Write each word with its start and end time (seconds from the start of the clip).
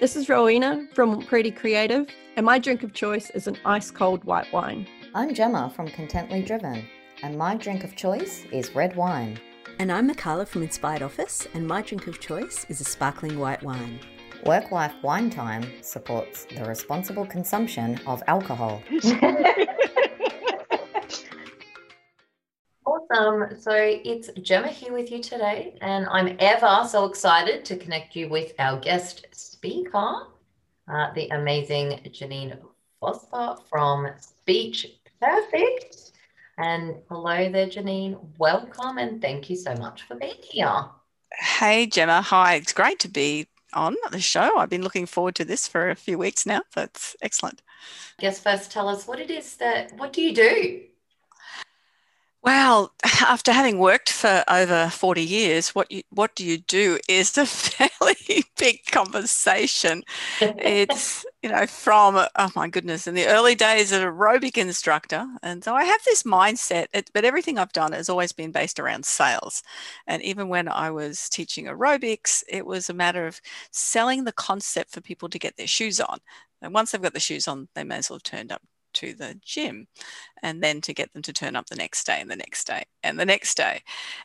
This 0.00 0.14
is 0.14 0.28
Rowena 0.28 0.86
from 0.94 1.22
Pretty 1.22 1.50
Creative, 1.50 2.06
and 2.36 2.46
my 2.46 2.60
drink 2.60 2.84
of 2.84 2.92
choice 2.92 3.30
is 3.30 3.48
an 3.48 3.58
ice 3.64 3.90
cold 3.90 4.22
white 4.22 4.46
wine. 4.52 4.86
I'm 5.12 5.34
Gemma 5.34 5.72
from 5.74 5.88
Contently 5.88 6.46
Driven, 6.46 6.86
and 7.24 7.36
my 7.36 7.56
drink 7.56 7.82
of 7.82 7.96
choice 7.96 8.44
is 8.52 8.76
red 8.76 8.94
wine. 8.94 9.40
And 9.80 9.90
I'm 9.90 10.08
Mikala 10.08 10.46
from 10.46 10.62
Inspired 10.62 11.02
Office, 11.02 11.48
and 11.52 11.66
my 11.66 11.82
drink 11.82 12.06
of 12.06 12.20
choice 12.20 12.64
is 12.68 12.80
a 12.80 12.84
sparkling 12.84 13.40
white 13.40 13.60
wine. 13.64 13.98
Work 14.46 14.70
Life 14.70 14.94
Wine 15.02 15.30
Time 15.30 15.64
supports 15.82 16.44
the 16.44 16.64
responsible 16.64 17.26
consumption 17.26 17.98
of 18.06 18.22
alcohol. 18.28 18.80
Awesome. 23.10 23.58
So 23.58 23.72
it's 23.72 24.28
Gemma 24.42 24.68
here 24.68 24.92
with 24.92 25.10
you 25.10 25.22
today, 25.22 25.74
and 25.80 26.06
I'm 26.10 26.36
ever 26.40 26.86
so 26.86 27.06
excited 27.06 27.64
to 27.66 27.76
connect 27.76 28.14
you 28.14 28.28
with 28.28 28.52
our 28.58 28.78
guest 28.78 29.26
speaker, 29.32 30.26
uh, 30.92 31.12
the 31.14 31.28
amazing 31.28 32.00
Janine 32.10 32.58
Foster 33.00 33.62
from 33.70 34.08
Speech 34.18 34.86
Perfect. 35.20 36.12
And 36.58 36.96
hello 37.08 37.50
there, 37.50 37.66
Janine. 37.66 38.18
Welcome, 38.36 38.98
and 38.98 39.22
thank 39.22 39.48
you 39.48 39.56
so 39.56 39.74
much 39.74 40.02
for 40.02 40.16
being 40.16 40.42
here. 40.42 40.84
Hey, 41.32 41.86
Gemma. 41.86 42.20
Hi. 42.20 42.56
It's 42.56 42.72
great 42.72 42.98
to 43.00 43.08
be 43.08 43.46
on 43.72 43.96
the 44.10 44.20
show. 44.20 44.58
I've 44.58 44.70
been 44.70 44.82
looking 44.82 45.06
forward 45.06 45.34
to 45.36 45.44
this 45.44 45.66
for 45.66 45.88
a 45.88 45.96
few 45.96 46.18
weeks 46.18 46.44
now. 46.44 46.60
That's 46.74 47.16
excellent. 47.22 47.62
Guess 48.18 48.40
first 48.40 48.70
tell 48.70 48.88
us 48.88 49.06
what 49.06 49.18
it 49.18 49.30
is 49.30 49.56
that, 49.56 49.92
what 49.96 50.12
do 50.12 50.20
you 50.20 50.34
do? 50.34 50.82
Well, 52.42 52.92
after 53.20 53.52
having 53.52 53.78
worked 53.78 54.10
for 54.10 54.44
over 54.48 54.88
40 54.90 55.22
years, 55.22 55.70
what 55.70 55.90
you, 55.90 56.02
what 56.10 56.34
do 56.36 56.44
you 56.44 56.58
do 56.58 56.98
is 57.08 57.36
a 57.36 57.46
fairly 57.46 58.44
big 58.56 58.84
conversation. 58.86 60.02
it's, 60.40 61.24
you 61.42 61.50
know, 61.50 61.66
from, 61.66 62.16
oh 62.36 62.50
my 62.54 62.68
goodness, 62.68 63.06
in 63.06 63.14
the 63.14 63.26
early 63.26 63.54
days 63.54 63.92
as 63.92 64.00
an 64.00 64.08
aerobic 64.08 64.56
instructor. 64.56 65.26
And 65.42 65.64
so 65.64 65.74
I 65.74 65.84
have 65.84 66.00
this 66.04 66.22
mindset, 66.22 66.86
it, 66.92 67.10
but 67.12 67.24
everything 67.24 67.58
I've 67.58 67.72
done 67.72 67.92
has 67.92 68.08
always 68.08 68.32
been 68.32 68.52
based 68.52 68.78
around 68.78 69.04
sales. 69.04 69.62
And 70.06 70.22
even 70.22 70.48
when 70.48 70.68
I 70.68 70.90
was 70.90 71.28
teaching 71.28 71.66
aerobics, 71.66 72.44
it 72.48 72.64
was 72.66 72.88
a 72.88 72.94
matter 72.94 73.26
of 73.26 73.40
selling 73.72 74.24
the 74.24 74.32
concept 74.32 74.92
for 74.92 75.00
people 75.00 75.28
to 75.28 75.38
get 75.38 75.56
their 75.56 75.66
shoes 75.66 76.00
on. 76.00 76.18
And 76.62 76.72
once 76.74 76.92
they've 76.92 77.02
got 77.02 77.14
the 77.14 77.20
shoes 77.20 77.48
on, 77.48 77.68
they 77.74 77.84
may 77.84 77.96
as 77.98 78.10
well 78.10 78.16
have 78.16 78.22
turned 78.22 78.52
up 78.52 78.62
to 78.98 79.14
the 79.14 79.38
gym 79.44 79.86
and 80.42 80.62
then 80.62 80.80
to 80.82 80.94
get 80.94 81.12
them 81.12 81.22
to 81.22 81.32
turn 81.32 81.56
up 81.56 81.66
the 81.66 81.76
next 81.76 82.06
day 82.06 82.18
and 82.20 82.30
the 82.30 82.36
next 82.36 82.66
day 82.66 82.84
and 83.02 83.18
the 83.18 83.26
next 83.26 83.56
day. 83.56 83.82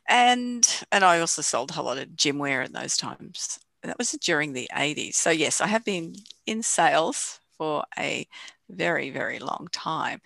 And 0.07 0.67
and 0.91 1.03
i 1.03 1.19
also 1.19 1.41
sold 1.41 1.71
a 1.71 1.73
whole 1.73 1.85
lot 1.85 1.97
of 1.97 2.15
gym 2.15 2.37
wear 2.37 2.61
in 2.61 2.73
those 2.73 2.97
times. 2.97 3.59
That 3.83 3.97
was 3.97 4.11
during 4.11 4.53
the 4.53 4.69
80s 4.73 5.15
so 5.15 5.29
yes 5.29 5.59
i 5.59 5.67
have 5.67 5.83
been 5.83 6.15
in 6.45 6.63
sales 6.63 7.39
for 7.57 7.83
a 7.99 8.25
very 8.69 9.09
very 9.09 9.39
long 9.39 9.67
time. 9.71 10.21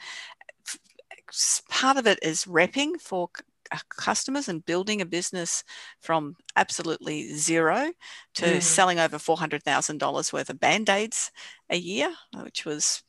Part 1.69 1.97
of 1.97 2.07
it 2.07 2.19
is 2.21 2.45
repping 2.45 3.01
for 3.01 3.29
uh, 3.71 3.77
customers 3.89 4.47
and 4.47 4.65
building 4.65 5.01
a 5.01 5.05
business 5.05 5.63
from 5.99 6.35
absolutely 6.55 7.33
zero 7.33 7.91
to 8.35 8.45
mm. 8.45 8.61
selling 8.61 8.99
over 8.99 9.17
$400,000 9.17 10.33
worth 10.33 10.49
of 10.49 10.59
band-aids 10.59 11.31
a 11.69 11.77
year, 11.77 12.13
which 12.43 12.65
was 12.65 13.03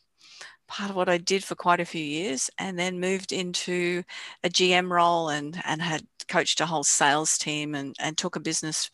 part 0.69 0.91
of 0.91 0.97
what 0.97 1.09
I 1.09 1.19
did 1.19 1.45
for 1.45 1.55
quite 1.55 1.81
a 1.81 1.85
few 1.85 2.05
years, 2.05 2.51
and 2.59 2.79
then 2.79 3.01
moved 3.01 3.33
into 3.33 4.05
a 4.45 4.49
GM 4.51 4.91
role 4.91 5.29
and 5.31 5.61
and 5.65 5.83
had 5.83 6.07
coached 6.29 6.61
a 6.61 6.67
whole 6.67 6.85
sales 6.85 7.39
team 7.39 7.75
and 7.75 7.97
and 8.01 8.17
took 8.19 8.37
a 8.37 8.41
business 8.41 8.91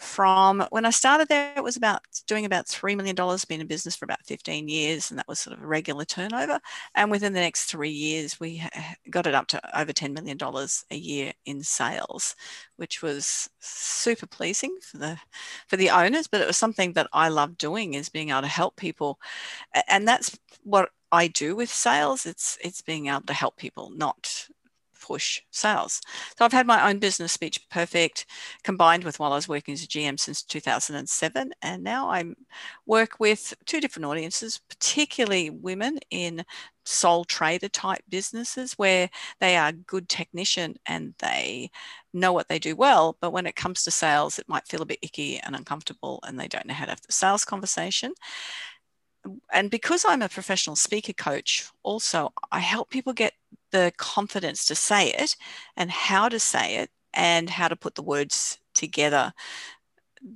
from 0.00 0.66
when 0.70 0.86
I 0.86 0.90
started 0.90 1.28
there, 1.28 1.52
it 1.56 1.62
was 1.62 1.76
about 1.76 2.00
doing 2.26 2.46
about 2.46 2.66
$3 2.66 2.96
million, 2.96 3.14
been 3.48 3.60
in 3.60 3.66
business 3.66 3.94
for 3.94 4.06
about 4.06 4.24
15 4.24 4.66
years, 4.68 5.10
and 5.10 5.18
that 5.18 5.28
was 5.28 5.38
sort 5.40 5.56
of 5.56 5.62
a 5.62 5.66
regular 5.66 6.06
turnover. 6.06 6.58
And 6.94 7.10
within 7.10 7.34
the 7.34 7.40
next 7.40 7.66
three 7.66 7.90
years, 7.90 8.40
we 8.40 8.62
got 9.10 9.26
it 9.26 9.34
up 9.34 9.46
to 9.48 9.78
over 9.78 9.92
$10 9.92 10.14
million 10.14 10.38
a 10.90 10.96
year 10.96 11.32
in 11.44 11.62
sales, 11.62 12.34
which 12.76 13.02
was 13.02 13.50
super 13.60 14.26
pleasing 14.26 14.76
for 14.82 14.96
the 14.96 15.18
for 15.68 15.76
the 15.76 15.90
owners, 15.90 16.26
but 16.26 16.40
it 16.40 16.46
was 16.46 16.56
something 16.56 16.94
that 16.94 17.08
I 17.12 17.28
love 17.28 17.58
doing 17.58 17.94
is 17.94 18.08
being 18.08 18.30
able 18.30 18.42
to 18.42 18.46
help 18.48 18.76
people. 18.76 19.18
And 19.88 20.08
that's 20.08 20.38
what 20.62 20.90
I 21.12 21.28
do 21.28 21.56
with 21.56 21.70
sales. 21.70 22.26
It's 22.26 22.56
it's 22.64 22.82
being 22.82 23.08
able 23.08 23.22
to 23.22 23.34
help 23.34 23.56
people, 23.56 23.90
not 23.90 24.48
push 25.10 25.42
sales. 25.50 26.00
So 26.38 26.44
I've 26.44 26.52
had 26.52 26.68
my 26.68 26.88
own 26.88 27.00
business, 27.00 27.32
Speech 27.32 27.68
Perfect, 27.68 28.26
combined 28.62 29.02
with 29.02 29.18
while 29.18 29.32
I 29.32 29.34
was 29.34 29.48
working 29.48 29.74
as 29.74 29.82
a 29.82 29.88
GM 29.88 30.20
since 30.20 30.44
2007, 30.44 31.50
and 31.62 31.82
now 31.82 32.08
I 32.08 32.24
work 32.86 33.18
with 33.18 33.52
two 33.66 33.80
different 33.80 34.06
audiences, 34.06 34.60
particularly 34.68 35.50
women 35.50 35.98
in 36.12 36.44
sole 36.84 37.24
trader 37.24 37.68
type 37.68 38.02
businesses 38.08 38.74
where 38.74 39.10
they 39.40 39.56
are 39.56 39.72
good 39.72 40.08
technician 40.08 40.76
and 40.86 41.12
they 41.18 41.70
know 42.12 42.32
what 42.32 42.48
they 42.48 42.58
do 42.58 42.74
well 42.74 43.16
but 43.20 43.32
when 43.32 43.46
it 43.46 43.54
comes 43.54 43.84
to 43.84 43.90
sales 43.92 44.38
it 44.38 44.48
might 44.48 44.66
feel 44.66 44.82
a 44.82 44.86
bit 44.86 44.98
icky 45.00 45.38
and 45.38 45.54
uncomfortable 45.54 46.18
and 46.26 46.40
they 46.40 46.48
don't 46.48 46.66
know 46.66 46.74
how 46.74 46.86
to 46.86 46.90
have 46.90 47.02
the 47.02 47.12
sales 47.12 47.44
conversation 47.44 48.12
and 49.52 49.70
because 49.70 50.04
I'm 50.06 50.22
a 50.22 50.28
professional 50.28 50.76
speaker 50.76 51.12
coach, 51.12 51.70
also 51.82 52.32
I 52.50 52.60
help 52.60 52.90
people 52.90 53.12
get 53.12 53.34
the 53.70 53.92
confidence 53.96 54.64
to 54.66 54.74
say 54.74 55.10
it 55.10 55.36
and 55.76 55.90
how 55.90 56.28
to 56.28 56.38
say 56.38 56.76
it 56.76 56.90
and 57.12 57.50
how 57.50 57.68
to 57.68 57.76
put 57.76 57.94
the 57.94 58.02
words 58.02 58.58
together 58.74 59.32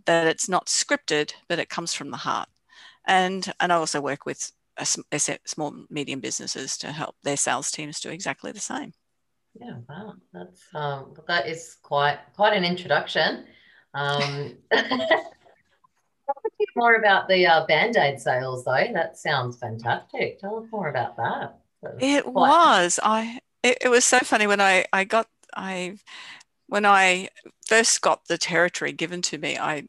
that 0.07 0.27
it's 0.27 0.49
not 0.49 0.67
scripted 0.67 1.33
but 1.49 1.59
it 1.59 1.69
comes 1.69 1.95
from 1.95 2.11
the 2.11 2.17
heart. 2.17 2.49
And 3.07 3.53
and 3.61 3.73
i 3.73 3.77
also 3.77 4.01
work 4.01 4.25
with 4.25 4.51
a, 4.77 4.87
small 5.45 5.75
medium 5.89 6.21
businesses 6.21 6.77
to 6.79 6.91
help 6.91 7.17
their 7.23 7.37
sales 7.37 7.71
teams 7.71 8.01
do 8.01 8.11
exactly 8.11 8.51
the 8.51 8.61
same. 8.61 8.93
Yeah 9.55 9.77
wow. 9.89 10.15
That's 10.33 10.63
um 10.75 11.15
that 11.29 11.49
is 11.49 11.77
quite 11.83 12.19
quite 12.35 12.57
an 12.57 12.65
introduction. 12.65 13.45
Um 13.93 14.57
more 16.77 16.95
about 16.97 17.29
the 17.29 17.47
uh, 17.47 17.67
band-aid 17.67 18.19
sales 18.19 18.65
though. 18.65 18.89
That 18.93 19.17
sounds 19.17 19.59
fantastic. 19.59 20.41
Tell 20.41 20.59
us 20.59 20.67
more 20.73 20.89
about 20.89 21.17
that 21.19 21.61
it 21.99 22.27
was. 22.27 22.99
I 23.03 23.41
it, 23.63 23.79
it 23.83 23.89
was 23.89 24.05
so 24.05 24.21
funny 24.21 24.47
when 24.47 24.61
i 24.61 24.85
i 24.93 25.05
got 25.05 25.27
i 25.57 25.97
when 26.69 26.87
i 26.87 27.29
first 27.67 28.01
got 28.03 28.27
the 28.27 28.39
territory 28.39 28.93
given 28.93 29.23
to 29.23 29.39
me 29.39 29.59
i 29.59 29.85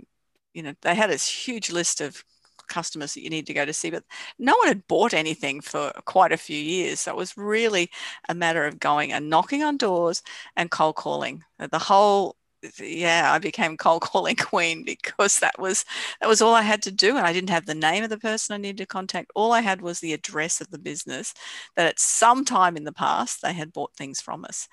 you 0.54 0.64
know 0.64 0.74
they 0.82 0.96
had 0.96 1.10
this 1.10 1.28
huge 1.28 1.72
list 1.72 2.02
of 2.02 2.24
customers 2.68 3.14
that 3.14 3.24
you 3.24 3.30
need 3.30 3.48
to 3.48 3.54
go 3.54 3.66
to 3.66 3.74
see 3.74 3.92
but 3.92 4.04
no 4.40 4.56
one 4.58 4.68
had 4.68 4.88
bought 4.88 5.14
anything 5.14 5.62
for 5.62 5.92
quite 6.06 6.32
a 6.32 6.38
few 6.38 6.58
years. 6.58 7.02
So 7.02 7.12
it 7.12 7.18
was 7.18 7.38
really 7.38 7.90
a 8.30 8.34
matter 8.34 8.66
of 8.66 8.80
going 8.80 9.12
and 9.14 9.30
knocking 9.30 9.64
on 9.64 9.78
doors 9.78 10.24
and 10.56 10.72
cold 10.72 10.96
calling. 10.96 11.44
The 11.60 11.80
whole 11.80 12.36
yeah, 12.80 13.32
I 13.32 13.40
became 13.40 13.78
cold 13.78 14.02
calling 14.02 14.36
queen 14.40 14.84
because 14.84 15.40
that 15.40 15.60
was 15.60 15.86
that 16.22 16.28
was 16.28 16.42
all 16.42 16.54
I 16.54 16.62
had 16.64 16.82
to 16.84 16.92
do, 16.92 17.18
and 17.18 17.26
I 17.26 17.34
didn't 17.34 17.50
have 17.50 17.66
the 17.66 17.76
name 17.76 18.04
of 18.04 18.10
the 18.10 18.18
person 18.18 18.54
I 18.54 18.58
needed 18.58 18.78
to 18.80 18.86
contact. 18.86 19.32
All 19.36 19.52
I 19.52 19.62
had 19.62 19.82
was 19.82 20.00
the 20.00 20.14
address 20.14 20.62
of 20.62 20.72
the 20.72 20.80
business 20.80 21.34
that 21.76 21.88
at 21.88 22.00
some 22.00 22.46
time 22.46 22.78
in 22.78 22.84
the 22.84 22.92
past 22.94 23.42
they 23.42 23.54
had 23.54 23.74
bought 23.74 23.96
things 23.96 24.22
from 24.22 24.46
us, 24.46 24.68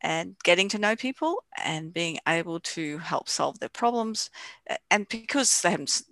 and 0.00 0.36
getting 0.44 0.68
to 0.70 0.78
know 0.78 0.96
people 0.96 1.44
and 1.64 1.92
being 1.94 2.18
able 2.28 2.60
to 2.60 2.98
help 2.98 3.28
solve 3.28 3.58
their 3.60 3.68
problems, 3.70 4.30
and 4.90 5.08
because 5.08 5.62
they 5.62 5.70
haven't 5.70 6.02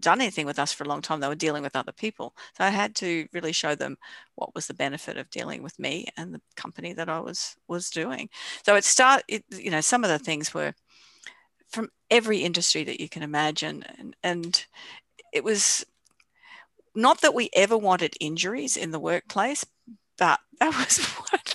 done 0.00 0.20
anything 0.20 0.46
with 0.46 0.58
us 0.58 0.72
for 0.72 0.84
a 0.84 0.88
long 0.88 1.02
time. 1.02 1.20
They 1.20 1.28
were 1.28 1.34
dealing 1.34 1.62
with 1.62 1.76
other 1.76 1.92
people. 1.92 2.34
So 2.56 2.64
I 2.64 2.70
had 2.70 2.94
to 2.96 3.26
really 3.32 3.52
show 3.52 3.74
them 3.74 3.96
what 4.34 4.54
was 4.54 4.66
the 4.66 4.74
benefit 4.74 5.16
of 5.16 5.30
dealing 5.30 5.62
with 5.62 5.78
me 5.78 6.08
and 6.16 6.34
the 6.34 6.40
company 6.56 6.92
that 6.94 7.08
I 7.08 7.20
was 7.20 7.56
was 7.68 7.90
doing. 7.90 8.28
So 8.64 8.76
it 8.76 8.84
start 8.84 9.22
it, 9.28 9.44
you 9.50 9.70
know, 9.70 9.80
some 9.80 10.04
of 10.04 10.10
the 10.10 10.18
things 10.18 10.54
were 10.54 10.74
from 11.68 11.90
every 12.10 12.38
industry 12.38 12.84
that 12.84 13.00
you 13.00 13.08
can 13.08 13.22
imagine. 13.22 13.84
And, 13.98 14.16
and 14.22 14.66
it 15.32 15.44
was 15.44 15.84
not 16.94 17.20
that 17.20 17.34
we 17.34 17.50
ever 17.52 17.76
wanted 17.76 18.14
injuries 18.20 18.76
in 18.76 18.90
the 18.90 18.98
workplace, 19.00 19.64
but 20.16 20.40
that 20.60 20.74
was 20.78 21.04
what 21.04 21.54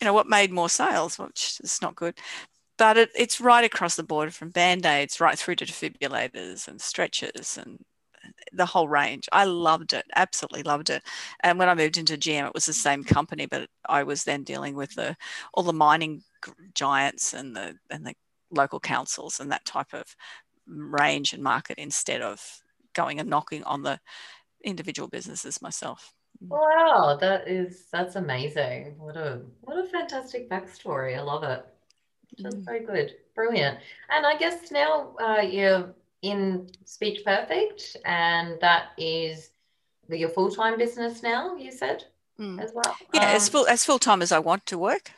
you 0.00 0.04
know 0.04 0.12
what 0.12 0.28
made 0.28 0.50
more 0.50 0.68
sales, 0.68 1.18
which 1.18 1.60
is 1.62 1.80
not 1.80 1.96
good 1.96 2.18
but 2.78 2.96
it, 2.96 3.10
it's 3.14 3.40
right 3.40 3.64
across 3.64 3.96
the 3.96 4.02
board 4.02 4.34
from 4.34 4.50
band-aids 4.50 5.20
right 5.20 5.38
through 5.38 5.56
to 5.56 5.66
defibrillators 5.66 6.68
and 6.68 6.80
stretchers 6.80 7.58
and 7.58 7.78
the 8.52 8.66
whole 8.66 8.88
range. 8.88 9.28
I 9.32 9.44
loved 9.44 9.92
it, 9.92 10.04
absolutely 10.14 10.62
loved 10.62 10.90
it. 10.90 11.02
And 11.40 11.58
when 11.58 11.68
I 11.68 11.74
moved 11.74 11.98
into 11.98 12.16
GM, 12.16 12.46
it 12.46 12.54
was 12.54 12.66
the 12.66 12.72
same 12.72 13.04
company, 13.04 13.46
but 13.46 13.68
I 13.88 14.02
was 14.02 14.24
then 14.24 14.44
dealing 14.44 14.74
with 14.74 14.94
the 14.94 15.16
all 15.54 15.64
the 15.64 15.72
mining 15.72 16.22
giants 16.74 17.34
and 17.34 17.54
the 17.54 17.74
and 17.90 18.06
the 18.06 18.14
local 18.50 18.80
councils 18.80 19.40
and 19.40 19.50
that 19.50 19.64
type 19.64 19.92
of 19.92 20.04
range 20.66 21.32
and 21.32 21.42
market 21.42 21.78
instead 21.78 22.20
of 22.20 22.44
going 22.94 23.18
and 23.18 23.28
knocking 23.28 23.64
on 23.64 23.82
the 23.82 23.98
individual 24.64 25.08
businesses 25.08 25.62
myself. 25.62 26.12
Mm. 26.42 26.48
Wow, 26.48 27.16
that 27.20 27.48
is 27.48 27.86
that's 27.90 28.16
amazing. 28.16 28.94
What 28.98 29.16
a 29.16 29.42
what 29.60 29.78
a 29.78 29.88
fantastic 29.88 30.50
backstory. 30.50 31.16
I 31.16 31.22
love 31.22 31.42
it. 31.44 31.64
That's 32.38 32.54
mm. 32.54 32.64
very 32.64 32.84
good. 32.84 33.14
Brilliant. 33.34 33.78
And 34.10 34.26
I 34.26 34.36
guess 34.36 34.70
now 34.70 35.14
uh, 35.20 35.40
you're 35.40 35.94
in 36.22 36.68
Speech 36.84 37.24
Perfect, 37.24 37.96
and 38.04 38.58
that 38.60 38.90
is 38.96 39.50
your 40.08 40.28
full 40.28 40.50
time 40.50 40.78
business 40.78 41.22
now. 41.22 41.56
You 41.56 41.72
said 41.72 42.04
mm. 42.38 42.62
as 42.62 42.72
well. 42.74 42.96
Yeah, 43.12 43.30
um, 43.30 43.36
as 43.36 43.48
full 43.48 43.66
as 43.66 43.84
full 43.84 43.98
time 43.98 44.22
as 44.22 44.32
I 44.32 44.38
want 44.38 44.66
to 44.66 44.78
work. 44.78 45.10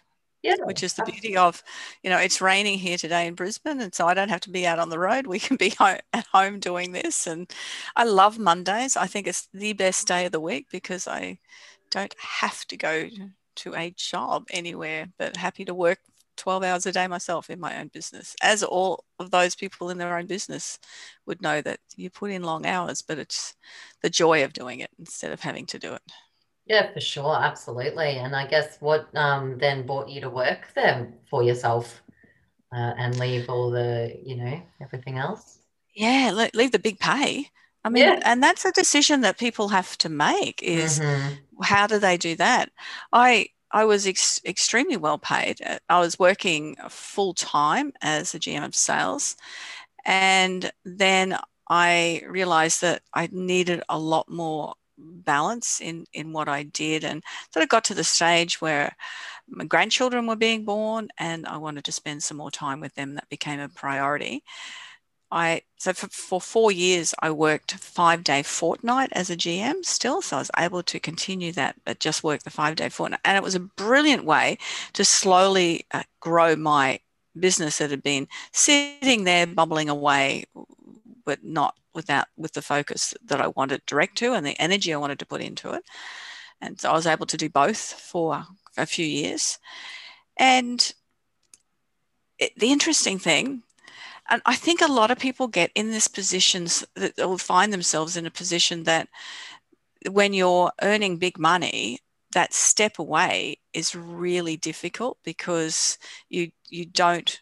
Yeah, 0.43 0.56
which 0.64 0.82
is 0.82 0.93
the 0.93 1.05
beauty 1.05 1.38
of, 1.38 1.62
you 2.02 2.11
know, 2.11 2.19
it's 2.19 2.43
raining 2.43 2.78
here 2.78 2.99
today 2.99 3.26
in 3.26 3.34
Brisbane, 3.34 3.81
and 3.81 3.94
so 3.94 4.06
I 4.06 4.12
don't 4.12 4.28
have 4.28 4.43
to 4.43 4.50
be 4.50 4.66
out 4.66 4.78
on 4.78 4.90
the 4.90 4.99
road. 4.99 5.26
We 5.26 5.38
can 5.38 5.56
be 5.56 5.70
home, 5.78 6.00
at 6.12 6.26
home 6.26 6.61
doing 6.61 6.93
this, 6.93 7.26
and 7.26 7.50
I 7.96 8.05
love 8.05 8.38
Mondays. 8.38 8.94
I 8.94 9.06
think 9.06 9.26
it's 9.26 9.49
the 9.55 9.72
best 9.72 10.06
day 10.06 10.26
of 10.26 10.32
the 10.32 10.40
week 10.40 10.66
because 10.70 11.08
I 11.08 11.38
don't 11.90 12.14
have 12.19 12.66
to 12.66 12.76
go 12.76 13.08
to 13.55 13.75
a 13.75 13.90
job 13.96 14.44
anywhere, 14.50 15.08
but 15.16 15.38
happy 15.38 15.64
to 15.64 15.72
work 15.72 16.00
12 16.37 16.63
hours 16.63 16.87
a 16.87 16.93
day 16.93 17.07
myself 17.07 17.51
in 17.51 17.61
my 17.61 17.79
own 17.81 17.89
business, 17.89 18.35
as 18.43 18.63
all 18.63 19.05
of 19.19 19.31
those 19.31 19.55
people 19.55 19.91
in 19.91 19.99
their 19.99 20.17
own 20.17 20.27
business 20.27 20.79
would 21.27 21.43
know 21.43 21.61
that 21.63 21.81
you 21.97 22.11
put 22.11 22.31
in 22.31 22.43
long 22.43 22.67
hours, 22.67 23.03
but 23.03 23.19
it's 23.19 23.55
the 24.03 24.11
joy 24.11 24.45
of 24.45 24.53
doing 24.53 24.81
it 24.81 24.91
instead 24.99 25.33
of 25.33 25.41
having 25.41 25.67
to 25.67 25.79
do 25.79 25.93
it. 25.95 26.03
Yeah, 26.67 26.93
for 26.93 27.01
sure, 27.01 27.37
absolutely. 27.37 28.17
And 28.17 28.35
I 28.35 28.47
guess 28.47 28.79
what 28.81 29.09
um, 29.15 29.59
then 29.59 29.87
brought 29.87 30.09
you 30.09 30.21
to 30.23 30.31
work 30.31 30.73
there 30.75 31.13
for 31.29 31.43
yourself 31.43 32.03
uh, 32.75 32.95
and 32.97 33.19
leave 33.19 33.49
all 33.49 33.71
the, 33.71 34.19
you 34.25 34.37
know, 34.37 34.63
everything 34.81 35.19
else? 35.19 35.59
Yeah, 35.95 36.49
leave 36.55 36.73
the 36.73 36.79
big 36.79 36.99
pay. 36.99 37.49
I 37.85 37.91
mean, 37.91 38.05
yeah. 38.05 38.21
and 38.25 38.43
that's 38.43 38.65
a 38.65 38.73
decision 38.73 39.21
that 39.21 39.39
people 39.39 39.69
have 39.69 39.99
to 39.99 40.09
make 40.09 40.63
is 40.63 41.01
mm-hmm. 41.01 41.35
how 41.63 41.87
do 41.87 41.99
they 41.99 42.17
do 42.17 42.35
that? 42.37 42.71
I 43.13 43.49
I 43.75 43.85
was 43.85 44.06
ex- 44.06 44.41
extremely 44.47 44.97
well 44.97 45.19
paid. 45.19 45.61
Uh, 45.61 45.79
I 45.88 45.99
was 45.99 46.19
working 46.19 46.76
full 46.88 47.35
time 47.35 47.93
as 48.00 48.35
a 48.35 48.38
GM 48.38 48.65
of 48.65 48.75
sales. 48.75 49.37
And 50.05 50.71
then 50.85 51.37
I 51.69 52.23
realized 52.29 52.82
that 52.82 53.03
I 53.12 53.29
needed 53.32 53.82
a 53.88 53.99
lot 53.99 54.31
more 54.31 54.75
balance 54.99 55.81
in, 55.81 56.06
in 56.12 56.32
what 56.32 56.49
I 56.49 56.62
did. 56.62 57.05
And 57.05 57.25
sort 57.53 57.65
of 57.65 57.69
got 57.69 57.85
to 57.87 57.94
the 57.94 58.05
stage 58.05 58.61
where 58.61 58.94
my 59.49 59.65
grandchildren 59.65 60.26
were 60.26 60.37
being 60.37 60.65
born 60.65 61.09
and 61.19 61.47
I 61.47 61.56
wanted 61.56 61.85
to 61.87 61.93
spend 61.93 62.23
some 62.23 62.37
more 62.37 62.53
time 62.53 62.81
with 62.81 62.94
them. 62.94 63.15
That 63.15 63.29
became 63.29 63.61
a 63.61 63.69
priority. 63.69 64.44
I 65.35 65.63
so 65.79 65.93
for, 65.93 66.07
for 66.07 66.41
four 66.41 66.71
years 66.71 67.13
I 67.19 67.33
worked 67.33 67.75
five 67.75 68.23
day 68.23 68.43
fortnight 68.45 69.09
as 69.13 69.31
a 69.31 69.37
GM 69.37 69.85
still, 69.85 70.23
so 70.23 70.37
I 70.37 70.39
was 70.39 70.51
able 70.57 70.83
to 70.85 71.01
continue 71.01 71.51
that, 71.53 71.75
but 71.85 71.99
just 71.99 72.23
work 72.23 72.45
the 72.45 72.51
five 72.51 72.77
day 72.77 72.89
fortnight, 72.89 73.21
and 73.25 73.37
it 73.37 73.43
was 73.43 73.57
a 73.57 73.61
brilliant 73.61 74.25
way 74.25 74.59
to 74.93 75.05
slowly 75.05 75.87
uh, 75.91 76.05
grow 76.21 76.55
my 76.55 77.01
business 77.39 77.79
that 77.79 77.91
had 77.91 78.03
been 78.05 78.29
sitting 78.53 79.25
there 79.25 79.45
bubbling 79.45 79.89
away, 79.89 80.45
but 81.25 81.43
not 81.43 81.75
without 81.95 82.29
with 82.37 82.53
the 82.53 82.63
focus 82.63 83.13
that 83.25 83.41
I 83.41 83.49
wanted 83.49 83.85
direct 83.87 84.17
to 84.19 84.35
and 84.35 84.47
the 84.47 84.59
energy 84.61 84.95
I 84.95 84.99
wanted 84.99 85.19
to 85.19 85.27
put 85.27 85.41
into 85.41 85.73
it, 85.73 85.83
and 86.61 86.81
so 86.81 86.91
I 86.91 86.95
was 86.95 87.09
able 87.09 87.27
to 87.27 87.37
do 87.37 87.49
both 87.49 87.79
for 87.79 88.45
a 88.77 88.87
few 88.87 89.05
years, 89.05 89.59
and 90.39 90.95
it, 92.39 92.57
the 92.57 92.71
interesting 92.71 93.19
thing 93.19 93.65
and 94.31 94.41
I 94.47 94.55
think 94.56 94.81
a 94.81 94.91
lot 94.91 95.11
of 95.11 95.19
people 95.19 95.49
get 95.49 95.71
in 95.75 95.91
this 95.91 96.09
positions 96.09 96.85
that 96.97 97.15
will 97.19 97.38
find 97.38 97.73
themselves 97.73 98.17
in 98.17 98.26
a 98.26 98.31
position 98.31 98.85
that 98.85 99.09
when 100.11 100.32
you're 100.32 100.73
earning 100.82 101.19
big 101.19 101.38
money, 101.38 101.99
that 102.32 102.55
step 102.55 102.99
away 102.99 103.59
is 103.73 103.94
really 103.94 104.56
difficult 104.56 105.19
because 105.25 105.99
you 106.29 106.50
you 106.69 106.87
don't 106.87 107.41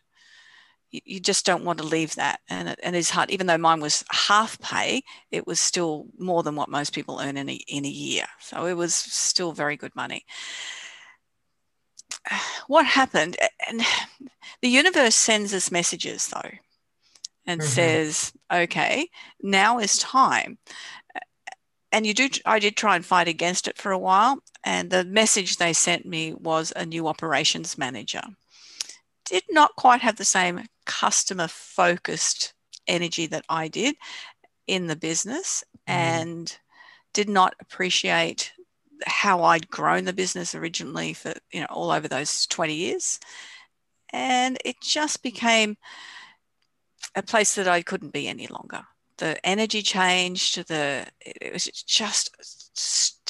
you 0.90 1.20
just 1.20 1.46
don't 1.46 1.64
want 1.64 1.78
to 1.78 1.84
leave 1.84 2.14
that. 2.16 2.40
And 2.50 2.68
it, 2.68 2.80
and 2.82 2.94
it's 2.94 3.10
hard 3.10 3.30
even 3.30 3.46
though 3.46 3.58
mine 3.58 3.80
was 3.80 4.04
half 4.10 4.58
pay 4.60 5.02
it 5.30 5.46
was 5.46 5.58
still 5.58 6.06
more 6.18 6.42
than 6.42 6.54
what 6.56 6.68
most 6.68 6.92
people 6.92 7.20
earn 7.20 7.36
in 7.36 7.48
a, 7.48 7.54
in 7.68 7.86
a 7.86 7.88
year. 7.88 8.26
So 8.40 8.66
it 8.66 8.74
was 8.74 8.94
still 8.94 9.52
very 9.52 9.76
good 9.76 9.94
money. 9.96 10.24
What 12.68 12.86
happened? 12.86 13.36
And 13.68 13.82
the 14.62 14.68
universe 14.68 15.14
sends 15.14 15.54
us 15.54 15.70
messages 15.70 16.28
though 16.28 16.50
and 17.46 17.60
mm-hmm. 17.60 17.68
says, 17.68 18.32
okay, 18.52 19.08
now 19.42 19.78
is 19.78 19.98
time. 19.98 20.58
And 21.90 22.06
you 22.06 22.14
do, 22.14 22.28
I 22.46 22.58
did 22.58 22.76
try 22.76 22.96
and 22.96 23.04
fight 23.04 23.28
against 23.28 23.68
it 23.68 23.76
for 23.76 23.92
a 23.92 23.98
while. 23.98 24.38
And 24.64 24.90
the 24.90 25.04
message 25.04 25.56
they 25.56 25.72
sent 25.72 26.06
me 26.06 26.34
was 26.34 26.72
a 26.74 26.86
new 26.86 27.06
operations 27.08 27.76
manager. 27.76 28.22
Did 29.26 29.44
not 29.50 29.76
quite 29.76 30.00
have 30.00 30.16
the 30.16 30.24
same 30.24 30.66
customer 30.86 31.48
focused 31.48 32.54
energy 32.86 33.26
that 33.26 33.44
I 33.48 33.68
did 33.68 33.96
in 34.66 34.86
the 34.86 34.96
business 34.96 35.64
mm-hmm. 35.88 35.98
and 35.98 36.58
did 37.12 37.28
not 37.28 37.54
appreciate 37.60 38.52
how 39.06 39.42
I'd 39.42 39.68
grown 39.68 40.04
the 40.04 40.12
business 40.12 40.54
originally 40.54 41.12
for, 41.12 41.34
you 41.52 41.60
know, 41.60 41.66
all 41.70 41.90
over 41.90 42.08
those 42.08 42.46
20 42.46 42.74
years. 42.74 43.20
And 44.12 44.58
it 44.64 44.76
just 44.80 45.22
became, 45.22 45.76
a 47.14 47.22
place 47.22 47.54
that 47.54 47.68
I 47.68 47.82
couldn't 47.82 48.12
be 48.12 48.28
any 48.28 48.46
longer. 48.46 48.82
The 49.18 49.44
energy 49.46 49.82
changed. 49.82 50.66
The 50.68 51.06
it 51.20 51.52
was 51.52 51.66
just 51.66 52.30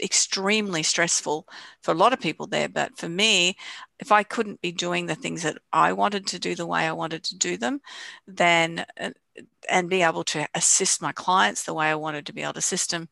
extremely 0.02 0.82
stressful 0.82 1.46
for 1.82 1.90
a 1.90 1.96
lot 1.96 2.12
of 2.12 2.20
people 2.20 2.46
there. 2.46 2.68
But 2.68 2.96
for 2.96 3.08
me, 3.08 3.56
if 3.98 4.12
I 4.12 4.22
couldn't 4.22 4.60
be 4.60 4.72
doing 4.72 5.06
the 5.06 5.14
things 5.14 5.42
that 5.42 5.58
I 5.72 5.92
wanted 5.92 6.26
to 6.28 6.38
do 6.38 6.54
the 6.54 6.66
way 6.66 6.86
I 6.86 6.92
wanted 6.92 7.24
to 7.24 7.38
do 7.38 7.56
them, 7.56 7.80
then 8.26 8.84
uh, 9.00 9.10
and 9.70 9.88
be 9.88 10.02
able 10.02 10.24
to 10.24 10.46
assist 10.54 11.02
my 11.02 11.12
clients 11.12 11.64
the 11.64 11.74
way 11.74 11.86
I 11.86 11.94
wanted 11.94 12.26
to 12.26 12.32
be 12.32 12.42
able 12.42 12.54
to 12.54 12.58
assist 12.58 12.90
them. 12.90 13.08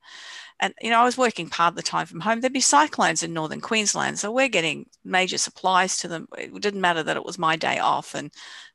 And 0.61 0.75
you 0.81 0.91
know, 0.91 1.01
I 1.01 1.05
was 1.05 1.17
working 1.17 1.49
part 1.49 1.73
of 1.73 1.77
the 1.77 1.83
time 1.83 2.07
from 2.07 2.21
home. 2.21 2.41
There'd 2.41 2.53
be 2.53 2.61
cyclones 2.61 3.23
in 3.23 3.33
northern 3.33 3.61
Queensland, 3.61 4.19
so 4.19 4.31
we're 4.31 4.49
getting 4.49 4.87
major 5.05 5.39
supplies 5.39 5.97
to 5.99 6.09
them. 6.09 6.29
It 6.37 6.61
didn't 6.61 6.83
matter 6.83 7.03
that 7.03 7.17
it 7.17 7.25
was 7.25 7.39
my 7.39 7.57
day 7.57 7.79
off, 7.79 8.15
and 8.15 8.31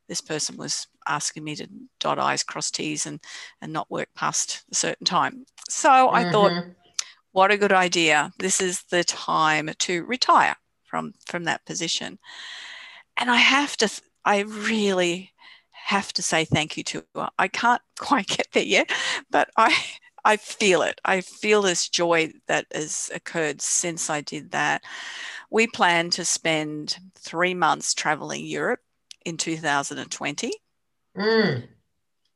this 0.07 0.21
person 0.21 0.57
was 0.57 0.87
asking 1.07 1.43
me 1.43 1.55
to 1.55 1.67
dot 1.99 2.19
I's, 2.19 2.43
cross 2.43 2.71
T's, 2.71 3.05
and, 3.05 3.19
and 3.61 3.73
not 3.73 3.89
work 3.89 4.09
past 4.15 4.63
a 4.71 4.75
certain 4.75 5.05
time. 5.05 5.45
So 5.69 5.89
mm-hmm. 5.89 6.15
I 6.15 6.31
thought, 6.31 6.51
mm-hmm. 6.51 6.69
what 7.31 7.51
a 7.51 7.57
good 7.57 7.71
idea. 7.71 8.31
This 8.39 8.61
is 8.61 8.83
the 8.83 9.03
time 9.03 9.69
to 9.79 10.05
retire 10.05 10.55
from, 10.83 11.13
from 11.25 11.45
that 11.45 11.65
position. 11.65 12.19
And 13.17 13.29
I 13.29 13.37
have 13.37 13.77
to, 13.77 13.89
I 14.23 14.41
really 14.41 15.31
have 15.71 16.11
to 16.13 16.23
say 16.23 16.45
thank 16.45 16.77
you 16.77 16.83
to 16.83 17.03
her. 17.15 17.29
I 17.37 17.47
can't 17.47 17.81
quite 17.99 18.27
get 18.27 18.47
there 18.53 18.63
yet, 18.63 18.91
but 19.29 19.49
I, 19.57 19.75
I 20.25 20.37
feel 20.37 20.81
it. 20.81 20.99
I 21.05 21.21
feel 21.21 21.61
this 21.61 21.87
joy 21.87 22.33
that 22.47 22.65
has 22.73 23.11
occurred 23.13 23.61
since 23.61 24.09
I 24.09 24.21
did 24.21 24.51
that. 24.51 24.83
We 25.51 25.67
plan 25.67 26.09
to 26.11 26.25
spend 26.25 26.97
three 27.15 27.53
months 27.53 27.93
traveling 27.93 28.45
Europe 28.45 28.79
in 29.25 29.37
2020. 29.37 30.51
Mm. 31.17 31.67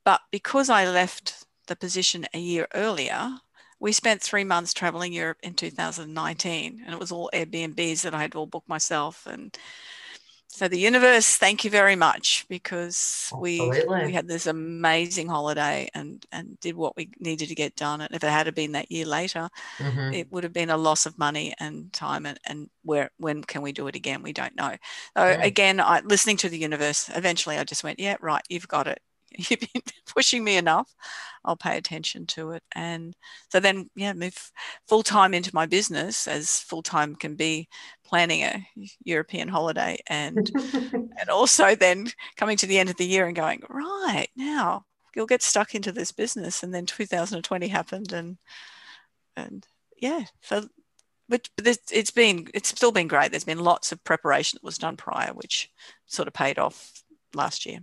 But 0.03 0.21
because 0.31 0.69
I 0.69 0.89
left 0.89 1.45
the 1.67 1.75
position 1.75 2.25
a 2.33 2.39
year 2.39 2.67
earlier, 2.73 3.31
we 3.79 3.91
spent 3.91 4.21
three 4.21 4.43
months 4.43 4.73
traveling 4.73 5.13
Europe 5.13 5.37
in 5.41 5.53
2019, 5.53 6.81
and 6.83 6.93
it 6.93 6.99
was 6.99 7.11
all 7.11 7.29
Airbnbs 7.33 8.01
that 8.01 8.13
I 8.13 8.21
had 8.21 8.35
all 8.35 8.45
booked 8.45 8.67
myself. 8.67 9.25
And 9.25 9.57
so 10.51 10.67
the 10.67 10.79
universe, 10.79 11.37
thank 11.37 11.63
you 11.63 11.69
very 11.69 11.95
much 11.95 12.45
because 12.49 13.31
we 13.37 13.61
we 13.87 14.11
had 14.11 14.27
this 14.27 14.47
amazing 14.47 15.27
holiday 15.27 15.87
and 15.93 16.25
and 16.31 16.59
did 16.59 16.75
what 16.75 16.97
we 16.97 17.11
needed 17.19 17.49
to 17.49 17.55
get 17.55 17.75
done. 17.75 18.01
And 18.01 18.13
if 18.15 18.23
it 18.23 18.29
had 18.29 18.53
been 18.55 18.71
that 18.71 18.91
year 18.91 19.05
later, 19.05 19.49
mm-hmm. 19.77 20.11
it 20.11 20.31
would 20.31 20.43
have 20.43 20.51
been 20.51 20.71
a 20.71 20.77
loss 20.77 21.05
of 21.05 21.19
money 21.19 21.53
and 21.59 21.93
time. 21.93 22.25
And, 22.25 22.39
and 22.47 22.69
where 22.83 23.11
when 23.17 23.43
can 23.43 23.61
we 23.61 23.71
do 23.71 23.87
it 23.87 23.95
again? 23.95 24.23
We 24.23 24.33
don't 24.33 24.55
know. 24.55 24.75
So 25.15 25.25
yeah. 25.25 25.43
again, 25.43 25.79
I, 25.79 26.01
listening 26.01 26.37
to 26.37 26.49
the 26.49 26.57
universe, 26.57 27.09
eventually 27.15 27.57
I 27.57 27.63
just 27.63 27.83
went, 27.83 27.99
yeah, 27.99 28.17
right, 28.19 28.43
you've 28.49 28.67
got 28.67 28.87
it. 28.87 28.99
You've 29.49 29.59
been 29.59 29.81
pushing 30.13 30.43
me 30.43 30.57
enough. 30.57 30.93
I'll 31.45 31.55
pay 31.55 31.77
attention 31.77 32.25
to 32.27 32.51
it. 32.51 32.63
And 32.75 33.15
so 33.49 33.59
then, 33.59 33.89
yeah, 33.95 34.13
move 34.13 34.35
full 34.87 35.03
time 35.03 35.33
into 35.33 35.51
my 35.53 35.65
business 35.65 36.27
as 36.27 36.59
full 36.59 36.83
time 36.83 37.15
can 37.15 37.35
be 37.35 37.69
planning 38.03 38.41
a 38.41 38.67
European 39.03 39.47
holiday 39.47 39.97
and 40.07 40.51
and 40.93 41.29
also 41.29 41.75
then 41.75 42.07
coming 42.37 42.57
to 42.57 42.65
the 42.65 42.79
end 42.79 42.89
of 42.89 42.97
the 42.97 43.05
year 43.05 43.27
and 43.27 43.35
going 43.35 43.61
right 43.69 44.29
now 44.35 44.83
you'll 45.15 45.25
get 45.27 45.43
stuck 45.43 45.75
into 45.75 45.91
this 45.91 46.11
business 46.11 46.63
and 46.63 46.73
then 46.73 46.85
2020 46.85 47.67
happened 47.67 48.11
and 48.11 48.37
and 49.35 49.65
yeah 49.97 50.23
so 50.41 50.67
but 51.27 51.47
it's 51.63 52.11
been 52.11 52.47
it's 52.53 52.69
still 52.69 52.91
been 52.91 53.07
great 53.07 53.31
there's 53.31 53.43
been 53.43 53.59
lots 53.59 53.91
of 53.91 54.03
preparation 54.03 54.57
that 54.57 54.65
was 54.65 54.77
done 54.77 54.97
prior 54.97 55.31
which 55.33 55.69
sort 56.05 56.27
of 56.27 56.33
paid 56.33 56.57
off 56.57 56.91
last 57.35 57.65
year 57.65 57.79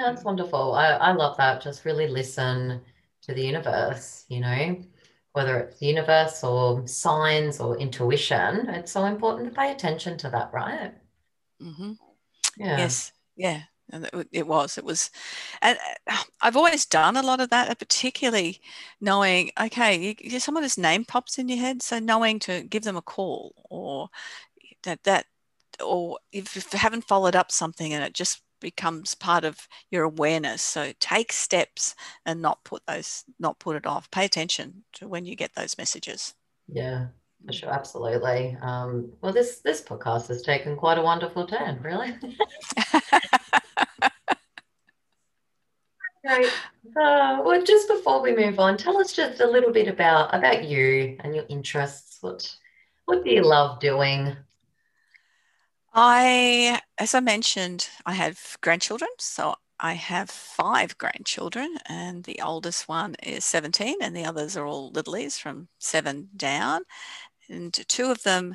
yeah 0.00 0.10
that's 0.12 0.24
wonderful 0.24 0.74
I, 0.74 0.92
I 0.92 1.12
love 1.12 1.36
that 1.36 1.62
just 1.62 1.84
really 1.84 2.08
listen 2.08 2.80
to 3.22 3.34
the 3.34 3.42
universe 3.42 4.24
you 4.28 4.40
know 4.40 4.82
whether 5.32 5.58
it's 5.58 5.78
the 5.78 5.86
universe 5.86 6.42
or 6.42 6.86
signs 6.86 7.60
or 7.60 7.78
intuition, 7.78 8.68
it's 8.70 8.92
so 8.92 9.04
important 9.04 9.48
to 9.48 9.54
pay 9.54 9.70
attention 9.70 10.18
to 10.18 10.30
that, 10.30 10.50
right? 10.52 10.92
Mm-hmm. 11.62 11.92
Yeah. 12.56 12.78
Yes. 12.78 13.12
Yeah. 13.36 13.62
and 13.92 14.08
it, 14.32 14.46
was 14.46 14.78
it 14.78 14.84
was 14.84 15.10
and 15.62 15.76
uh, 16.06 16.22
i've 16.42 16.56
always 16.56 16.86
done 16.86 17.16
a 17.16 17.22
lot 17.22 17.40
of 17.40 17.50
that 17.50 17.76
particularly 17.76 18.60
knowing 19.00 19.50
okay 19.60 20.14
you, 20.20 20.38
someone's 20.38 20.78
name 20.78 21.04
pops 21.04 21.38
in 21.38 21.48
your 21.48 21.58
head 21.58 21.82
so 21.82 21.98
knowing 21.98 22.38
to 22.38 22.62
give 22.62 22.84
them 22.84 22.96
a 22.96 23.02
call 23.02 23.52
or 23.68 24.08
that 24.84 25.02
that 25.02 25.26
or 25.84 26.18
if 26.30 26.54
you 26.54 26.78
haven't 26.78 27.08
followed 27.08 27.34
up 27.34 27.50
something 27.50 27.92
and 27.92 28.04
it 28.04 28.12
just 28.12 28.42
becomes 28.60 29.14
part 29.14 29.44
of 29.44 29.68
your 29.90 30.04
awareness 30.04 30.62
so 30.62 30.92
take 31.00 31.32
steps 31.32 31.94
and 32.26 32.40
not 32.40 32.62
put 32.64 32.82
those 32.86 33.24
not 33.38 33.58
put 33.58 33.76
it 33.76 33.86
off 33.86 34.10
pay 34.10 34.24
attention 34.24 34.84
to 34.92 35.08
when 35.08 35.24
you 35.24 35.34
get 35.34 35.54
those 35.54 35.78
messages 35.78 36.34
yeah 36.68 37.06
for 37.46 37.52
sure 37.52 37.70
absolutely 37.70 38.56
um, 38.62 39.10
well 39.22 39.32
this 39.32 39.60
this 39.60 39.82
podcast 39.82 40.28
has 40.28 40.42
taken 40.42 40.76
quite 40.76 40.98
a 40.98 41.02
wonderful 41.02 41.46
turn 41.46 41.80
really 41.82 42.14
Right. 46.22 46.52
Uh, 47.00 47.40
well, 47.42 47.62
just 47.64 47.88
before 47.88 48.20
we 48.20 48.36
move 48.36 48.58
on, 48.58 48.76
tell 48.76 48.98
us 48.98 49.12
just 49.12 49.40
a 49.40 49.46
little 49.46 49.72
bit 49.72 49.88
about 49.88 50.34
about 50.34 50.64
you 50.64 51.16
and 51.20 51.34
your 51.34 51.46
interests. 51.48 52.18
What 52.20 52.54
what 53.06 53.24
do 53.24 53.30
you 53.30 53.42
love 53.42 53.80
doing? 53.80 54.36
I, 55.92 56.80
as 57.00 57.14
I 57.14 57.20
mentioned, 57.20 57.88
I 58.04 58.12
have 58.12 58.58
grandchildren. 58.60 59.10
So 59.18 59.54
I 59.80 59.94
have 59.94 60.28
five 60.30 60.98
grandchildren, 60.98 61.76
and 61.86 62.22
the 62.24 62.40
oldest 62.44 62.88
one 62.88 63.14
is 63.22 63.44
17, 63.46 63.96
and 64.02 64.14
the 64.14 64.26
others 64.26 64.54
are 64.56 64.66
all 64.66 64.92
littlies 64.92 65.40
from 65.40 65.68
seven 65.78 66.28
down. 66.36 66.82
And 67.48 67.72
two 67.88 68.10
of 68.10 68.22
them 68.22 68.54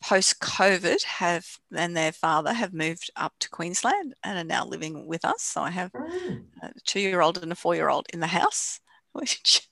post 0.00 0.40
COVID 0.40 1.02
have 1.02 1.44
and 1.76 1.96
their 1.96 2.12
father 2.12 2.52
have 2.52 2.72
moved 2.72 3.10
up 3.16 3.34
to 3.40 3.50
Queensland 3.50 4.14
and 4.22 4.38
are 4.38 4.44
now 4.44 4.64
living 4.64 5.08
with 5.08 5.24
us. 5.24 5.42
So 5.42 5.60
I 5.62 5.70
have 5.70 5.90
mm. 5.92 6.44
a 6.62 6.70
two 6.86 7.00
year 7.00 7.20
old 7.20 7.38
and 7.42 7.50
a 7.50 7.56
four 7.56 7.74
year 7.74 7.88
old 7.88 8.06
in 8.12 8.20
the 8.20 8.28
house, 8.28 8.78
which 9.12 9.68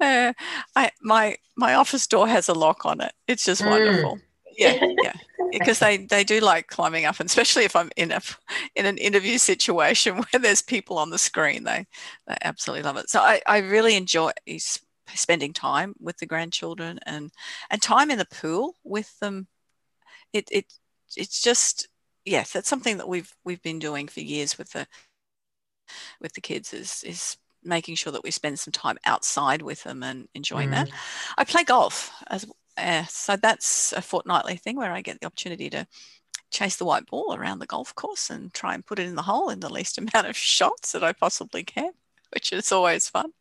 uh, 0.00 0.32
I 0.76 0.90
my 1.02 1.36
my 1.56 1.74
office 1.74 2.06
door 2.06 2.28
has 2.28 2.48
a 2.48 2.54
lock 2.54 2.86
on 2.86 3.00
it. 3.00 3.12
It's 3.26 3.44
just 3.44 3.62
mm. 3.62 3.70
wonderful. 3.70 4.20
Yeah, 4.56 4.78
yeah. 5.02 5.14
Because 5.50 5.78
they, 5.78 5.98
they 5.98 6.24
do 6.24 6.40
like 6.40 6.68
climbing 6.68 7.04
up, 7.04 7.20
and 7.20 7.28
especially 7.28 7.64
if 7.64 7.76
I'm 7.76 7.90
in 7.96 8.10
a 8.10 8.20
in 8.74 8.86
an 8.86 8.98
interview 8.98 9.38
situation 9.38 10.16
where 10.32 10.40
there's 10.40 10.62
people 10.62 10.98
on 10.98 11.10
the 11.10 11.18
screen, 11.18 11.64
they 11.64 11.86
they 12.26 12.36
absolutely 12.42 12.82
love 12.82 12.96
it. 12.96 13.10
So 13.10 13.20
I, 13.20 13.42
I 13.46 13.58
really 13.58 13.96
enjoy 13.96 14.30
spending 15.14 15.52
time 15.52 15.94
with 16.00 16.18
the 16.18 16.26
grandchildren 16.26 16.98
and 17.06 17.30
and 17.70 17.82
time 17.82 18.10
in 18.10 18.18
the 18.18 18.24
pool 18.24 18.76
with 18.84 19.18
them 19.20 19.46
it 20.32 20.48
it 20.50 20.72
it's 21.16 21.42
just 21.42 21.88
yes 22.24 22.52
that's 22.52 22.68
something 22.68 22.98
that 22.98 23.08
we've 23.08 23.34
we've 23.44 23.62
been 23.62 23.78
doing 23.78 24.08
for 24.08 24.20
years 24.20 24.56
with 24.58 24.70
the 24.72 24.86
with 26.20 26.32
the 26.34 26.40
kids 26.40 26.72
is 26.72 27.02
is 27.04 27.36
making 27.64 27.94
sure 27.94 28.12
that 28.12 28.24
we 28.24 28.30
spend 28.30 28.58
some 28.58 28.72
time 28.72 28.98
outside 29.04 29.62
with 29.62 29.82
them 29.84 30.02
and 30.02 30.28
enjoying 30.34 30.68
mm. 30.68 30.72
that 30.72 30.88
i 31.36 31.44
play 31.44 31.64
golf 31.64 32.12
as 32.28 32.46
uh, 32.76 33.04
so 33.04 33.36
that's 33.36 33.92
a 33.92 34.02
fortnightly 34.02 34.56
thing 34.56 34.76
where 34.76 34.92
i 34.92 35.00
get 35.00 35.20
the 35.20 35.26
opportunity 35.26 35.68
to 35.70 35.86
chase 36.50 36.76
the 36.76 36.84
white 36.84 37.06
ball 37.06 37.34
around 37.34 37.58
the 37.58 37.66
golf 37.66 37.94
course 37.94 38.28
and 38.28 38.52
try 38.52 38.74
and 38.74 38.84
put 38.84 38.98
it 38.98 39.06
in 39.06 39.14
the 39.14 39.22
hole 39.22 39.48
in 39.48 39.60
the 39.60 39.72
least 39.72 39.98
amount 39.98 40.26
of 40.26 40.36
shots 40.36 40.92
that 40.92 41.04
i 41.04 41.12
possibly 41.12 41.62
can 41.62 41.92
which 42.32 42.52
is 42.52 42.72
always 42.72 43.08
fun 43.08 43.32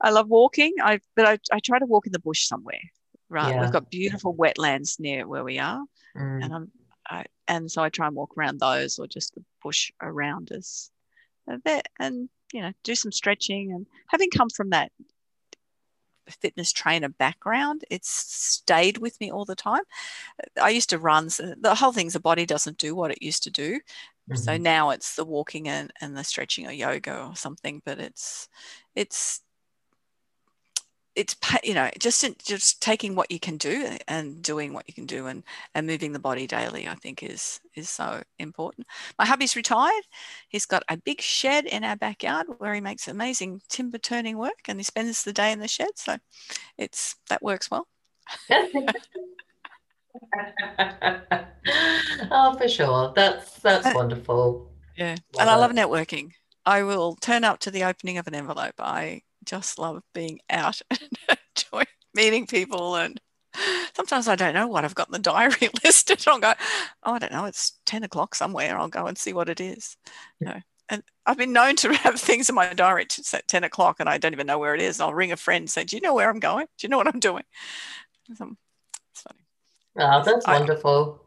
I 0.00 0.10
love 0.10 0.28
walking. 0.28 0.74
I 0.82 1.00
but 1.16 1.26
I, 1.26 1.38
I 1.52 1.60
try 1.60 1.78
to 1.78 1.86
walk 1.86 2.06
in 2.06 2.12
the 2.12 2.18
bush 2.18 2.46
somewhere. 2.46 2.80
Right. 3.30 3.54
Yeah. 3.54 3.62
We've 3.62 3.72
got 3.72 3.90
beautiful 3.90 4.34
wetlands 4.34 5.00
near 5.00 5.26
where 5.26 5.44
we 5.44 5.58
are. 5.58 5.82
Mm. 6.16 6.44
And 6.44 6.54
I'm 6.54 6.72
I, 7.08 7.24
and 7.48 7.70
so 7.70 7.82
I 7.82 7.88
try 7.88 8.06
and 8.06 8.16
walk 8.16 8.36
around 8.36 8.60
those 8.60 8.98
or 8.98 9.06
just 9.06 9.34
the 9.34 9.44
bush 9.62 9.90
around 10.00 10.52
us. 10.52 10.90
And 11.98 12.28
you 12.52 12.60
know, 12.60 12.72
do 12.82 12.94
some 12.94 13.12
stretching 13.12 13.72
and 13.72 13.86
having 14.08 14.30
come 14.30 14.50
from 14.50 14.70
that 14.70 14.92
fitness 16.28 16.72
trainer 16.72 17.08
background, 17.08 17.84
it's 17.90 18.08
stayed 18.08 18.98
with 18.98 19.20
me 19.20 19.30
all 19.30 19.44
the 19.44 19.54
time. 19.54 19.82
I 20.60 20.70
used 20.70 20.90
to 20.90 20.98
run, 20.98 21.30
so 21.30 21.54
the 21.60 21.74
whole 21.74 21.92
thing's 21.92 22.14
the 22.14 22.20
body 22.20 22.46
doesn't 22.46 22.78
do 22.78 22.94
what 22.94 23.10
it 23.10 23.22
used 23.22 23.42
to 23.44 23.50
do. 23.50 23.80
Mm-hmm. 24.30 24.36
So 24.36 24.56
now 24.56 24.90
it's 24.90 25.16
the 25.16 25.24
walking 25.24 25.68
and, 25.68 25.92
and 26.00 26.16
the 26.16 26.24
stretching 26.24 26.66
or 26.66 26.72
yoga 26.72 27.26
or 27.26 27.36
something, 27.36 27.82
but 27.84 27.98
it's 27.98 28.48
it's 28.94 29.40
it's 31.16 31.36
you 31.62 31.74
know 31.74 31.90
just 31.98 32.24
just 32.44 32.82
taking 32.82 33.14
what 33.14 33.30
you 33.30 33.38
can 33.38 33.56
do 33.56 33.96
and 34.08 34.42
doing 34.42 34.72
what 34.72 34.84
you 34.88 34.94
can 34.94 35.06
do 35.06 35.26
and 35.26 35.42
and 35.74 35.86
moving 35.86 36.12
the 36.12 36.18
body 36.18 36.46
daily 36.46 36.88
i 36.88 36.94
think 36.94 37.22
is 37.22 37.60
is 37.76 37.90
so 37.90 38.22
important. 38.38 38.86
My 39.18 39.24
hubby's 39.26 39.56
retired. 39.56 40.04
He's 40.48 40.66
got 40.66 40.84
a 40.88 40.96
big 40.96 41.20
shed 41.20 41.66
in 41.66 41.84
our 41.84 41.96
backyard 41.96 42.46
where 42.58 42.74
he 42.74 42.80
makes 42.80 43.08
amazing 43.08 43.60
timber 43.68 43.98
turning 43.98 44.38
work 44.38 44.60
and 44.68 44.78
he 44.78 44.84
spends 44.84 45.24
the 45.24 45.32
day 45.32 45.52
in 45.52 45.60
the 45.60 45.68
shed 45.68 45.90
so 45.96 46.16
it's 46.78 47.16
that 47.28 47.42
works 47.42 47.70
well. 47.70 47.86
Oh 52.30 52.56
for 52.56 52.68
sure. 52.68 53.12
That's 53.16 53.58
that's 53.58 53.86
uh, 53.86 53.92
wonderful. 53.94 54.70
yeah. 54.96 55.16
And 55.38 55.50
i 55.50 55.56
love 55.56 55.72
networking. 55.72 56.32
I 56.64 56.82
will 56.82 57.16
turn 57.16 57.44
up 57.44 57.58
to 57.60 57.70
the 57.70 57.84
opening 57.84 58.18
of 58.18 58.26
an 58.26 58.34
envelope. 58.34 58.74
I 58.78 59.22
just 59.44 59.78
love 59.78 60.02
being 60.12 60.40
out 60.50 60.80
and 60.90 61.18
enjoy 61.28 61.84
meeting 62.14 62.46
people 62.46 62.96
and 62.96 63.20
sometimes 63.94 64.28
I 64.28 64.36
don't 64.36 64.54
know 64.54 64.66
what 64.66 64.84
I've 64.84 64.94
got 64.94 65.08
in 65.08 65.12
the 65.12 65.18
diary 65.18 65.70
listed. 65.84 66.24
I'll 66.26 66.40
go, 66.40 66.54
oh, 67.04 67.12
I 67.12 67.18
don't 67.18 67.32
know, 67.32 67.44
it's 67.44 67.78
10 67.86 68.02
o'clock 68.02 68.34
somewhere. 68.34 68.76
I'll 68.76 68.88
go 68.88 69.06
and 69.06 69.16
see 69.16 69.32
what 69.32 69.48
it 69.48 69.60
is. 69.60 69.96
You 70.40 70.48
know, 70.48 70.60
and 70.88 71.02
I've 71.26 71.38
been 71.38 71.52
known 71.52 71.76
to 71.76 71.92
have 71.94 72.20
things 72.20 72.48
in 72.48 72.54
my 72.54 72.72
diary 72.72 73.06
at 73.32 73.48
10 73.48 73.64
o'clock 73.64 74.00
and 74.00 74.08
I 74.08 74.18
don't 74.18 74.32
even 74.32 74.46
know 74.46 74.58
where 74.58 74.74
it 74.74 74.82
is. 74.82 75.00
I'll 75.00 75.14
ring 75.14 75.32
a 75.32 75.36
friend 75.36 75.62
and 75.62 75.70
say, 75.70 75.84
do 75.84 75.96
you 75.96 76.02
know 76.02 76.14
where 76.14 76.28
I'm 76.28 76.40
going? 76.40 76.66
Do 76.78 76.84
you 76.86 76.88
know 76.88 76.98
what 76.98 77.08
I'm 77.08 77.20
doing? 77.20 77.44
it's 78.28 78.40
um, 78.40 78.56
funny. 79.14 79.40
Oh, 79.98 80.22
that's 80.24 80.46
I, 80.46 80.58
wonderful. 80.58 81.23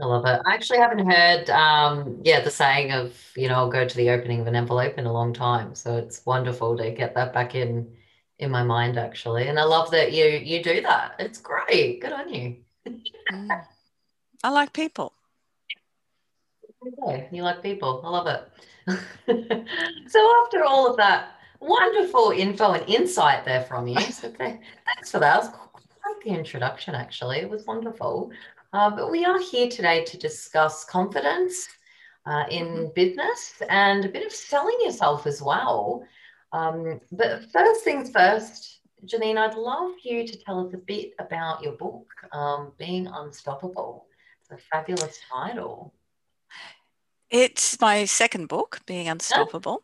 I 0.00 0.06
love 0.06 0.24
it. 0.24 0.40
I 0.46 0.54
actually 0.54 0.78
haven't 0.78 1.10
heard, 1.10 1.50
um, 1.50 2.20
yeah, 2.24 2.40
the 2.40 2.50
saying 2.50 2.92
of, 2.92 3.14
you 3.36 3.48
know, 3.48 3.54
I'll 3.54 3.70
go 3.70 3.86
to 3.86 3.96
the 3.96 4.10
opening 4.10 4.40
of 4.40 4.46
an 4.46 4.56
envelope 4.56 4.98
in 4.98 5.06
a 5.06 5.12
long 5.12 5.32
time. 5.32 5.74
So 5.74 5.96
it's 5.96 6.24
wonderful 6.24 6.76
to 6.78 6.90
get 6.90 7.14
that 7.14 7.32
back 7.32 7.54
in 7.54 7.94
in 8.38 8.50
my 8.50 8.62
mind, 8.62 8.98
actually. 8.98 9.46
And 9.48 9.58
I 9.58 9.64
love 9.64 9.90
that 9.92 10.12
you 10.12 10.24
you 10.24 10.62
do 10.62 10.80
that. 10.82 11.14
It's 11.18 11.38
great. 11.38 12.00
Good 12.00 12.12
on 12.12 12.32
you. 12.32 12.56
mm. 13.30 13.64
I 14.42 14.50
like 14.50 14.72
people. 14.72 15.12
Okay. 17.04 17.28
You 17.30 17.42
like 17.42 17.62
people. 17.62 18.02
I 18.04 18.08
love 18.08 18.26
it. 18.26 18.48
so 20.08 20.32
after 20.44 20.64
all 20.64 20.90
of 20.90 20.96
that 20.96 21.36
wonderful 21.60 22.32
info 22.32 22.72
and 22.72 22.88
insight 22.88 23.44
there 23.44 23.62
from 23.62 23.86
you, 23.86 24.00
so 24.00 24.28
thanks 24.30 25.10
for 25.10 25.20
that. 25.20 25.36
It 25.36 25.46
was 25.46 25.50
quite 25.50 26.24
the 26.24 26.30
introduction, 26.30 26.94
actually. 26.94 27.38
It 27.38 27.48
was 27.48 27.66
wonderful. 27.66 28.32
Uh, 28.72 28.88
but 28.88 29.10
we 29.10 29.24
are 29.24 29.38
here 29.38 29.68
today 29.68 30.02
to 30.04 30.16
discuss 30.16 30.84
confidence 30.84 31.68
uh, 32.24 32.44
in 32.50 32.66
mm-hmm. 32.66 32.86
business 32.94 33.60
and 33.68 34.04
a 34.04 34.08
bit 34.08 34.24
of 34.24 34.32
selling 34.32 34.78
yourself 34.82 35.26
as 35.26 35.42
well. 35.42 36.02
Um, 36.52 37.00
but 37.10 37.44
first 37.52 37.84
things 37.84 38.10
first, 38.10 38.80
Janine, 39.04 39.36
I'd 39.36 39.56
love 39.56 39.92
you 40.02 40.26
to 40.26 40.38
tell 40.38 40.66
us 40.66 40.72
a 40.72 40.78
bit 40.78 41.12
about 41.18 41.62
your 41.62 41.72
book, 41.72 42.06
um, 42.32 42.72
Being 42.78 43.08
Unstoppable. 43.08 44.06
It's 44.40 44.50
a 44.50 44.64
fabulous 44.70 45.18
title. 45.30 45.92
It's 47.28 47.78
my 47.78 48.06
second 48.06 48.48
book, 48.48 48.80
Being 48.86 49.08
Unstoppable. 49.08 49.82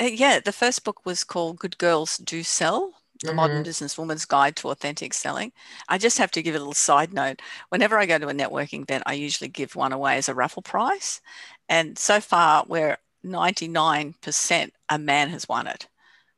Uh, 0.00 0.04
yeah, 0.04 0.40
the 0.40 0.52
first 0.52 0.82
book 0.84 1.04
was 1.04 1.22
called 1.22 1.58
Good 1.58 1.78
Girls 1.78 2.18
Do 2.18 2.42
Sell 2.42 2.94
the 3.22 3.28
mm-hmm. 3.28 3.36
modern 3.36 3.64
businesswoman's 3.64 4.24
guide 4.24 4.56
to 4.56 4.70
authentic 4.70 5.14
selling. 5.14 5.52
I 5.88 5.98
just 5.98 6.18
have 6.18 6.30
to 6.32 6.42
give 6.42 6.54
a 6.54 6.58
little 6.58 6.74
side 6.74 7.12
note. 7.12 7.40
Whenever 7.70 7.98
I 7.98 8.06
go 8.06 8.18
to 8.18 8.28
a 8.28 8.34
networking 8.34 8.82
event, 8.82 9.04
I 9.06 9.14
usually 9.14 9.48
give 9.48 9.76
one 9.76 9.92
away 9.92 10.16
as 10.16 10.28
a 10.28 10.34
raffle 10.34 10.62
prize. 10.62 11.20
And 11.68 11.98
so 11.98 12.20
far, 12.20 12.64
we're 12.68 12.98
99% 13.24 14.70
a 14.88 14.98
man 14.98 15.28
has 15.30 15.48
won 15.48 15.66
it. 15.66 15.88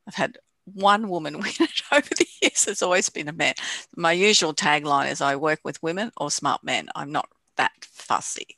I've 0.07 0.15
had 0.15 0.39
one 0.65 1.09
woman 1.09 1.35
win 1.39 1.53
it 1.61 1.83
over 1.93 2.09
the 2.17 2.27
years. 2.43 2.67
It's 2.67 2.83
always 2.83 3.09
been 3.09 3.29
a 3.29 3.33
man. 3.33 3.55
My 3.97 4.13
usual 4.13 4.55
tagline 4.55 5.11
is 5.11 5.21
I 5.21 5.37
work 5.37 5.61
with 5.65 5.83
women 5.83 6.13
or 6.17 6.31
smart 6.31 6.65
men. 6.65 6.89
I'm 6.95 7.13
not 7.13 7.29
that 7.57 7.73
fussy. 7.81 8.57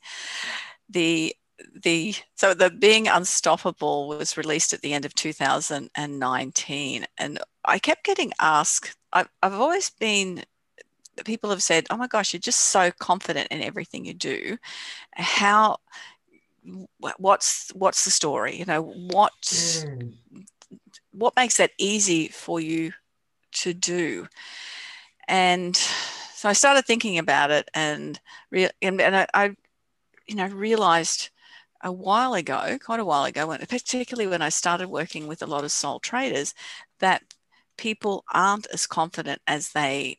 The 0.89 1.35
the 1.83 2.15
so 2.35 2.53
the 2.53 2.69
being 2.69 3.07
unstoppable 3.07 4.07
was 4.07 4.37
released 4.37 4.73
at 4.73 4.81
the 4.81 4.93
end 4.93 5.05
of 5.05 5.13
2019 5.15 7.05
and 7.17 7.39
i 7.65 7.79
kept 7.79 8.03
getting 8.03 8.31
asked 8.39 8.95
I've, 9.13 9.29
I've 9.43 9.53
always 9.53 9.89
been 9.89 10.43
people 11.25 11.49
have 11.49 11.63
said 11.63 11.87
oh 11.89 11.97
my 11.97 12.07
gosh 12.07 12.33
you're 12.33 12.39
just 12.39 12.59
so 12.59 12.91
confident 12.91 13.47
in 13.51 13.61
everything 13.61 14.05
you 14.05 14.13
do. 14.13 14.57
How 15.15 15.77
what's 17.17 17.69
what's 17.73 18.05
the 18.05 18.11
story? 18.11 18.55
You 18.55 18.65
know 18.65 18.81
what 18.81 19.33
mm. 19.41 20.13
what 21.11 21.35
makes 21.35 21.57
that 21.57 21.71
easy 21.77 22.27
for 22.27 22.59
you 22.59 22.93
to 23.53 23.73
do? 23.73 24.27
And 25.27 25.75
so 25.75 26.49
i 26.49 26.53
started 26.53 26.83
thinking 26.85 27.19
about 27.19 27.51
it 27.51 27.69
and 27.75 28.19
and, 28.51 28.99
and 28.99 29.15
I, 29.15 29.27
I 29.31 29.55
you 30.27 30.35
know 30.35 30.47
realized 30.47 31.29
a 31.83 31.91
while 31.91 32.33
ago, 32.33 32.77
quite 32.83 32.99
a 32.99 33.05
while 33.05 33.25
ago, 33.25 33.47
when, 33.47 33.59
particularly 33.59 34.29
when 34.29 34.41
I 34.41 34.49
started 34.49 34.89
working 34.89 35.27
with 35.27 35.41
a 35.41 35.47
lot 35.47 35.63
of 35.63 35.71
sole 35.71 35.99
traders, 35.99 36.53
that 36.99 37.23
people 37.77 38.23
aren't 38.33 38.67
as 38.67 38.87
confident 38.87 39.41
as 39.47 39.69
they 39.71 40.17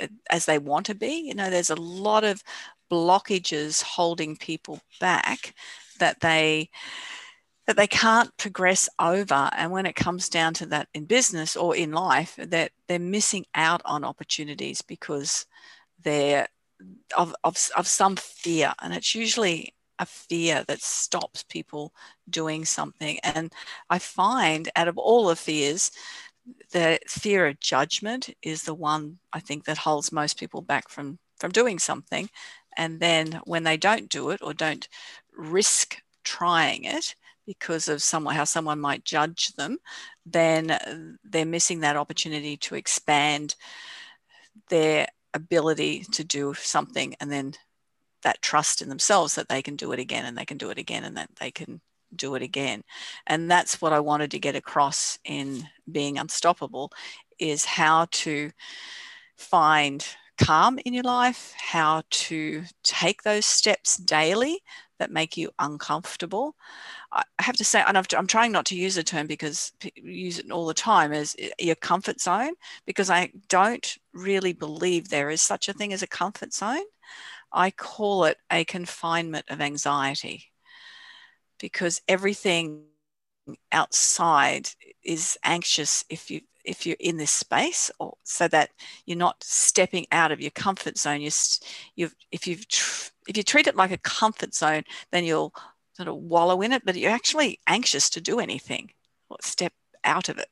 eh, 0.00 0.08
as 0.30 0.46
they 0.46 0.58
want 0.58 0.86
to 0.86 0.94
be. 0.94 1.28
You 1.28 1.34
know, 1.34 1.50
there's 1.50 1.70
a 1.70 1.76
lot 1.76 2.24
of 2.24 2.42
blockages 2.90 3.82
holding 3.82 4.36
people 4.36 4.80
back 5.00 5.54
that 5.98 6.20
they 6.20 6.70
that 7.66 7.76
they 7.76 7.86
can't 7.86 8.36
progress 8.36 8.88
over 9.00 9.50
and 9.56 9.72
when 9.72 9.86
it 9.86 9.96
comes 9.96 10.28
down 10.28 10.54
to 10.54 10.66
that 10.66 10.88
in 10.94 11.04
business 11.04 11.56
or 11.56 11.74
in 11.74 11.90
life 11.90 12.36
that 12.38 12.70
they're 12.86 12.98
missing 12.98 13.44
out 13.56 13.82
on 13.84 14.04
opportunities 14.04 14.82
because 14.82 15.46
they're 16.02 16.46
of, 17.16 17.34
of, 17.42 17.56
of 17.76 17.86
some 17.88 18.14
fear 18.16 18.72
and 18.80 18.94
it's 18.94 19.14
usually 19.14 19.74
a 19.98 20.06
fear 20.06 20.64
that 20.68 20.82
stops 20.82 21.42
people 21.42 21.92
doing 22.28 22.64
something 22.64 23.18
and 23.22 23.52
i 23.90 23.98
find 23.98 24.68
out 24.76 24.88
of 24.88 24.98
all 24.98 25.26
the 25.26 25.36
fears 25.36 25.90
the 26.72 26.98
fear 27.08 27.46
of 27.46 27.60
judgment 27.60 28.30
is 28.42 28.62
the 28.62 28.74
one 28.74 29.18
I 29.32 29.40
think 29.40 29.64
that 29.64 29.78
holds 29.78 30.12
most 30.12 30.38
people 30.38 30.62
back 30.62 30.88
from 30.88 31.18
from 31.38 31.50
doing 31.50 31.78
something. 31.78 32.28
And 32.76 33.00
then 33.00 33.40
when 33.44 33.62
they 33.64 33.76
don't 33.76 34.08
do 34.08 34.30
it 34.30 34.40
or 34.42 34.54
don't 34.54 34.88
risk 35.36 36.00
trying 36.24 36.84
it 36.84 37.14
because 37.46 37.88
of 37.88 38.02
someone 38.02 38.34
how 38.34 38.44
someone 38.44 38.80
might 38.80 39.04
judge 39.04 39.48
them, 39.54 39.78
then 40.24 41.16
they're 41.24 41.46
missing 41.46 41.80
that 41.80 41.96
opportunity 41.96 42.56
to 42.58 42.74
expand 42.74 43.54
their 44.68 45.06
ability 45.34 46.04
to 46.12 46.24
do 46.24 46.54
something 46.54 47.14
and 47.20 47.30
then 47.30 47.52
that 48.26 48.42
trust 48.42 48.82
in 48.82 48.88
themselves 48.88 49.36
that 49.36 49.48
they 49.48 49.62
can 49.62 49.76
do 49.76 49.92
it 49.92 50.00
again 50.00 50.24
and 50.24 50.36
they 50.36 50.44
can 50.44 50.58
do 50.58 50.70
it 50.70 50.78
again 50.78 51.04
and 51.04 51.16
that 51.16 51.30
they 51.38 51.52
can 51.52 51.80
do 52.16 52.34
it 52.34 52.42
again. 52.42 52.82
And 53.28 53.48
that's 53.48 53.80
what 53.80 53.92
I 53.92 54.00
wanted 54.00 54.32
to 54.32 54.40
get 54.40 54.56
across 54.56 55.16
in 55.24 55.68
being 55.92 56.18
unstoppable 56.18 56.90
is 57.38 57.64
how 57.64 58.08
to 58.10 58.50
find 59.36 60.04
calm 60.38 60.80
in 60.84 60.92
your 60.92 61.04
life, 61.04 61.54
how 61.56 62.02
to 62.10 62.64
take 62.82 63.22
those 63.22 63.46
steps 63.46 63.96
daily 63.96 64.58
that 64.98 65.12
make 65.12 65.36
you 65.36 65.50
uncomfortable. 65.60 66.56
I 67.12 67.22
have 67.38 67.56
to 67.58 67.64
say, 67.64 67.84
and 67.86 67.96
I'm 67.96 68.26
trying 68.26 68.50
not 68.50 68.66
to 68.66 68.76
use 68.76 68.96
the 68.96 69.04
term 69.04 69.28
because 69.28 69.72
use 69.94 70.40
it 70.40 70.50
all 70.50 70.66
the 70.66 70.74
time 70.74 71.12
as 71.12 71.36
eh, 71.38 71.50
your 71.60 71.76
comfort 71.76 72.20
zone, 72.20 72.54
because 72.86 73.08
I 73.08 73.30
don't 73.48 73.96
really 74.12 74.52
believe 74.52 75.08
there 75.08 75.30
is 75.30 75.42
such 75.42 75.68
a 75.68 75.72
thing 75.72 75.92
as 75.92 76.02
a 76.02 76.08
comfort 76.08 76.52
zone. 76.52 76.82
I 77.56 77.72
call 77.72 78.24
it 78.26 78.38
a 78.52 78.64
confinement 78.64 79.46
of 79.50 79.60
anxiety 79.60 80.52
because 81.58 82.00
everything 82.08 82.84
outside 83.72 84.68
is 85.04 85.38
anxious 85.44 86.04
if 86.10 86.30
you 86.30 86.40
if 86.64 86.84
you're 86.84 86.96
in 86.98 87.16
this 87.16 87.30
space 87.30 87.92
or 88.00 88.14
so 88.24 88.48
that 88.48 88.70
you're 89.06 89.16
not 89.16 89.36
stepping 89.42 90.04
out 90.10 90.32
of 90.32 90.40
your 90.40 90.50
comfort 90.50 90.98
zone. 90.98 91.20
You 91.20 91.30
you 91.94 92.10
if 92.32 92.46
you 92.46 92.56
if 93.28 93.36
you 93.36 93.42
treat 93.42 93.68
it 93.68 93.76
like 93.76 93.92
a 93.92 93.98
comfort 93.98 94.54
zone 94.54 94.82
then 95.12 95.24
you'll 95.24 95.54
sort 95.94 96.08
of 96.08 96.16
wallow 96.16 96.60
in 96.62 96.72
it 96.72 96.82
but 96.84 96.96
you're 96.96 97.12
actually 97.12 97.60
anxious 97.68 98.10
to 98.10 98.20
do 98.20 98.40
anything 98.40 98.90
or 99.30 99.36
step 99.42 99.72
out 100.04 100.28
of 100.28 100.38
it. 100.38 100.48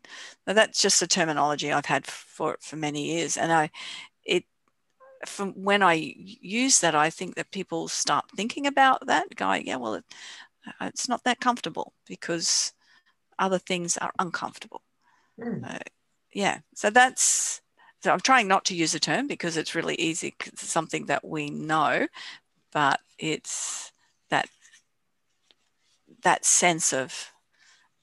Now 0.47 0.53
that's 0.55 0.81
just 0.83 1.03
a 1.03 1.07
terminology 1.09 1.73
i've 1.73 1.87
had 1.87 2.07
for 2.07 2.57
for 2.61 2.77
many 2.77 3.07
years. 3.15 3.37
And 3.37 3.53
i 3.53 3.71
it 4.25 4.45
from 5.29 5.53
when 5.53 5.83
i 5.83 5.95
use 5.95 6.81
that 6.81 6.95
i 6.95 7.11
think 7.11 7.35
that 7.35 7.51
people 7.51 7.89
start 7.89 8.25
thinking 8.37 8.67
about 8.67 9.07
that 9.07 9.35
going 9.37 9.67
yeah 9.67 9.77
well 9.77 9.95
uh, 9.97 10.87
it's 10.87 11.09
not 11.09 11.25
that 11.25 11.41
comfortable 11.41 11.93
because 12.07 12.73
other 13.39 13.59
things 13.59 13.97
are 13.99 14.13
uncomfortable. 14.19 14.83
Mm. 15.41 15.75
Uh, 15.75 15.79
yeah, 16.33 16.59
so 16.75 16.91
that's 16.91 17.61
so 18.03 18.13
I'm 18.13 18.21
trying 18.21 18.49
not 18.49 18.67
to 18.67 18.75
use 18.75 18.93
the 18.93 19.01
term 19.01 19.27
because 19.27 19.57
it's 19.57 19.75
really 19.75 19.95
easy. 19.95 20.35
It's 20.47 20.69
something 20.69 21.07
that 21.07 21.27
we 21.27 21.51
know, 21.51 22.07
but 22.73 23.01
it's 23.19 23.93
that 24.31 24.49
that 26.23 26.45
sense 26.45 26.93
of 26.93 27.33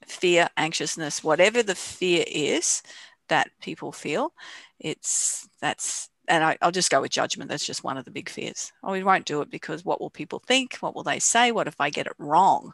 fear, 0.06 0.48
anxiousness, 0.56 1.22
whatever 1.22 1.62
the 1.62 1.74
fear 1.74 2.24
is 2.26 2.82
that 3.28 3.50
people 3.60 3.92
feel, 3.92 4.32
it's 4.80 5.48
that's 5.60 6.08
and 6.28 6.44
I, 6.44 6.56
will 6.62 6.70
just 6.70 6.90
go 6.90 7.00
with 7.00 7.10
judgment. 7.10 7.50
That's 7.50 7.66
just 7.66 7.84
one 7.84 7.96
of 7.96 8.04
the 8.04 8.10
big 8.10 8.28
fears. 8.28 8.72
Oh, 8.82 8.92
we 8.92 9.02
won't 9.02 9.26
do 9.26 9.40
it 9.40 9.50
because 9.50 9.84
what 9.84 10.00
will 10.00 10.10
people 10.10 10.42
think? 10.46 10.76
What 10.76 10.94
will 10.94 11.02
they 11.02 11.18
say? 11.18 11.52
What 11.52 11.68
if 11.68 11.80
I 11.80 11.90
get 11.90 12.06
it 12.06 12.14
wrong? 12.18 12.72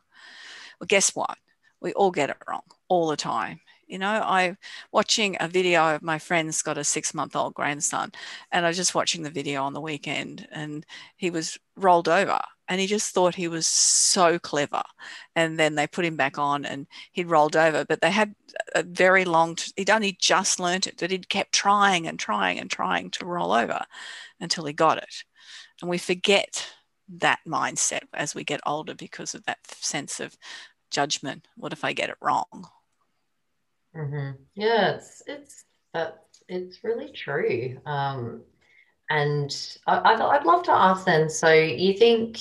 Well, 0.81 0.87
guess 0.87 1.15
what? 1.15 1.37
We 1.81 1.93
all 1.93 2.11
get 2.11 2.31
it 2.31 2.37
wrong 2.49 2.63
all 2.89 3.09
the 3.09 3.17
time. 3.17 3.61
You 3.87 3.99
know, 3.99 4.23
I 4.23 4.57
watching 4.93 5.37
a 5.41 5.49
video 5.49 5.95
of 5.95 6.03
my 6.03 6.19
friend's 6.19 6.61
got 6.61 6.77
a 6.77 6.85
six 6.85 7.15
month 7.15 7.35
old 7.35 7.55
grandson, 7.55 8.13
and 8.53 8.67
I 8.67 8.69
was 8.69 8.77
just 8.77 8.95
watching 8.95 9.23
the 9.23 9.31
video 9.31 9.63
on 9.63 9.73
the 9.73 9.81
weekend, 9.81 10.47
and 10.53 10.85
he 11.17 11.31
was 11.31 11.59
rolled 11.75 12.09
over, 12.09 12.39
and 12.69 12.81
he 12.81 12.87
just 12.87 13.15
thought 13.15 13.35
he 13.35 13.49
was 13.49 13.67
so 13.67 14.39
clever. 14.39 14.83
And 15.35 15.59
then 15.59 15.75
they 15.75 15.87
put 15.87 16.05
him 16.05 16.17
back 16.17 16.39
on, 16.39 16.65
and 16.65 16.87
he'd 17.13 17.31
rolled 17.31 17.57
over, 17.57 17.85
but 17.85 18.01
they 18.01 18.11
had 18.11 18.35
a 18.75 18.83
very 18.83 19.25
long. 19.25 19.57
He'd 19.77 19.91
only 19.91 20.17
just 20.21 20.61
learnt 20.61 20.87
it, 20.87 20.97
but 20.99 21.11
he'd 21.11 21.29
kept 21.29 21.53
trying 21.53 22.07
and 22.07 22.19
trying 22.19 22.59
and 22.59 22.71
trying 22.71 23.11
to 23.13 23.27
roll 23.27 23.53
over 23.53 23.85
until 24.41 24.65
he 24.67 24.73
got 24.73 24.99
it. 24.99 25.25
And 25.81 25.91
we 25.91 25.99
forget 25.99 26.69
that 27.09 27.41
mindset 27.47 28.03
as 28.13 28.35
we 28.35 28.45
get 28.45 28.61
older 28.67 28.95
because 28.95 29.35
of 29.35 29.45
that 29.47 29.59
sense 29.67 30.21
of 30.21 30.37
judgment. 30.91 31.47
What 31.57 31.73
if 31.73 31.85
I 31.85 31.93
get 31.93 32.11
it 32.11 32.17
wrong? 32.21 32.69
Mm-hmm. 33.97 34.43
Yeah, 34.55 34.97
it's 34.97 35.23
it's 35.27 35.65
that 35.95 36.25
it's 36.49 36.85
really 36.85 37.11
true. 37.13 37.81
Um, 37.87 38.43
and 39.11 39.79
I, 39.87 40.13
would 40.13 40.21
I'd 40.21 40.45
love 40.45 40.63
to 40.65 40.73
ask 40.73 41.05
then. 41.07 41.31
So 41.31 41.53
you 41.53 41.95
think 41.95 42.41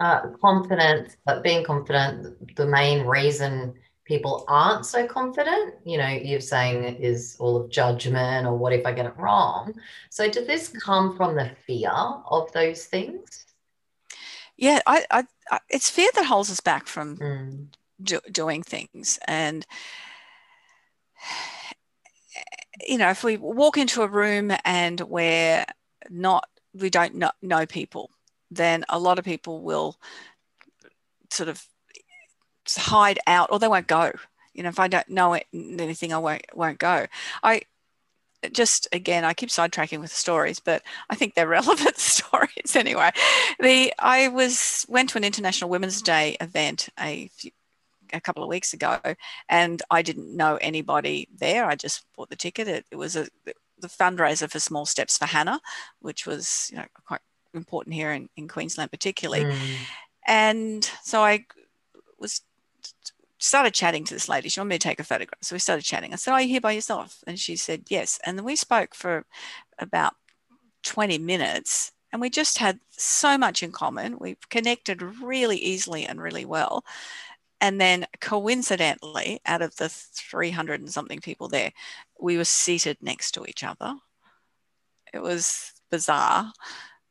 uh, 0.00 0.28
confidence, 0.40 1.16
but 1.24 1.42
being 1.42 1.64
confident, 1.64 2.56
the 2.56 2.66
main 2.66 3.06
reason 3.06 3.74
people 4.08 4.44
aren't 4.48 4.86
so 4.86 5.06
confident, 5.06 5.74
you 5.84 5.98
know, 5.98 6.08
you're 6.08 6.40
saying 6.40 6.82
is 6.96 7.36
all 7.38 7.56
of 7.56 7.70
judgment 7.70 8.46
or 8.46 8.56
what 8.56 8.72
if 8.72 8.86
I 8.86 8.92
get 8.92 9.06
it 9.06 9.16
wrong. 9.18 9.74
So 10.08 10.28
did 10.30 10.46
this 10.46 10.68
come 10.68 11.16
from 11.16 11.36
the 11.36 11.50
fear 11.66 11.90
of 11.90 12.50
those 12.52 12.86
things? 12.86 13.44
Yeah, 14.56 14.80
I, 14.86 15.04
I, 15.10 15.24
I 15.50 15.60
it's 15.68 15.90
fear 15.90 16.08
that 16.14 16.24
holds 16.24 16.50
us 16.50 16.60
back 16.60 16.86
from 16.86 17.18
mm. 17.18 17.66
do, 18.02 18.18
doing 18.32 18.62
things 18.62 19.18
and 19.28 19.66
you 22.86 22.98
know, 22.98 23.10
if 23.10 23.24
we 23.24 23.36
walk 23.36 23.76
into 23.76 24.02
a 24.02 24.08
room 24.08 24.52
and 24.64 25.00
we're 25.00 25.64
not, 26.10 26.48
we 26.74 26.90
don't 26.90 27.14
know, 27.14 27.30
know 27.42 27.66
people, 27.66 28.10
then 28.50 28.84
a 28.88 28.98
lot 28.98 29.18
of 29.18 29.24
people 29.24 29.62
will 29.62 29.96
sort 31.30 31.48
of 31.48 31.64
hide 32.76 33.18
out 33.26 33.50
or 33.50 33.58
they 33.58 33.68
won't 33.68 33.86
go. 33.86 34.12
You 34.54 34.62
know, 34.62 34.68
if 34.68 34.80
I 34.80 34.88
don't 34.88 35.08
know 35.08 35.38
anything, 35.52 36.12
I 36.12 36.18
won't 36.18 36.44
won't 36.54 36.78
go. 36.78 37.06
I 37.42 37.62
just 38.52 38.88
again, 38.92 39.24
I 39.24 39.34
keep 39.34 39.50
sidetracking 39.50 40.00
with 40.00 40.12
stories, 40.12 40.60
but 40.60 40.82
I 41.10 41.14
think 41.14 41.34
they're 41.34 41.48
relevant 41.48 41.98
stories 41.98 42.74
anyway. 42.74 43.10
The 43.60 43.92
I 43.98 44.28
was 44.28 44.84
went 44.88 45.10
to 45.10 45.18
an 45.18 45.24
International 45.24 45.70
Women's 45.70 46.02
Day 46.02 46.36
event 46.40 46.88
a 46.98 47.28
few, 47.28 47.50
a 48.12 48.20
couple 48.20 48.42
of 48.42 48.48
weeks 48.48 48.72
ago, 48.72 48.98
and 49.48 49.82
I 49.90 50.02
didn't 50.02 50.34
know 50.36 50.56
anybody 50.60 51.28
there. 51.36 51.64
I 51.66 51.74
just 51.74 52.04
bought 52.16 52.30
the 52.30 52.36
ticket. 52.36 52.68
It, 52.68 52.86
it 52.90 52.96
was 52.96 53.16
a 53.16 53.28
the 53.80 53.88
fundraiser 53.88 54.50
for 54.50 54.58
Small 54.58 54.86
Steps 54.86 55.18
for 55.18 55.26
Hannah, 55.26 55.60
which 56.00 56.26
was 56.26 56.68
you 56.72 56.78
know 56.78 56.86
quite 57.06 57.20
important 57.54 57.94
here 57.94 58.12
in, 58.12 58.28
in 58.36 58.48
Queensland, 58.48 58.90
particularly. 58.90 59.44
Mm. 59.44 59.76
And 60.26 60.90
so 61.02 61.22
I 61.22 61.46
was 62.18 62.42
started 63.38 63.72
chatting 63.72 64.04
to 64.04 64.14
this 64.14 64.28
lady. 64.28 64.48
She 64.48 64.60
wanted 64.60 64.70
me 64.70 64.78
to 64.78 64.88
take 64.88 65.00
a 65.00 65.04
photograph. 65.04 65.38
So 65.42 65.54
we 65.54 65.60
started 65.60 65.84
chatting. 65.84 66.12
I 66.12 66.16
said, 66.16 66.32
Are 66.32 66.42
you 66.42 66.48
here 66.48 66.60
by 66.60 66.72
yourself? 66.72 67.22
And 67.26 67.38
she 67.38 67.56
said, 67.56 67.84
Yes. 67.88 68.18
And 68.24 68.36
then 68.36 68.44
we 68.44 68.56
spoke 68.56 68.94
for 68.94 69.24
about 69.78 70.14
20 70.82 71.18
minutes 71.18 71.92
and 72.12 72.20
we 72.20 72.30
just 72.30 72.58
had 72.58 72.80
so 72.90 73.36
much 73.36 73.62
in 73.62 73.72
common. 73.72 74.18
We 74.18 74.36
connected 74.48 75.02
really 75.02 75.56
easily 75.56 76.04
and 76.04 76.20
really 76.20 76.44
well. 76.44 76.84
And 77.60 77.80
then 77.80 78.06
coincidentally, 78.20 79.40
out 79.46 79.62
of 79.62 79.74
the 79.76 79.88
300 79.88 80.80
and 80.80 80.92
something 80.92 81.20
people 81.20 81.48
there, 81.48 81.72
we 82.20 82.36
were 82.36 82.44
seated 82.44 82.98
next 83.00 83.32
to 83.32 83.44
each 83.46 83.64
other. 83.64 83.94
It 85.12 85.22
was 85.22 85.72
bizarre 85.90 86.52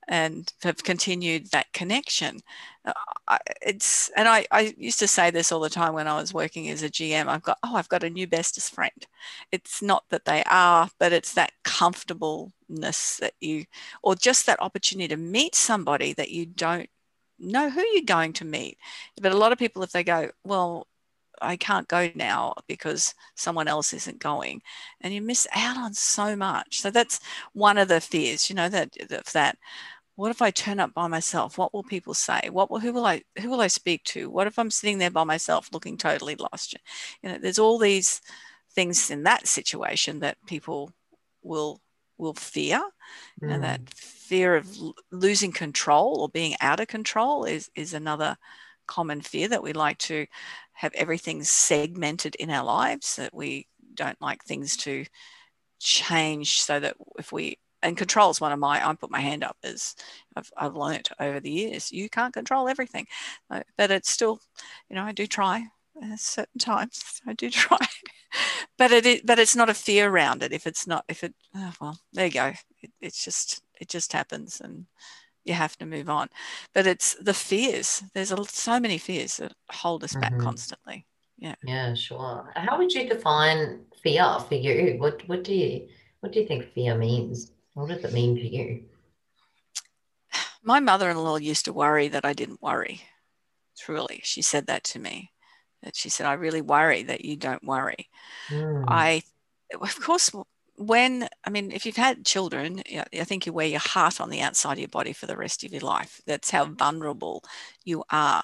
and 0.08 0.52
have 0.64 0.84
continued 0.84 1.52
that 1.52 1.72
connection. 1.74 2.40
Uh, 2.86 3.38
it's 3.62 4.10
and 4.16 4.28
I, 4.28 4.46
I 4.52 4.74
used 4.78 5.00
to 5.00 5.08
say 5.08 5.32
this 5.32 5.52
all 5.52 5.60
the 5.60 5.70
time 5.70 5.94
when 5.94 6.08
I 6.08 6.20
was 6.20 6.34
working 6.34 6.70
as 6.70 6.82
a 6.84 6.90
GM. 6.90 7.28
I've 7.28 7.44
got 7.44 7.58
oh 7.64 7.76
I've 7.76 7.90
got 7.90 8.04
a 8.04 8.10
new 8.10 8.28
bestest 8.28 8.74
friend. 8.74 9.06
It's 9.52 9.82
not 9.82 10.06
that 10.10 10.26
they 10.26 10.44
are, 10.46 10.90
but 11.00 11.12
it's 11.12 11.34
that 11.34 11.52
comfortableness 11.64 13.18
that 13.18 13.34
you 13.42 13.66
or 14.02 14.16
just 14.16 14.46
that 14.46 14.62
opportunity 14.62 15.10
to 15.10 15.18
meet 15.18 15.56
somebody 15.56 16.14
that 16.14 16.32
you 16.32 16.46
don't 16.46 16.90
know 17.40 17.70
who 17.70 17.82
you're 17.94 18.04
going 18.06 18.34
to 18.34 18.46
meet. 18.46 18.78
But 19.22 19.32
a 19.32 19.38
lot 19.38 19.52
of 19.52 19.60
people, 19.60 19.84
if 19.84 19.92
they 19.92 20.04
go, 20.04 20.32
well, 20.44 20.88
I 21.42 21.56
can't 21.56 21.88
go 21.88 22.10
now 22.16 22.56
because 22.68 23.14
someone 23.36 23.68
else 23.68 23.94
isn't 23.94 24.20
going, 24.20 24.62
and 25.02 25.14
you 25.14 25.22
miss 25.22 25.48
out 25.56 25.78
on 25.78 25.94
so 25.94 26.36
much. 26.36 26.80
So 26.80 26.90
that's 26.90 27.20
one 27.54 27.78
of 27.78 27.88
the 27.88 28.02
fears, 28.02 28.50
you 28.50 28.56
know, 28.56 28.70
that 28.70 28.96
that 29.34 29.58
what 30.16 30.32
if 30.32 30.42
I 30.42 30.50
turn 30.50 30.80
up 30.80 30.96
by 30.96 31.08
myself? 31.08 31.60
What 31.60 31.74
will 31.76 31.84
people 31.84 32.16
say? 32.16 32.50
What 32.52 32.72
will, 32.72 32.80
who 32.80 32.92
will 32.92 33.06
I 33.06 33.22
who 33.40 33.50
will 33.50 33.62
I 33.62 33.68
speak 33.68 34.04
to? 34.06 34.30
What 34.32 34.48
if 34.48 34.58
I'm 34.58 34.72
sitting 34.72 34.98
there 34.98 35.12
by 35.12 35.24
myself 35.24 35.70
looking 35.72 35.98
totally 35.98 36.36
lost? 36.36 36.76
You 37.22 37.30
know, 37.30 37.38
there's 37.38 37.60
all 37.60 37.78
these 37.78 38.22
things 38.74 39.12
in 39.12 39.24
that 39.24 39.48
situation 39.48 40.20
that 40.20 40.38
people 40.48 40.92
will 41.44 41.82
will 42.18 42.34
fear, 42.34 42.82
mm. 43.42 43.52
and 43.52 43.64
that 43.64 43.82
fear 43.94 44.56
of 44.56 44.70
losing 45.12 45.52
control 45.52 46.22
or 46.22 46.30
being 46.30 46.56
out 46.62 46.80
of 46.80 46.88
control 46.88 47.46
is 47.46 47.70
is 47.76 47.94
another 47.94 48.38
common 48.88 49.22
fear 49.22 49.48
that 49.48 49.64
we 49.64 49.74
like 49.74 49.98
to 49.98 50.26
have 50.74 50.94
everything 50.94 51.44
segmented 51.44 52.36
in 52.36 52.50
our 52.50 52.64
lives 52.64 53.18
that 53.18 53.34
we 53.34 53.68
don't 53.94 54.22
like 54.22 54.44
things 54.44 54.78
to 54.78 55.06
change 55.80 56.62
so 56.62 56.80
that 56.80 56.96
if 57.20 57.32
we 57.32 57.58
and 57.84 57.98
control 57.98 58.30
is 58.30 58.42
one 58.42 58.52
of 58.52 58.60
my 58.60 58.88
i 58.88 58.94
put 58.96 59.12
my 59.12 59.20
hand 59.20 59.44
up 59.44 59.58
as 59.64 59.96
i've, 60.36 60.50
I've 60.58 60.76
learned 60.76 61.10
over 61.20 61.40
the 61.40 61.52
years 61.52 61.92
you 61.92 62.10
can't 62.10 62.34
control 62.34 62.68
everything 62.68 63.06
but 63.50 63.92
it's 63.92 64.10
still 64.10 64.40
you 64.90 64.96
know 64.96 65.04
i 65.04 65.12
do 65.12 65.28
try 65.28 65.68
at 66.02 66.20
certain 66.20 66.60
times. 66.60 67.22
I 67.28 67.34
do 67.34 67.50
try. 67.50 67.78
But 68.78 68.92
it 68.92 69.06
is, 69.06 69.22
but 69.24 69.40
it's 69.40 69.56
not 69.56 69.70
a 69.70 69.74
fear 69.74 70.10
around 70.10 70.44
it 70.44 70.54
if 70.54 70.68
it's 70.68 70.86
not 70.86 71.06
if 71.08 71.24
it 71.24 71.34
oh, 71.56 71.74
well 71.82 72.00
there 72.14 72.26
you 72.26 72.32
go. 72.32 72.54
It, 72.82 72.92
it's 73.02 73.24
just 73.24 73.62
it 73.80 73.90
just 73.90 74.14
happens 74.14 74.62
and 74.62 74.86
you 75.46 75.54
have 75.54 75.78
to 75.78 75.86
move 75.86 76.10
on. 76.10 76.28
But 76.74 76.88
it's 76.88 77.16
the 77.16 77.34
fears. 77.34 78.04
There's 78.14 78.32
a, 78.32 78.44
so 78.46 78.80
many 78.80 78.98
fears 78.98 79.38
that 79.38 79.54
hold 79.72 80.04
us 80.04 80.14
back 80.14 80.34
mm-hmm. 80.34 80.44
constantly. 80.44 81.06
Yeah. 81.38 81.56
Yeah 81.64 81.94
sure. 81.94 82.52
How 82.56 82.78
would 82.78 82.92
you 82.92 83.08
define 83.08 83.82
fear 84.04 84.38
for 84.48 84.56
you? 84.56 84.98
What 85.00 85.28
what 85.28 85.44
do 85.44 85.54
you 85.54 85.88
what 86.20 86.32
do 86.32 86.40
you 86.40 86.48
think 86.48 86.74
fear 86.74 86.98
means? 86.98 87.52
What 87.74 87.90
does 87.90 88.04
it 88.04 88.14
mean 88.14 88.36
to 88.36 88.48
you? 88.48 88.84
My 90.64 90.80
mother 90.80 91.10
in 91.10 91.18
law 91.18 91.38
used 91.38 91.66
to 91.66 91.74
worry 91.74 92.08
that 92.10 92.26
I 92.26 92.34
didn't 92.34 92.62
worry. 92.62 93.02
Truly, 93.80 94.22
she 94.24 94.42
said 94.42 94.68
that 94.68 94.84
to 94.86 95.00
me. 95.00 95.32
That 95.88 95.96
she 95.96 96.10
said, 96.10 96.28
I 96.28 96.34
really 96.34 96.62
worry 96.62 97.04
that 97.04 97.24
you 97.24 97.38
don't 97.38 97.64
worry. 97.64 98.10
Mm. 98.50 98.84
I, 98.90 99.24
of 99.82 100.00
course, 100.02 100.30
when, 100.76 101.30
I 101.46 101.50
mean, 101.50 101.72
if 101.72 101.86
you've 101.86 101.96
had 101.96 102.26
children, 102.26 102.84
I 102.94 103.24
think 103.24 103.46
you 103.46 103.54
wear 103.54 103.68
your 103.68 103.80
heart 103.80 104.20
on 104.20 104.30
the 104.30 104.42
outside 104.42 104.74
of 104.74 104.80
your 104.80 104.90
body 104.90 105.14
for 105.14 105.28
the 105.28 105.38
rest 105.38 105.64
of 105.64 105.72
your 105.72 105.82
life. 105.82 106.22
That's 106.28 106.52
how 106.52 106.66
vulnerable 106.66 107.44
you 107.86 108.04
are. 108.12 108.44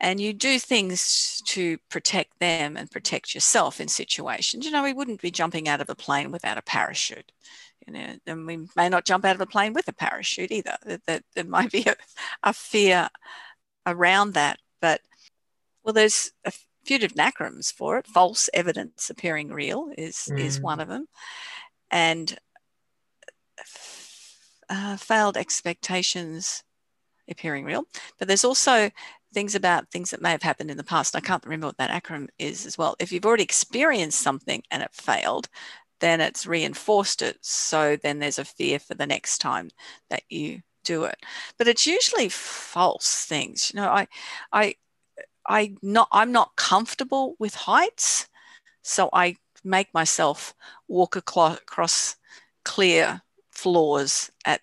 And 0.00 0.18
you 0.18 0.32
do 0.32 0.58
things 0.58 1.42
to 1.44 1.76
protect 1.90 2.40
them 2.40 2.78
and 2.78 2.90
protect 2.90 3.34
yourself 3.34 3.82
in 3.82 3.88
situations. 3.88 4.64
You 4.64 4.70
know, 4.70 4.82
we 4.82 4.94
wouldn't 4.94 5.20
be 5.20 5.30
jumping 5.30 5.68
out 5.68 5.82
of 5.82 5.90
a 5.90 5.94
plane 5.94 6.30
without 6.30 6.56
a 6.56 6.62
parachute 6.62 7.32
you 7.86 7.92
know, 7.92 8.14
and 8.26 8.46
we 8.46 8.68
may 8.76 8.88
not 8.88 9.04
jump 9.04 9.24
out 9.24 9.34
of 9.34 9.40
a 9.40 9.46
plane 9.46 9.72
with 9.72 9.88
a 9.88 9.92
parachute 9.92 10.50
either. 10.50 10.76
That, 10.84 11.04
that 11.06 11.22
there 11.34 11.44
might 11.44 11.72
be 11.72 11.84
a, 11.86 11.96
a, 12.42 12.52
fear 12.52 13.08
around 13.86 14.34
that. 14.34 14.58
But 14.80 15.00
well, 15.84 15.92
there's 15.92 16.32
a 16.44 16.52
few 16.84 16.98
different 16.98 17.34
acronyms 17.34 17.72
for 17.72 17.98
it. 17.98 18.06
False 18.06 18.48
evidence 18.54 19.10
appearing 19.10 19.50
real 19.50 19.90
is 19.96 20.28
mm. 20.30 20.38
is 20.38 20.60
one 20.60 20.80
of 20.80 20.88
them, 20.88 21.06
and 21.90 22.38
uh, 24.68 24.96
failed 24.96 25.36
expectations 25.36 26.62
appearing 27.28 27.64
real. 27.64 27.84
But 28.18 28.28
there's 28.28 28.44
also 28.44 28.90
things 29.32 29.54
about 29.54 29.90
things 29.90 30.10
that 30.10 30.22
may 30.22 30.30
have 30.30 30.42
happened 30.42 30.70
in 30.70 30.76
the 30.76 30.84
past. 30.84 31.14
I 31.14 31.20
can't 31.20 31.44
remember 31.44 31.68
what 31.68 31.76
that 31.78 32.02
acronym 32.02 32.28
is 32.38 32.66
as 32.66 32.76
well. 32.76 32.96
If 32.98 33.12
you've 33.12 33.26
already 33.26 33.44
experienced 33.44 34.20
something 34.20 34.62
and 34.70 34.82
it 34.82 34.90
failed, 34.92 35.48
then 36.00 36.20
it's 36.20 36.46
reinforced 36.46 37.22
it. 37.22 37.38
So 37.40 37.96
then 37.96 38.18
there's 38.18 38.38
a 38.38 38.44
fear 38.44 38.78
for 38.78 38.94
the 38.94 39.06
next 39.06 39.38
time 39.38 39.70
that 40.08 40.22
you 40.28 40.62
do 40.84 41.04
it. 41.04 41.16
But 41.58 41.68
it's 41.68 41.86
usually 41.86 42.28
false 42.28 43.24
things. 43.24 43.70
You 43.72 43.80
know, 43.80 43.88
I, 43.88 44.08
I, 44.52 44.74
I 45.50 45.74
not 45.82 46.08
I'm 46.12 46.32
not 46.32 46.56
comfortable 46.56 47.34
with 47.38 47.54
heights, 47.54 48.28
so 48.82 49.10
I 49.12 49.36
make 49.64 49.92
myself 49.92 50.54
walk 50.88 51.16
across 51.16 52.16
clear 52.64 53.22
floors 53.50 54.30
at 54.46 54.60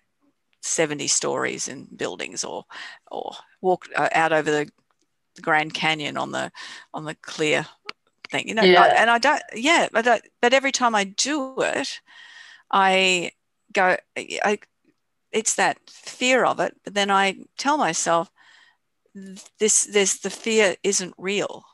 70 0.62 1.06
stories 1.08 1.68
in 1.68 1.86
buildings 1.94 2.42
or 2.42 2.64
or 3.10 3.32
walk 3.60 3.86
uh, 3.94 4.08
out 4.12 4.32
over 4.32 4.50
the 4.50 4.70
Grand 5.42 5.74
Canyon 5.74 6.16
on 6.16 6.32
the 6.32 6.50
on 6.94 7.04
the 7.04 7.14
clear 7.14 7.66
thing, 8.30 8.48
you 8.48 8.54
know. 8.54 8.62
Yeah. 8.62 8.94
and 8.96 9.10
I 9.10 9.18
don't, 9.18 9.42
yeah, 9.54 9.88
but 9.92 10.06
I, 10.06 10.20
but 10.40 10.52
every 10.52 10.72
time 10.72 10.94
I 10.94 11.04
do 11.04 11.54
it, 11.60 12.00
I 12.70 13.32
go, 13.72 13.96
I, 14.16 14.58
it's 15.32 15.54
that 15.54 15.78
fear 15.88 16.44
of 16.44 16.60
it. 16.60 16.76
But 16.84 16.94
then 16.94 17.10
I 17.10 17.36
tell 17.56 17.78
myself, 17.78 18.30
this, 19.58 19.84
this, 19.84 20.18
the 20.20 20.30
fear 20.30 20.76
isn't 20.82 21.14
real. 21.18 21.64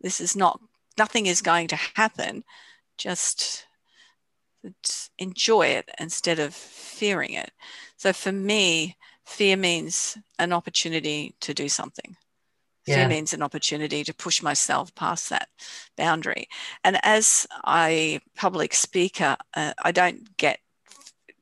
This 0.00 0.20
is 0.20 0.36
not, 0.36 0.60
nothing 0.96 1.26
is 1.26 1.42
going 1.42 1.68
to 1.68 1.76
happen. 1.96 2.44
Just 2.96 3.66
enjoy 5.18 5.66
it 5.66 5.88
instead 5.98 6.38
of 6.38 6.54
fearing 6.54 7.32
it. 7.32 7.50
So 7.96 8.12
for 8.12 8.32
me, 8.32 8.96
fear 9.24 9.56
means 9.56 10.18
an 10.38 10.52
opportunity 10.52 11.34
to 11.40 11.54
do 11.54 11.68
something 11.68 12.16
yeah. 12.88 12.96
fear 12.96 13.08
means 13.08 13.32
an 13.32 13.42
opportunity 13.42 14.02
to 14.02 14.14
push 14.14 14.42
myself 14.42 14.94
past 14.94 15.28
that 15.30 15.48
boundary. 15.96 16.48
And 16.82 16.98
as 17.02 17.46
a 17.66 18.20
public 18.34 18.74
speaker, 18.74 19.36
uh, 19.54 19.74
I 19.82 19.92
don't 19.92 20.36
get 20.36 20.60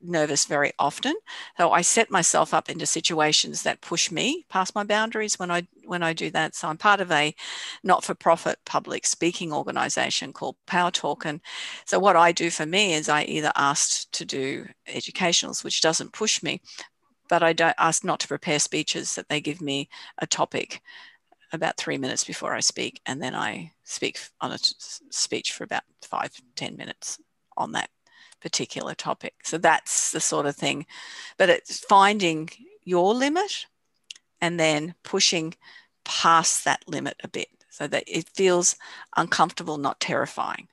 nervous 0.08 0.44
very 0.46 0.72
often. 0.78 1.14
So 1.58 1.72
i 1.72 1.82
set 1.82 2.10
myself 2.10 2.54
up 2.54 2.68
into 2.68 2.86
situations 2.86 3.62
that 3.62 3.80
push 3.80 4.10
me 4.10 4.44
past 4.48 4.74
my 4.74 4.84
boundaries 4.84 5.38
when 5.38 5.50
i 5.50 5.66
when 5.84 6.02
i 6.02 6.12
do 6.12 6.30
that. 6.30 6.54
So 6.54 6.68
i'm 6.68 6.76
part 6.78 7.00
of 7.00 7.10
a 7.12 7.34
not-for-profit 7.84 8.58
public 8.64 9.06
speaking 9.06 9.52
organization 9.52 10.32
called 10.32 10.56
power 10.66 10.90
talk. 10.90 11.24
And 11.24 11.40
so 11.84 11.98
what 11.98 12.16
i 12.16 12.32
do 12.32 12.50
for 12.50 12.66
me 12.66 12.94
is 12.94 13.08
i 13.08 13.22
either 13.24 13.52
asked 13.56 14.12
to 14.12 14.24
do 14.24 14.66
educationals 14.86 15.64
which 15.64 15.80
doesn't 15.80 16.12
push 16.12 16.42
me 16.42 16.60
but 17.28 17.42
i 17.42 17.52
don't 17.52 17.74
ask 17.78 18.04
not 18.04 18.20
to 18.20 18.28
prepare 18.28 18.58
speeches 18.58 19.14
that 19.14 19.28
they 19.28 19.40
give 19.40 19.60
me 19.60 19.88
a 20.18 20.26
topic 20.26 20.80
about 21.52 21.76
three 21.76 21.98
minutes 21.98 22.24
before 22.24 22.54
I 22.54 22.60
speak, 22.60 23.00
and 23.06 23.22
then 23.22 23.34
I 23.34 23.72
speak 23.84 24.18
on 24.40 24.52
a 24.52 24.58
speech 24.58 25.52
for 25.52 25.64
about 25.64 25.82
five 26.02 26.32
ten 26.54 26.76
minutes 26.76 27.18
on 27.56 27.72
that 27.72 27.90
particular 28.40 28.94
topic. 28.94 29.34
So 29.44 29.58
that's 29.58 30.12
the 30.12 30.20
sort 30.20 30.46
of 30.46 30.56
thing. 30.56 30.86
But 31.38 31.50
it's 31.50 31.78
finding 31.80 32.50
your 32.84 33.14
limit 33.14 33.66
and 34.40 34.58
then 34.60 34.94
pushing 35.02 35.54
past 36.04 36.64
that 36.64 36.82
limit 36.86 37.16
a 37.22 37.28
bit 37.28 37.48
so 37.70 37.86
that 37.86 38.04
it 38.06 38.28
feels 38.30 38.76
uncomfortable, 39.16 39.78
not 39.78 40.00
terrifying. 40.00 40.68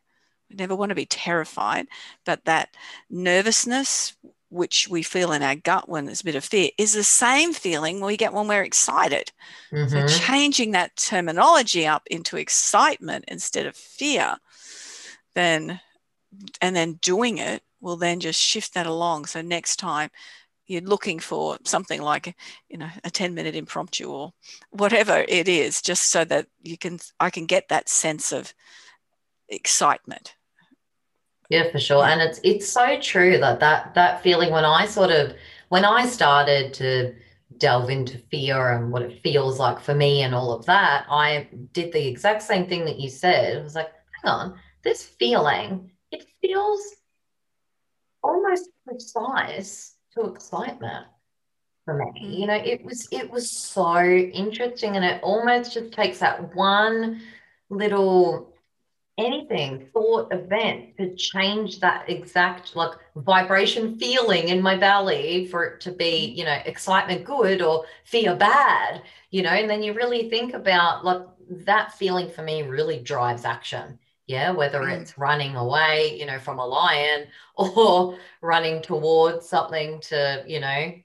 We 0.49 0.55
never 0.55 0.75
want 0.75 0.89
to 0.89 0.95
be 0.95 1.05
terrified, 1.05 1.87
but 2.25 2.45
that 2.45 2.75
nervousness 3.09 4.15
which 4.53 4.87
we 4.87 5.01
feel 5.01 5.31
in 5.31 5.41
our 5.41 5.55
gut 5.55 5.89
when 5.89 6.05
there's 6.05 6.21
a 6.21 6.25
bit 6.25 6.35
of 6.35 6.45
fear, 6.45 6.69
is 6.77 6.93
the 6.93 7.03
same 7.03 7.53
feeling 7.53 7.99
we 7.99 8.15
get 8.15 8.33
when 8.33 8.47
we're 8.47 8.63
excited. 8.63 9.31
Mm-hmm. 9.71 10.07
So 10.07 10.07
changing 10.07 10.71
that 10.71 10.95
terminology 10.95 11.87
up 11.87 12.03
into 12.05 12.37
excitement 12.37 13.25
instead 13.27 13.65
of 13.65 13.75
fear, 13.75 14.37
then 15.33 15.81
and 16.61 16.75
then 16.75 16.93
doing 17.01 17.37
it 17.37 17.63
will 17.81 17.97
then 17.97 18.19
just 18.19 18.39
shift 18.39 18.73
that 18.73 18.87
along. 18.87 19.25
So 19.25 19.41
next 19.41 19.77
time 19.77 20.09
you're 20.65 20.81
looking 20.81 21.19
for 21.19 21.57
something 21.65 22.01
like 22.01 22.35
you 22.69 22.77
know 22.77 22.89
a 23.03 23.11
10 23.11 23.33
minute 23.33 23.55
impromptu 23.55 24.09
or 24.09 24.33
whatever 24.71 25.25
it 25.27 25.47
is, 25.47 25.81
just 25.81 26.09
so 26.09 26.23
that 26.25 26.47
you 26.61 26.77
can 26.77 26.99
I 27.19 27.29
can 27.29 27.45
get 27.45 27.69
that 27.69 27.89
sense 27.89 28.31
of 28.31 28.53
excitement 29.49 30.35
yeah, 31.53 31.69
for 31.69 31.79
sure. 31.79 32.03
And 32.03 32.19
it's 32.21 32.39
it's 32.43 32.67
so 32.67 32.99
true 32.99 33.37
that 33.37 33.59
that 33.59 33.93
that 33.93 34.23
feeling 34.23 34.51
when 34.51 34.65
I 34.65 34.87
sort 34.87 35.11
of 35.11 35.35
when 35.69 35.85
I 35.85 36.07
started 36.07 36.73
to 36.75 37.13
delve 37.57 37.91
into 37.91 38.17
fear 38.31 38.71
and 38.71 38.91
what 38.91 39.03
it 39.03 39.21
feels 39.21 39.59
like 39.59 39.79
for 39.79 39.93
me 39.93 40.23
and 40.23 40.33
all 40.33 40.51
of 40.51 40.65
that, 40.65 41.05
I 41.09 41.47
did 41.73 41.93
the 41.93 42.07
exact 42.07 42.41
same 42.41 42.67
thing 42.67 42.85
that 42.85 42.99
you 42.99 43.07
said. 43.07 43.55
It 43.55 43.63
was 43.63 43.75
like, 43.75 43.91
hang 44.23 44.33
on, 44.33 44.59
this 44.83 45.03
feeling, 45.03 45.91
feels 46.43 46.81
almost 48.21 48.69
precise 48.85 49.95
to 50.13 50.25
excitement 50.25 51.05
for 51.85 51.95
me. 51.95 52.21
Mm. 52.21 52.39
You 52.39 52.47
know, 52.47 52.55
it 52.55 52.83
was 52.83 53.07
it 53.11 53.29
was 53.29 53.49
so 53.49 54.03
interesting 54.03 54.95
and 54.95 55.05
it 55.05 55.21
almost 55.23 55.73
just 55.73 55.91
takes 55.91 56.19
that 56.19 56.55
one 56.55 57.21
little 57.69 58.53
anything, 59.17 59.87
thought, 59.93 60.33
event 60.33 60.97
to 60.97 61.15
change 61.15 61.79
that 61.79 62.09
exact 62.09 62.75
like 62.75 62.93
vibration 63.15 63.99
feeling 63.99 64.47
in 64.47 64.59
my 64.59 64.75
belly 64.75 65.45
for 65.45 65.63
it 65.65 65.81
to 65.81 65.91
be, 65.91 66.33
mm. 66.33 66.37
you 66.37 66.45
know, 66.45 66.57
excitement 66.65 67.23
good 67.23 67.61
or 67.61 67.85
fear 68.05 68.35
bad, 68.35 69.03
you 69.29 69.41
know, 69.43 69.51
and 69.51 69.69
then 69.69 69.83
you 69.83 69.93
really 69.93 70.29
think 70.29 70.53
about 70.53 71.05
like 71.05 71.21
that 71.49 71.93
feeling 71.93 72.29
for 72.29 72.41
me 72.41 72.63
really 72.63 72.99
drives 72.99 73.45
action. 73.45 73.99
Yeah, 74.25 74.51
whether 74.51 74.79
mm. 74.79 75.01
it's 75.01 75.17
running 75.17 75.55
away, 75.55 76.17
you 76.17 76.25
know, 76.25 76.39
from 76.39 76.59
a 76.59 76.65
lion 76.65 77.27
or 77.55 78.17
running 78.41 78.81
towards 78.81 79.47
something 79.47 79.99
to, 80.01 80.43
you 80.47 80.59
know, 80.59 80.67
I, 80.67 81.01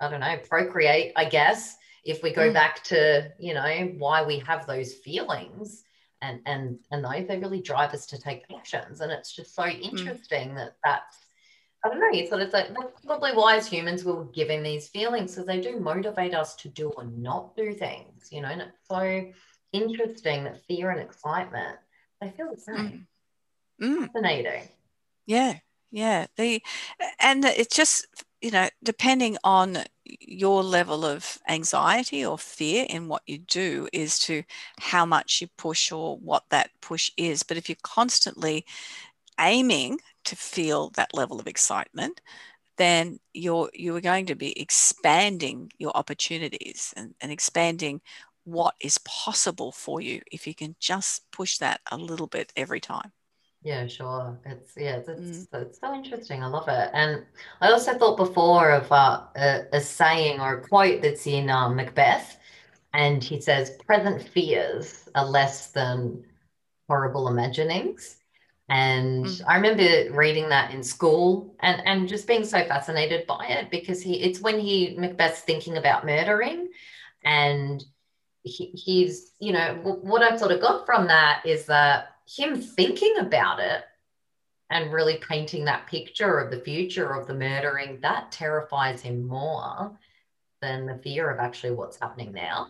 I 0.00 0.08
don't 0.10 0.20
know, 0.20 0.38
procreate, 0.48 1.12
I 1.16 1.26
guess, 1.26 1.76
if 2.04 2.22
we 2.22 2.32
go 2.32 2.50
mm. 2.50 2.54
back 2.54 2.82
to, 2.84 3.30
you 3.38 3.54
know, 3.54 3.92
why 3.98 4.24
we 4.24 4.38
have 4.40 4.66
those 4.66 4.94
feelings 4.94 5.84
and 6.20 6.40
and 6.46 6.78
and 6.90 7.04
those 7.04 7.28
they 7.28 7.38
really 7.38 7.60
drive 7.60 7.94
us 7.94 8.04
to 8.04 8.18
take 8.18 8.42
actions 8.52 9.00
and 9.00 9.12
it's 9.12 9.32
just 9.32 9.54
so 9.54 9.62
hmm. 9.62 9.80
interesting 9.80 10.48
mm. 10.48 10.56
that 10.56 10.74
that's 10.82 11.16
I 11.84 11.88
don't 11.88 12.00
know. 12.00 12.10
You 12.10 12.26
thought 12.26 12.40
it's 12.40 12.52
like 12.52 12.74
probably 13.06 13.32
why 13.32 13.56
as 13.56 13.68
humans 13.68 14.04
we 14.04 14.12
were 14.12 14.24
given 14.24 14.62
these 14.62 14.88
feelings 14.88 15.32
because 15.32 15.46
they 15.46 15.60
do 15.60 15.78
motivate 15.78 16.34
us 16.34 16.56
to 16.56 16.68
do 16.68 16.88
or 16.90 17.04
not 17.04 17.56
do 17.56 17.72
things, 17.72 18.28
you 18.32 18.40
know. 18.40 18.48
And 18.48 18.62
it's 18.62 18.88
so 18.88 19.30
interesting 19.72 20.44
that 20.44 20.64
fear 20.66 20.90
and 20.90 21.00
excitement 21.00 21.76
they 22.20 22.30
feel 22.30 22.50
the 22.54 22.60
same. 22.60 23.06
Mm. 23.82 24.06
Fascinating. 24.06 24.68
Yeah, 25.26 25.58
yeah. 25.90 26.26
The 26.36 26.62
and 27.20 27.44
it's 27.44 27.74
just 27.76 28.06
you 28.40 28.50
know 28.50 28.68
depending 28.82 29.36
on 29.44 29.78
your 30.04 30.62
level 30.62 31.04
of 31.04 31.38
anxiety 31.48 32.24
or 32.24 32.38
fear 32.38 32.86
in 32.88 33.08
what 33.08 33.22
you 33.26 33.38
do 33.38 33.88
is 33.92 34.18
to 34.20 34.42
how 34.80 35.04
much 35.04 35.40
you 35.40 35.48
push 35.58 35.92
or 35.92 36.16
what 36.18 36.44
that 36.50 36.70
push 36.80 37.10
is. 37.16 37.42
But 37.42 37.56
if 37.56 37.68
you're 37.68 37.76
constantly 37.82 38.64
aiming 39.40 40.00
to 40.24 40.36
feel 40.36 40.90
that 40.90 41.14
level 41.14 41.40
of 41.40 41.46
excitement, 41.46 42.20
then 42.78 43.18
you're 43.34 43.70
you 43.74 43.94
are 43.96 44.00
going 44.00 44.26
to 44.26 44.34
be 44.34 44.58
expanding 44.60 45.70
your 45.78 45.92
opportunities 45.96 46.94
and, 46.96 47.14
and 47.20 47.32
expanding 47.32 48.00
what 48.50 48.74
is 48.80 48.98
possible 48.98 49.72
for 49.72 50.00
you 50.00 50.22
if 50.32 50.46
you 50.46 50.54
can 50.54 50.74
just 50.80 51.30
push 51.30 51.58
that 51.58 51.80
a 51.90 51.96
little 51.96 52.26
bit 52.26 52.52
every 52.56 52.80
time. 52.80 53.12
Yeah, 53.62 53.86
sure. 53.86 54.38
It's 54.46 54.72
yeah, 54.76 54.98
it's, 54.98 55.08
mm. 55.08 55.46
it's 55.52 55.80
so 55.80 55.92
interesting. 55.92 56.42
I 56.42 56.46
love 56.46 56.68
it. 56.68 56.90
And 56.92 57.24
I 57.60 57.70
also 57.70 57.98
thought 57.98 58.16
before 58.16 58.70
of 58.70 58.90
uh, 58.90 59.22
a, 59.36 59.64
a, 59.72 59.80
saying 59.80 60.40
or 60.40 60.58
a 60.58 60.68
quote 60.68 61.02
that's 61.02 61.26
in 61.26 61.50
um, 61.50 61.74
Macbeth, 61.74 62.38
and 62.94 63.22
he 63.22 63.40
says, 63.40 63.76
"Present 63.84 64.22
fears 64.28 65.08
are 65.14 65.26
less 65.26 65.72
than 65.72 66.24
horrible 66.88 67.26
imaginings." 67.28 68.16
And 68.68 69.24
mm. 69.24 69.42
I 69.48 69.56
remember 69.56 70.16
reading 70.16 70.50
that 70.50 70.72
in 70.72 70.82
school 70.82 71.54
and, 71.60 71.82
and 71.84 72.08
just 72.08 72.28
being 72.28 72.44
so 72.44 72.64
fascinated 72.64 73.26
by 73.26 73.46
it 73.46 73.70
because 73.70 74.00
he 74.02 74.22
it's 74.22 74.40
when 74.40 74.60
he 74.60 74.94
Macbeth's 74.96 75.40
thinking 75.40 75.78
about 75.78 76.06
murdering 76.06 76.68
and 77.24 77.82
he, 78.48 78.66
he's 78.74 79.32
you 79.38 79.52
know 79.52 79.74
what 79.82 80.22
I've 80.22 80.38
sort 80.38 80.52
of 80.52 80.60
got 80.60 80.86
from 80.86 81.06
that 81.06 81.42
is 81.44 81.66
that 81.66 82.08
him 82.26 82.60
thinking 82.60 83.14
about 83.18 83.60
it 83.60 83.84
and 84.70 84.92
really 84.92 85.16
painting 85.16 85.64
that 85.64 85.86
picture 85.86 86.38
of 86.38 86.50
the 86.50 86.60
future 86.60 87.14
of 87.14 87.26
the 87.26 87.34
murdering, 87.34 87.98
that 88.02 88.30
terrifies 88.30 89.00
him 89.00 89.26
more 89.26 89.98
than 90.60 90.86
the 90.86 90.98
fear 90.98 91.30
of 91.30 91.38
actually 91.38 91.72
what's 91.72 91.98
happening 91.98 92.32
now. 92.32 92.68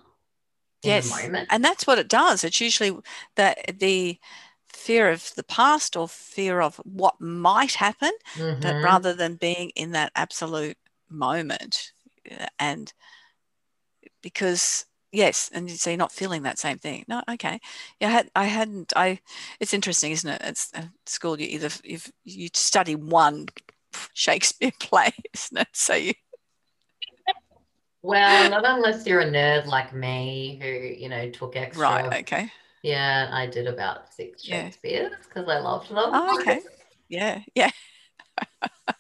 yes. 0.84 1.28
And 1.50 1.64
that's 1.64 1.86
what 1.86 1.98
it 1.98 2.08
does. 2.08 2.44
It's 2.44 2.60
usually 2.60 2.96
that 3.34 3.78
the 3.78 4.18
fear 4.72 5.10
of 5.10 5.34
the 5.34 5.42
past 5.42 5.96
or 5.96 6.08
fear 6.08 6.60
of 6.60 6.76
what 6.84 7.20
might 7.20 7.74
happen, 7.74 8.12
mm-hmm. 8.34 8.60
but 8.60 8.80
rather 8.82 9.12
than 9.12 9.34
being 9.34 9.70
in 9.70 9.92
that 9.92 10.12
absolute 10.14 10.76
moment. 11.10 11.92
And 12.60 12.92
because 14.22 14.84
yes 15.12 15.50
and 15.52 15.70
so 15.70 15.90
you're 15.90 15.96
not 15.96 16.12
feeling 16.12 16.42
that 16.42 16.58
same 16.58 16.78
thing. 16.78 17.04
No 17.08 17.22
okay. 17.30 17.60
Yeah 18.00 18.08
i, 18.08 18.10
had, 18.10 18.30
I 18.36 18.44
hadn't 18.44 18.92
i 18.96 19.20
it's 19.60 19.74
interesting 19.74 20.12
isn't 20.12 20.30
it? 20.30 20.40
It's 20.44 20.70
at 20.74 20.88
school 21.06 21.40
you 21.40 21.46
either 21.46 21.70
if 21.84 22.10
you 22.24 22.48
study 22.54 22.94
one 22.94 23.46
shakespeare 24.14 24.72
play 24.78 25.10
isn't 25.34 25.58
it? 25.58 25.68
So 25.72 25.94
you 25.94 26.12
well 28.02 28.50
not 28.50 28.64
unless 28.64 29.06
you're 29.06 29.20
a 29.20 29.26
nerd 29.26 29.66
like 29.66 29.94
me 29.94 30.58
who 30.62 30.68
you 30.68 31.08
know 31.08 31.30
took 31.30 31.56
extra 31.56 31.82
right 31.82 32.20
okay. 32.20 32.50
Yeah 32.82 33.28
i 33.32 33.46
did 33.46 33.66
about 33.66 34.12
six 34.12 34.44
shakespeare's 34.44 35.12
because 35.24 35.48
i 35.48 35.58
loved 35.58 35.88
them. 35.88 35.96
Oh, 35.96 36.38
okay. 36.40 36.60
Yeah 37.08 37.40
yeah. 37.54 37.70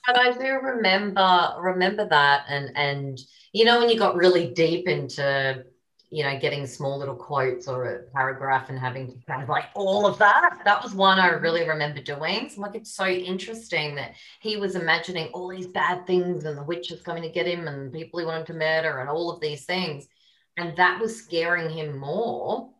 And 0.08 0.16
I 0.16 0.32
do 0.32 0.52
remember 0.62 1.54
remember 1.60 2.08
that 2.08 2.44
and 2.48 2.70
and 2.76 3.20
you 3.52 3.66
know 3.66 3.78
when 3.78 3.90
you 3.90 3.98
got 3.98 4.16
really 4.16 4.48
deep 4.48 4.88
into 4.88 5.64
you 6.10 6.24
know, 6.24 6.38
getting 6.38 6.66
small 6.66 6.98
little 6.98 7.14
quotes 7.14 7.68
or 7.68 7.84
a 7.84 8.02
paragraph 8.14 8.70
and 8.70 8.78
having 8.78 9.06
to 9.06 9.18
translate 9.26 9.64
all 9.74 10.06
of 10.06 10.18
that. 10.18 10.60
That 10.64 10.82
was 10.82 10.94
one 10.94 11.18
I 11.18 11.28
really 11.28 11.68
remember 11.68 12.00
doing. 12.00 12.48
So 12.48 12.62
like 12.62 12.74
it's 12.74 12.94
so 12.94 13.06
interesting 13.06 13.94
that 13.96 14.14
he 14.40 14.56
was 14.56 14.74
imagining 14.74 15.26
all 15.28 15.48
these 15.48 15.66
bad 15.66 16.06
things 16.06 16.44
and 16.44 16.56
the 16.56 16.62
witch 16.62 16.90
is 16.90 17.02
coming 17.02 17.22
to 17.24 17.28
get 17.28 17.46
him 17.46 17.68
and 17.68 17.92
people 17.92 18.20
he 18.20 18.26
wanted 18.26 18.46
to 18.46 18.54
murder 18.54 19.00
and 19.00 19.10
all 19.10 19.30
of 19.30 19.40
these 19.40 19.66
things. 19.66 20.08
And 20.56 20.76
that 20.76 20.98
was 21.00 21.16
scaring 21.16 21.68
him 21.68 21.98
more 21.98 22.70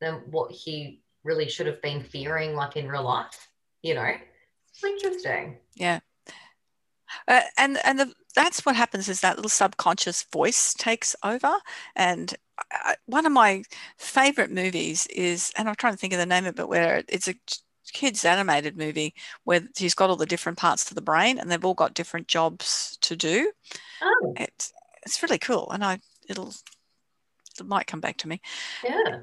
than 0.00 0.22
what 0.30 0.52
he 0.52 1.02
really 1.24 1.48
should 1.48 1.66
have 1.66 1.80
been 1.80 2.02
fearing 2.02 2.54
like 2.54 2.76
in 2.76 2.88
real 2.88 3.04
life, 3.04 3.48
you 3.82 3.94
know? 3.94 4.14
It's 4.70 4.84
interesting. 4.84 5.56
Yeah. 5.74 6.00
Uh, 7.26 7.40
and 7.56 7.78
and 7.84 7.98
the, 7.98 8.12
that's 8.36 8.64
what 8.64 8.76
happens 8.76 9.08
is 9.08 9.20
that 9.20 9.34
little 9.34 9.48
subconscious 9.48 10.22
voice 10.32 10.74
takes 10.74 11.16
over 11.24 11.56
and 11.96 12.36
one 13.06 13.26
of 13.26 13.32
my 13.32 13.62
favorite 13.98 14.50
movies 14.50 15.06
is, 15.08 15.52
and 15.56 15.68
I'm 15.68 15.74
trying 15.74 15.92
to 15.92 15.98
think 15.98 16.12
of 16.12 16.18
the 16.18 16.26
name 16.26 16.44
of 16.44 16.50
it, 16.50 16.56
but 16.56 16.68
where 16.68 17.02
it's 17.08 17.28
a 17.28 17.34
kids 17.92 18.24
animated 18.24 18.76
movie 18.76 19.14
where 19.44 19.60
he's 19.76 19.94
got 19.94 20.10
all 20.10 20.16
the 20.16 20.26
different 20.26 20.58
parts 20.58 20.84
to 20.84 20.94
the 20.94 21.00
brain 21.00 21.38
and 21.38 21.50
they've 21.50 21.64
all 21.64 21.74
got 21.74 21.94
different 21.94 22.28
jobs 22.28 22.98
to 23.00 23.16
do. 23.16 23.52
Oh. 24.02 24.34
It's 24.36 24.72
it's 25.04 25.22
really 25.22 25.38
cool, 25.38 25.70
and 25.70 25.84
I 25.84 25.98
it'll 26.28 26.52
it 27.58 27.66
might 27.66 27.86
come 27.86 28.00
back 28.00 28.16
to 28.18 28.28
me. 28.28 28.40
Yeah, 28.84 29.20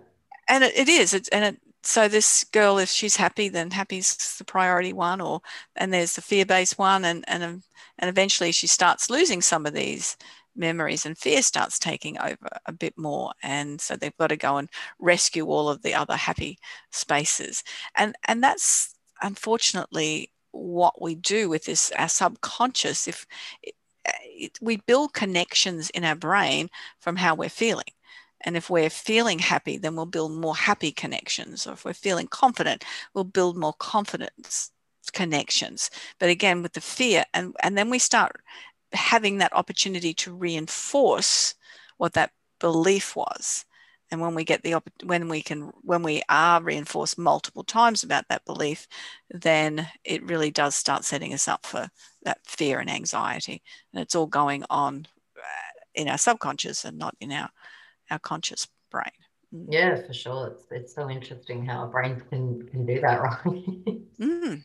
and 0.47 0.63
it, 0.63 0.77
it 0.77 0.89
is. 0.89 1.13
It's 1.13 1.29
and 1.29 1.43
it 1.45 1.61
so 1.85 2.07
this 2.07 2.45
girl, 2.45 2.77
if 2.77 2.89
she's 2.89 3.17
happy, 3.17 3.49
then 3.49 3.69
happy's 3.69 4.37
the 4.37 4.45
priority 4.45 4.93
one, 4.93 5.19
or 5.19 5.41
and 5.75 5.93
there's 5.93 6.15
the 6.15 6.21
fear-based 6.21 6.77
one, 6.77 7.03
and 7.03 7.25
and 7.27 7.63
and 7.99 8.09
eventually 8.09 8.51
she 8.51 8.67
starts 8.67 9.09
losing 9.09 9.41
some 9.41 9.65
of 9.65 9.73
these 9.73 10.17
memories 10.55 11.05
and 11.05 11.17
fear 11.17 11.41
starts 11.41 11.79
taking 11.79 12.17
over 12.19 12.47
a 12.65 12.71
bit 12.71 12.97
more. 12.97 13.31
And 13.41 13.79
so 13.81 13.95
they've 13.95 14.17
got 14.17 14.27
to 14.27 14.37
go 14.37 14.57
and 14.57 14.69
rescue 14.99 15.45
all 15.45 15.69
of 15.69 15.81
the 15.81 15.93
other 15.93 16.15
happy 16.15 16.57
spaces. 16.91 17.63
And 17.95 18.15
and 18.27 18.43
that's 18.43 18.95
unfortunately 19.21 20.31
what 20.51 21.01
we 21.01 21.15
do 21.15 21.49
with 21.49 21.65
this 21.65 21.91
our 21.97 22.09
subconscious. 22.09 23.07
If 23.07 23.25
it, 23.61 23.75
it, 24.05 24.59
we 24.61 24.77
build 24.77 25.13
connections 25.13 25.89
in 25.91 26.03
our 26.03 26.15
brain 26.15 26.69
from 26.99 27.15
how 27.15 27.35
we're 27.35 27.49
feeling. 27.49 27.85
And 28.45 28.57
if 28.57 28.69
we're 28.69 28.89
feeling 28.89 29.39
happy 29.39 29.77
then 29.77 29.95
we'll 29.95 30.05
build 30.05 30.33
more 30.33 30.55
happy 30.55 30.91
connections. 30.91 31.65
Or 31.67 31.73
if 31.73 31.85
we're 31.85 31.93
feeling 31.93 32.27
confident 32.27 32.83
we'll 33.13 33.23
build 33.23 33.57
more 33.57 33.73
confidence 33.73 34.71
connections. 35.09 35.89
But 36.19 36.29
again 36.29 36.61
with 36.61 36.73
the 36.73 36.81
fear 36.81 37.25
and 37.33 37.55
and 37.61 37.77
then 37.77 37.89
we 37.89 37.99
start 37.99 38.41
having 38.93 39.39
that 39.39 39.55
opportunity 39.55 40.13
to 40.13 40.33
reinforce 40.33 41.55
what 41.97 42.13
that 42.13 42.31
belief 42.59 43.15
was. 43.15 43.65
And 44.11 44.21
when 44.21 44.35
we 44.35 44.43
get 44.43 44.61
the 44.61 44.81
when 45.03 45.27
we 45.27 45.41
can 45.41 45.71
when 45.81 46.03
we 46.03 46.21
are 46.29 46.61
reinforced 46.61 47.17
multiple 47.17 47.63
times 47.63 48.03
about 48.03 48.27
that 48.29 48.45
belief 48.45 48.87
then 49.31 49.87
it 50.03 50.23
really 50.23 50.51
does 50.51 50.75
start 50.75 51.03
setting 51.03 51.33
us 51.33 51.47
up 51.47 51.65
for 51.65 51.89
that 52.23 52.39
fear 52.45 52.79
and 52.79 52.89
anxiety. 52.89 53.63
And 53.91 54.01
it's 54.01 54.15
all 54.15 54.27
going 54.27 54.63
on 54.69 55.07
uh, 55.37 55.81
in 55.95 56.07
our 56.07 56.17
subconscious 56.17 56.85
and 56.85 56.97
not 56.97 57.15
in 57.19 57.31
our 57.31 57.49
our 58.11 58.19
conscious 58.19 58.67
brain. 58.91 59.11
Mm. 59.53 59.65
yeah 59.69 59.95
for 59.95 60.13
sure. 60.13 60.47
It's, 60.47 60.65
it's 60.71 60.95
so 60.95 61.09
interesting 61.09 61.65
how 61.65 61.79
our 61.79 61.87
brains 61.87 62.21
can 62.29 62.67
can 62.67 62.85
do 62.85 63.01
that 63.01 63.21
right? 63.21 63.43
Mm. 64.19 64.63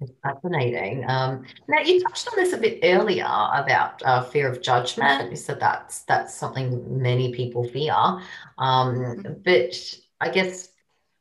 It's 0.00 0.12
fascinating. 0.22 1.04
Um, 1.08 1.44
now 1.68 1.80
you 1.80 2.00
touched 2.00 2.28
on 2.28 2.34
this 2.36 2.52
a 2.52 2.58
bit 2.58 2.80
earlier 2.82 3.24
about 3.24 4.02
uh, 4.04 4.22
fear 4.22 4.48
of 4.48 4.62
judgment. 4.62 5.30
You 5.30 5.36
said 5.36 5.58
that's 5.58 6.02
that's 6.02 6.34
something 6.34 7.02
many 7.02 7.32
people 7.32 7.68
fear. 7.68 7.94
Um, 7.94 8.20
mm-hmm. 8.58 9.32
but 9.44 9.98
I 10.20 10.30
guess 10.30 10.68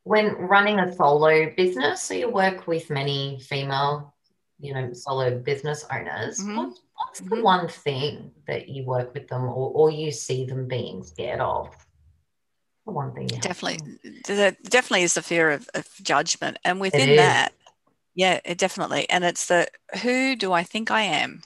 when 0.04 0.34
running 0.36 0.80
a 0.80 0.94
solo 0.94 1.52
business, 1.56 2.04
so 2.04 2.14
you 2.14 2.30
work 2.30 2.68
with 2.68 2.90
many 2.90 3.40
female, 3.40 4.14
you 4.60 4.74
know, 4.74 4.94
solo 4.94 5.38
business 5.40 5.86
owners. 5.92 6.40
Mm-hmm. 6.40 6.58
What, 6.58 6.80
what's 6.96 7.20
the 7.20 7.26
mm-hmm. 7.26 7.44
one 7.44 7.68
thing 7.68 8.32
that 8.48 8.70
you 8.70 8.86
work 8.86 9.14
with 9.14 9.28
them 9.28 9.44
or, 9.44 9.72
or 9.74 9.92
you 9.92 10.12
see 10.12 10.46
them 10.46 10.68
being 10.68 11.04
scared 11.04 11.40
of? 11.40 11.76
The 12.86 12.92
one 12.92 13.14
thing. 13.14 13.28
Definitely, 13.28 13.80
definitely 14.24 15.04
is 15.04 15.14
the 15.14 15.22
fear 15.22 15.52
of, 15.52 15.70
of 15.76 15.88
judgment, 16.02 16.58
and 16.64 16.80
within 16.80 17.16
that, 17.16 17.54
yeah, 18.14 18.40
it 18.44 18.58
definitely, 18.58 19.10
and 19.10 19.24
it's 19.24 19.48
the 19.48 19.68
who 20.02 20.36
do 20.36 20.52
I 20.52 20.64
think 20.64 20.92
I 20.92 21.02
am 21.02 21.42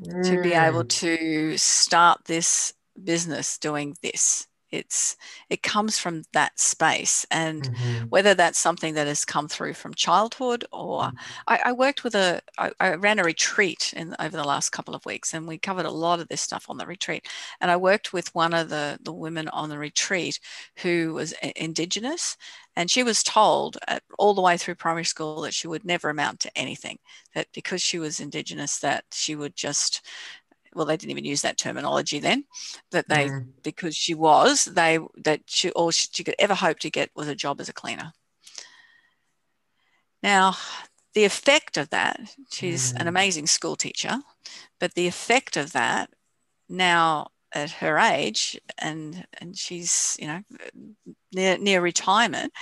mm. 0.00 0.24
to 0.24 0.42
be 0.42 0.52
able 0.52 0.84
mm. 0.84 0.88
to 0.88 1.56
start 1.56 2.24
this 2.24 2.72
business 3.02 3.58
doing 3.58 3.96
this 4.02 4.46
it's 4.70 5.16
it 5.48 5.62
comes 5.62 5.98
from 5.98 6.22
that 6.32 6.58
space 6.58 7.24
and 7.30 7.62
mm-hmm. 7.62 8.04
whether 8.08 8.34
that's 8.34 8.58
something 8.58 8.94
that 8.94 9.06
has 9.06 9.24
come 9.24 9.46
through 9.46 9.74
from 9.74 9.94
childhood 9.94 10.64
or 10.72 11.02
mm-hmm. 11.02 11.16
I, 11.46 11.60
I, 11.66 11.72
worked 11.72 12.02
with 12.02 12.14
a 12.14 12.40
I, 12.58 12.72
I 12.80 12.94
ran 12.94 13.18
a 13.18 13.24
retreat 13.24 13.94
in 13.96 14.14
over 14.18 14.36
the 14.36 14.44
last 14.44 14.70
couple 14.70 14.94
of 14.94 15.06
weeks 15.06 15.34
and 15.34 15.46
we 15.46 15.58
covered 15.58 15.86
a 15.86 15.90
lot 15.90 16.20
of 16.20 16.28
this 16.28 16.40
stuff 16.40 16.66
on 16.68 16.78
the 16.78 16.86
retreat 16.86 17.28
and 17.60 17.70
i 17.70 17.76
worked 17.76 18.12
with 18.12 18.34
one 18.34 18.54
of 18.54 18.68
the 18.68 18.98
the 19.02 19.12
women 19.12 19.48
on 19.48 19.68
the 19.68 19.78
retreat 19.78 20.40
who 20.76 21.14
was 21.14 21.32
indigenous 21.54 22.36
and 22.76 22.90
she 22.90 23.02
was 23.02 23.22
told 23.22 23.78
at, 23.88 24.02
all 24.18 24.34
the 24.34 24.42
way 24.42 24.56
through 24.56 24.74
primary 24.74 25.04
school 25.04 25.40
that 25.40 25.54
she 25.54 25.66
would 25.66 25.84
never 25.84 26.10
amount 26.10 26.40
to 26.40 26.56
anything 26.56 26.98
that 27.34 27.48
because 27.52 27.82
she 27.82 27.98
was 27.98 28.20
indigenous 28.20 28.78
that 28.78 29.04
she 29.12 29.34
would 29.34 29.56
just 29.56 30.06
well 30.74 30.84
they 30.84 30.96
didn't 30.96 31.10
even 31.10 31.24
use 31.24 31.42
that 31.42 31.56
terminology 31.56 32.18
then 32.18 32.44
that 32.92 33.08
they 33.08 33.28
mm. 33.28 33.46
because 33.62 33.96
she 33.96 34.14
was 34.14 34.66
they 34.66 34.98
that 35.16 35.40
she 35.46 35.70
all 35.70 35.90
she 35.90 36.22
could 36.22 36.36
ever 36.38 36.54
hope 36.54 36.78
to 36.78 36.90
get 36.90 37.10
was 37.16 37.28
a 37.28 37.34
job 37.34 37.60
as 37.60 37.68
a 37.68 37.72
cleaner 37.72 38.12
now 40.22 40.54
the 41.14 41.24
effect 41.24 41.78
of 41.78 41.88
that 41.90 42.20
she's 42.52 42.92
mm. 42.92 43.00
an 43.00 43.08
amazing 43.08 43.46
school 43.46 43.74
teacher 43.74 44.18
but 44.78 44.94
the 44.94 45.06
effect 45.06 45.56
of 45.56 45.72
that 45.72 46.10
now 46.68 47.28
at 47.56 47.70
her 47.70 47.98
age 47.98 48.60
and 48.78 49.26
and 49.40 49.56
she's 49.56 50.16
you 50.20 50.26
know 50.26 50.40
near 51.32 51.58
near 51.58 51.80
retirement 51.80 52.52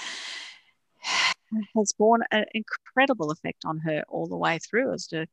has 1.76 1.92
borne 1.92 2.22
an 2.30 2.44
incredible 2.54 3.30
effect 3.30 3.64
on 3.64 3.78
her 3.78 4.02
all 4.08 4.26
the 4.26 4.36
way 4.36 4.58
through 4.58 4.92
as 4.92 5.06
to 5.06 5.26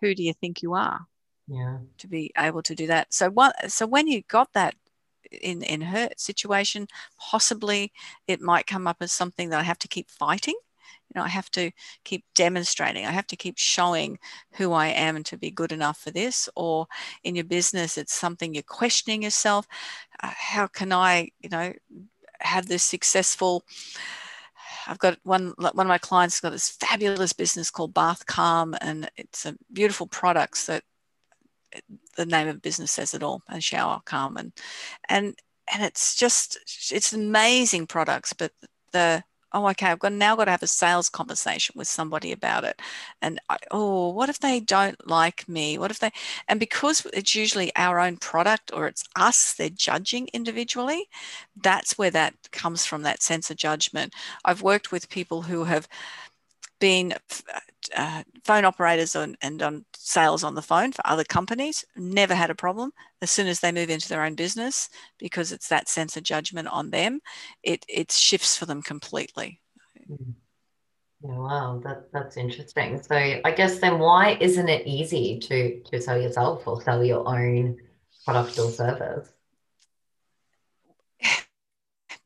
who 0.00 0.14
do 0.14 0.22
you 0.22 0.34
think 0.34 0.62
you 0.62 0.74
are 0.74 1.06
yeah. 1.48 1.78
to 1.98 2.06
be 2.06 2.32
able 2.36 2.62
to 2.62 2.74
do 2.74 2.86
that. 2.86 3.12
So 3.12 3.30
what 3.30 3.70
so 3.70 3.86
when 3.86 4.06
you 4.06 4.22
got 4.28 4.52
that 4.54 4.74
in 5.30 5.62
in 5.62 5.80
her 5.80 6.08
situation 6.16 6.86
possibly 7.18 7.92
it 8.28 8.40
might 8.40 8.66
come 8.66 8.86
up 8.86 8.98
as 9.00 9.10
something 9.10 9.48
that 9.48 9.58
i 9.58 9.62
have 9.62 9.78
to 9.78 9.88
keep 9.88 10.08
fighting 10.10 10.54
you 11.08 11.18
know 11.18 11.24
i 11.24 11.28
have 11.28 11.50
to 11.50 11.70
keep 12.04 12.24
demonstrating. 12.34 13.06
I 13.06 13.10
have 13.10 13.26
to 13.28 13.36
keep 13.36 13.58
showing 13.58 14.18
who 14.54 14.72
i 14.72 14.88
am 14.88 15.22
to 15.24 15.36
be 15.36 15.50
good 15.50 15.72
enough 15.72 15.98
for 15.98 16.10
this. 16.10 16.48
Or 16.56 16.86
in 17.22 17.34
your 17.34 17.44
business 17.44 17.98
it's 17.98 18.14
something 18.14 18.54
you're 18.54 18.62
questioning 18.62 19.22
yourself. 19.22 19.66
Uh, 20.22 20.32
how 20.36 20.66
can 20.66 20.92
i 20.92 21.28
you 21.40 21.48
know 21.48 21.72
have 22.40 22.66
this 22.66 22.82
successful 22.82 23.64
I've 24.86 24.98
got 24.98 25.18
one 25.22 25.54
one 25.58 25.86
of 25.86 25.86
my 25.86 25.98
clients 25.98 26.40
got 26.40 26.50
this 26.50 26.68
fabulous 26.68 27.32
business 27.32 27.70
called 27.70 27.94
Bath 27.94 28.26
Calm, 28.26 28.74
and 28.80 29.10
it's 29.16 29.46
a 29.46 29.56
beautiful 29.72 30.06
products 30.06 30.66
that 30.66 30.82
the 32.16 32.26
name 32.26 32.48
of 32.48 32.62
business 32.62 32.92
says 32.92 33.14
it 33.14 33.22
all 33.22 33.42
and 33.48 33.62
shower 33.62 34.00
calm. 34.04 34.36
And 34.36 34.52
and 35.08 35.34
and 35.72 35.82
it's 35.82 36.16
just 36.16 36.58
it's 36.92 37.12
amazing 37.12 37.86
products 37.86 38.32
but 38.32 38.52
the 38.92 39.24
oh 39.54 39.68
okay 39.68 39.86
i've 39.88 39.98
got 40.00 40.12
now 40.12 40.36
got 40.36 40.46
to 40.46 40.50
have 40.52 40.62
a 40.62 40.66
sales 40.66 41.08
conversation 41.08 41.74
with 41.78 41.88
somebody 41.88 42.32
about 42.32 42.64
it. 42.64 42.80
And 43.22 43.40
I, 43.50 43.56
oh 43.70 44.10
what 44.10 44.28
if 44.28 44.40
they 44.40 44.60
don't 44.60 45.08
like 45.08 45.48
me? 45.48 45.78
What 45.78 45.90
if 45.90 46.00
they 46.00 46.10
and 46.48 46.60
because 46.60 47.06
it's 47.14 47.34
usually 47.34 47.72
our 47.76 48.00
own 48.00 48.18
product 48.18 48.72
or 48.74 48.86
it's 48.88 49.04
us 49.16 49.54
they're 49.54 49.70
judging 49.70 50.28
individually 50.34 51.08
that's 51.62 51.98
where 51.98 52.10
that 52.10 52.34
comes 52.52 52.84
from 52.86 53.02
that 53.02 53.22
sense 53.22 53.50
of 53.50 53.56
judgment. 53.56 54.14
I've 54.44 54.62
worked 54.62 54.92
with 54.92 55.08
people 55.08 55.42
who 55.42 55.64
have 55.64 55.88
been 56.80 57.14
uh, 57.96 58.22
phone 58.44 58.64
operators 58.64 59.16
on, 59.16 59.36
and 59.42 59.62
on 59.62 59.84
sales 59.96 60.44
on 60.44 60.54
the 60.54 60.62
phone 60.62 60.92
for 60.92 61.06
other 61.06 61.24
companies, 61.24 61.84
never 61.96 62.34
had 62.34 62.50
a 62.50 62.54
problem. 62.54 62.92
As 63.22 63.30
soon 63.30 63.46
as 63.46 63.60
they 63.60 63.72
move 63.72 63.90
into 63.90 64.08
their 64.08 64.22
own 64.22 64.34
business, 64.34 64.88
because 65.18 65.52
it's 65.52 65.68
that 65.68 65.88
sense 65.88 66.16
of 66.16 66.22
judgment 66.22 66.68
on 66.68 66.90
them, 66.90 67.20
it, 67.62 67.84
it 67.88 68.12
shifts 68.12 68.56
for 68.56 68.66
them 68.66 68.82
completely. 68.82 69.60
Mm-hmm. 70.10 70.32
Wow, 71.22 71.80
that, 71.84 72.12
that's 72.12 72.36
interesting. 72.36 73.00
So 73.02 73.14
I 73.16 73.50
guess 73.50 73.78
then 73.78 73.98
why 73.98 74.36
isn't 74.40 74.68
it 74.68 74.86
easy 74.86 75.38
to, 75.38 75.80
to 75.80 76.00
sell 76.00 76.20
yourself 76.20 76.66
or 76.66 76.82
sell 76.82 77.02
your 77.02 77.26
own 77.26 77.78
product 78.26 78.58
or 78.58 78.70
service? 78.70 79.33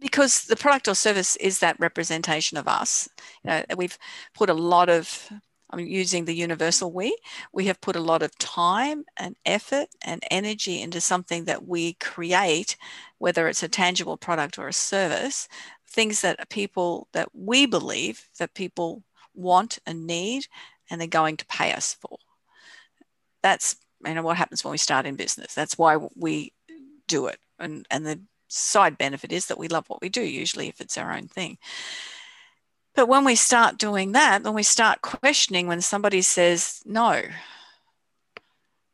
Because 0.00 0.44
the 0.44 0.56
product 0.56 0.88
or 0.88 0.94
service 0.94 1.36
is 1.36 1.58
that 1.58 1.78
representation 1.80 2.56
of 2.56 2.68
us. 2.68 3.08
You 3.44 3.50
know, 3.50 3.64
we've 3.76 3.98
put 4.34 4.50
a 4.50 4.54
lot 4.54 4.88
of 4.88 5.30
I'm 5.70 5.80
using 5.80 6.24
the 6.24 6.34
universal 6.34 6.92
we. 6.92 7.16
We 7.52 7.66
have 7.66 7.80
put 7.80 7.96
a 7.96 8.00
lot 8.00 8.22
of 8.22 8.36
time 8.38 9.04
and 9.16 9.36
effort 9.44 9.88
and 10.02 10.22
energy 10.30 10.80
into 10.80 11.00
something 11.00 11.44
that 11.44 11.66
we 11.66 11.94
create, 11.94 12.76
whether 13.18 13.48
it's 13.48 13.62
a 13.62 13.68
tangible 13.68 14.16
product 14.16 14.58
or 14.58 14.68
a 14.68 14.72
service, 14.72 15.46
things 15.86 16.22
that 16.22 16.48
people 16.48 17.08
that 17.12 17.28
we 17.34 17.66
believe 17.66 18.28
that 18.38 18.54
people 18.54 19.02
want 19.34 19.78
and 19.86 20.06
need, 20.06 20.46
and 20.90 21.00
they're 21.00 21.08
going 21.08 21.36
to 21.36 21.46
pay 21.46 21.72
us 21.72 21.94
for. 21.94 22.18
That's 23.42 23.76
you 24.06 24.14
know 24.14 24.22
what 24.22 24.36
happens 24.36 24.64
when 24.64 24.72
we 24.72 24.78
start 24.78 25.06
in 25.06 25.16
business. 25.16 25.54
That's 25.54 25.76
why 25.76 25.98
we 26.16 26.52
do 27.06 27.26
it, 27.26 27.38
and 27.58 27.86
and 27.90 28.06
the 28.06 28.20
side 28.48 28.98
benefit 28.98 29.32
is 29.32 29.46
that 29.46 29.58
we 29.58 29.68
love 29.68 29.88
what 29.88 30.00
we 30.00 30.08
do, 30.08 30.22
usually, 30.22 30.68
if 30.68 30.80
it's 30.80 30.98
our 30.98 31.12
own 31.12 31.28
thing. 31.28 31.58
But 32.94 33.08
when 33.08 33.24
we 33.24 33.36
start 33.36 33.78
doing 33.78 34.12
that, 34.12 34.42
when 34.42 34.54
we 34.54 34.62
start 34.64 35.02
questioning 35.02 35.68
when 35.68 35.80
somebody 35.80 36.22
says 36.22 36.82
no, 36.84 37.22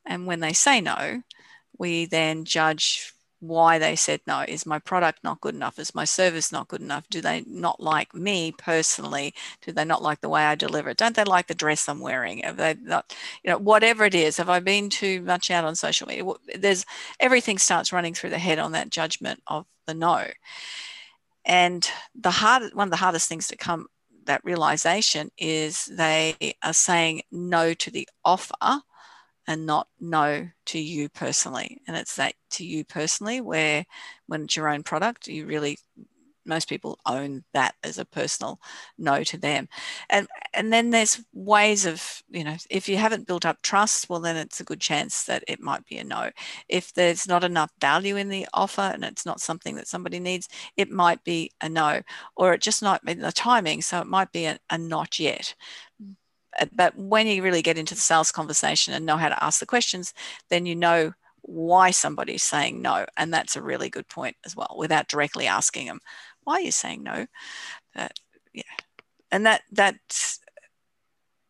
and 0.04 0.26
when 0.26 0.40
they 0.40 0.52
say 0.52 0.80
no, 0.80 1.22
we 1.78 2.04
then 2.04 2.44
judge 2.44 3.14
why 3.48 3.78
they 3.78 3.96
said 3.96 4.20
no. 4.26 4.44
Is 4.46 4.66
my 4.66 4.78
product 4.78 5.22
not 5.22 5.40
good 5.40 5.54
enough? 5.54 5.78
Is 5.78 5.94
my 5.94 6.04
service 6.04 6.52
not 6.52 6.68
good 6.68 6.80
enough? 6.80 7.09
Do 7.09 7.20
they 7.20 7.44
not 7.46 7.80
like 7.80 8.14
me 8.14 8.52
personally? 8.52 9.35
Do 9.62 9.72
they 9.72 9.85
not 9.85 10.02
like 10.02 10.20
the 10.20 10.28
way 10.28 10.42
I 10.44 10.54
deliver 10.54 10.90
it? 10.90 10.96
Don't 10.96 11.16
they 11.16 11.24
like 11.24 11.46
the 11.46 11.54
dress 11.54 11.88
I'm 11.88 12.00
wearing? 12.00 12.38
Have 12.38 12.57
they 12.57 12.74
not, 12.80 13.14
you 13.42 13.50
know, 13.50 13.59
whatever 13.59 14.04
it 14.04 14.14
is, 14.14 14.37
have 14.37 14.48
I 14.50 14.61
been 14.61 14.90
too 14.90 15.20
much 15.22 15.50
out 15.50 15.64
on 15.64 15.74
social 15.76 16.07
media? 16.07 16.24
There's 16.59 16.85
everything 17.20 17.59
starts 17.59 17.92
running 17.92 18.14
through 18.14 18.30
the 18.30 18.38
head 18.38 18.59
on 18.59 18.72
that 18.72 18.90
judgment 18.90 19.42
of 19.46 19.66
the 19.87 19.94
no. 19.94 20.26
And 21.44 21.88
the 22.14 22.30
hard 22.30 22.72
one 22.72 22.88
of 22.88 22.90
the 22.90 22.96
hardest 22.96 23.28
things 23.28 23.48
to 23.48 23.57
come 23.57 23.87
that 24.26 24.44
realization 24.44 25.30
is 25.37 25.85
they 25.87 26.35
are 26.62 26.72
saying 26.72 27.22
no 27.30 27.74
to 27.74 27.90
the 27.90 28.09
offer 28.24 28.80
and 29.46 29.66
not 29.66 29.88
no 30.00 30.48
to 30.66 30.78
you 30.78 31.09
personally. 31.09 31.80
And 31.87 31.96
it's 31.96 32.16
that 32.16 32.35
to 32.52 32.64
you 32.64 32.85
personally, 32.85 33.40
where 33.40 33.85
when 34.26 34.44
it's 34.44 34.57
your 34.57 34.68
own 34.68 34.83
product, 34.83 35.28
you 35.28 35.46
really 35.46 35.78
most 36.46 36.68
people 36.68 36.98
own 37.07 37.42
that 37.54 37.74
as 37.83 37.98
a 37.98 38.04
personal 38.04 38.61
no 38.98 39.24
to 39.24 39.38
them. 39.38 39.68
And 40.11 40.28
and 40.52 40.72
then 40.72 40.90
there's 40.90 41.20
ways 41.33 41.87
of 41.87 42.22
you 42.28 42.44
know 42.44 42.57
if 42.70 42.88
you 42.88 42.96
haven't 42.96 43.26
built 43.26 43.44
up 43.46 43.62
trust 43.62 44.09
well 44.09 44.20
then 44.20 44.37
it's 44.37 44.61
a 44.61 44.64
good 44.64 44.80
chance 44.80 45.24
that 45.24 45.44
it 45.48 45.61
might 45.61 45.85
be 45.87 45.98
a 45.98 46.04
no. 46.04 46.30
If 46.68 46.92
there's 46.92 47.26
not 47.26 47.44
enough 47.44 47.70
value 47.80 48.16
in 48.16 48.28
the 48.28 48.46
offer 48.52 48.83
and 48.83 49.04
it's 49.04 49.26
not 49.26 49.40
something 49.40 49.76
that 49.76 49.88
somebody 49.88 50.20
needs 50.20 50.48
it 50.76 50.90
might 50.90 51.22
be 51.24 51.50
a 51.61 51.68
no. 51.68 52.02
Or 52.37 52.52
it 52.54 52.61
just 52.61 52.83
might 52.83 53.02
be 53.04 53.14
the 53.14 53.33
timing 53.33 53.83
so 53.83 54.00
it 54.00 54.07
might 54.07 54.33
be 54.33 54.46
a, 54.46 54.59
a 54.70 54.78
not 54.78 55.18
yet 55.18 55.54
Uh, 56.58 56.66
but 56.72 56.96
when 56.96 57.26
you 57.26 57.42
really 57.42 57.62
get 57.62 57.78
into 57.78 57.94
the 57.94 58.00
sales 58.00 58.32
conversation 58.32 58.94
and 58.94 59.06
know 59.06 59.16
how 59.16 59.28
to 59.28 59.44
ask 59.44 59.60
the 59.60 59.66
questions, 59.66 60.14
then 60.50 60.66
you 60.66 60.74
know 60.74 61.12
why 61.42 61.90
somebody's 61.90 62.42
saying 62.42 62.80
no. 62.80 63.04
And 63.16 63.32
that's 63.32 63.56
a 63.56 63.62
really 63.62 63.90
good 63.90 64.08
point 64.08 64.36
as 64.46 64.56
well, 64.56 64.74
without 64.78 65.08
directly 65.08 65.46
asking 65.46 65.86
them, 65.86 66.00
why 66.44 66.54
are 66.54 66.60
you 66.60 66.70
saying 66.70 67.02
no? 67.02 67.26
Yeah. 67.94 68.62
And 69.30 69.44
that 69.46 69.62
that 69.72 69.96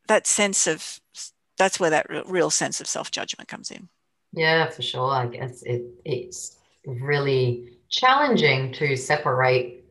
that 0.08 0.26
sense 0.26 0.66
of 0.66 1.00
that's 1.58 1.78
where 1.78 1.90
that 1.90 2.06
real 2.26 2.50
sense 2.50 2.80
of 2.80 2.86
self-judgment 2.86 3.48
comes 3.48 3.70
in. 3.70 3.88
Yeah, 4.32 4.68
for 4.70 4.82
sure. 4.82 5.10
I 5.10 5.26
guess 5.26 5.62
it 5.62 5.82
it's 6.04 6.56
really 6.86 7.78
challenging 7.88 8.72
to 8.72 8.96
separate, 8.96 9.83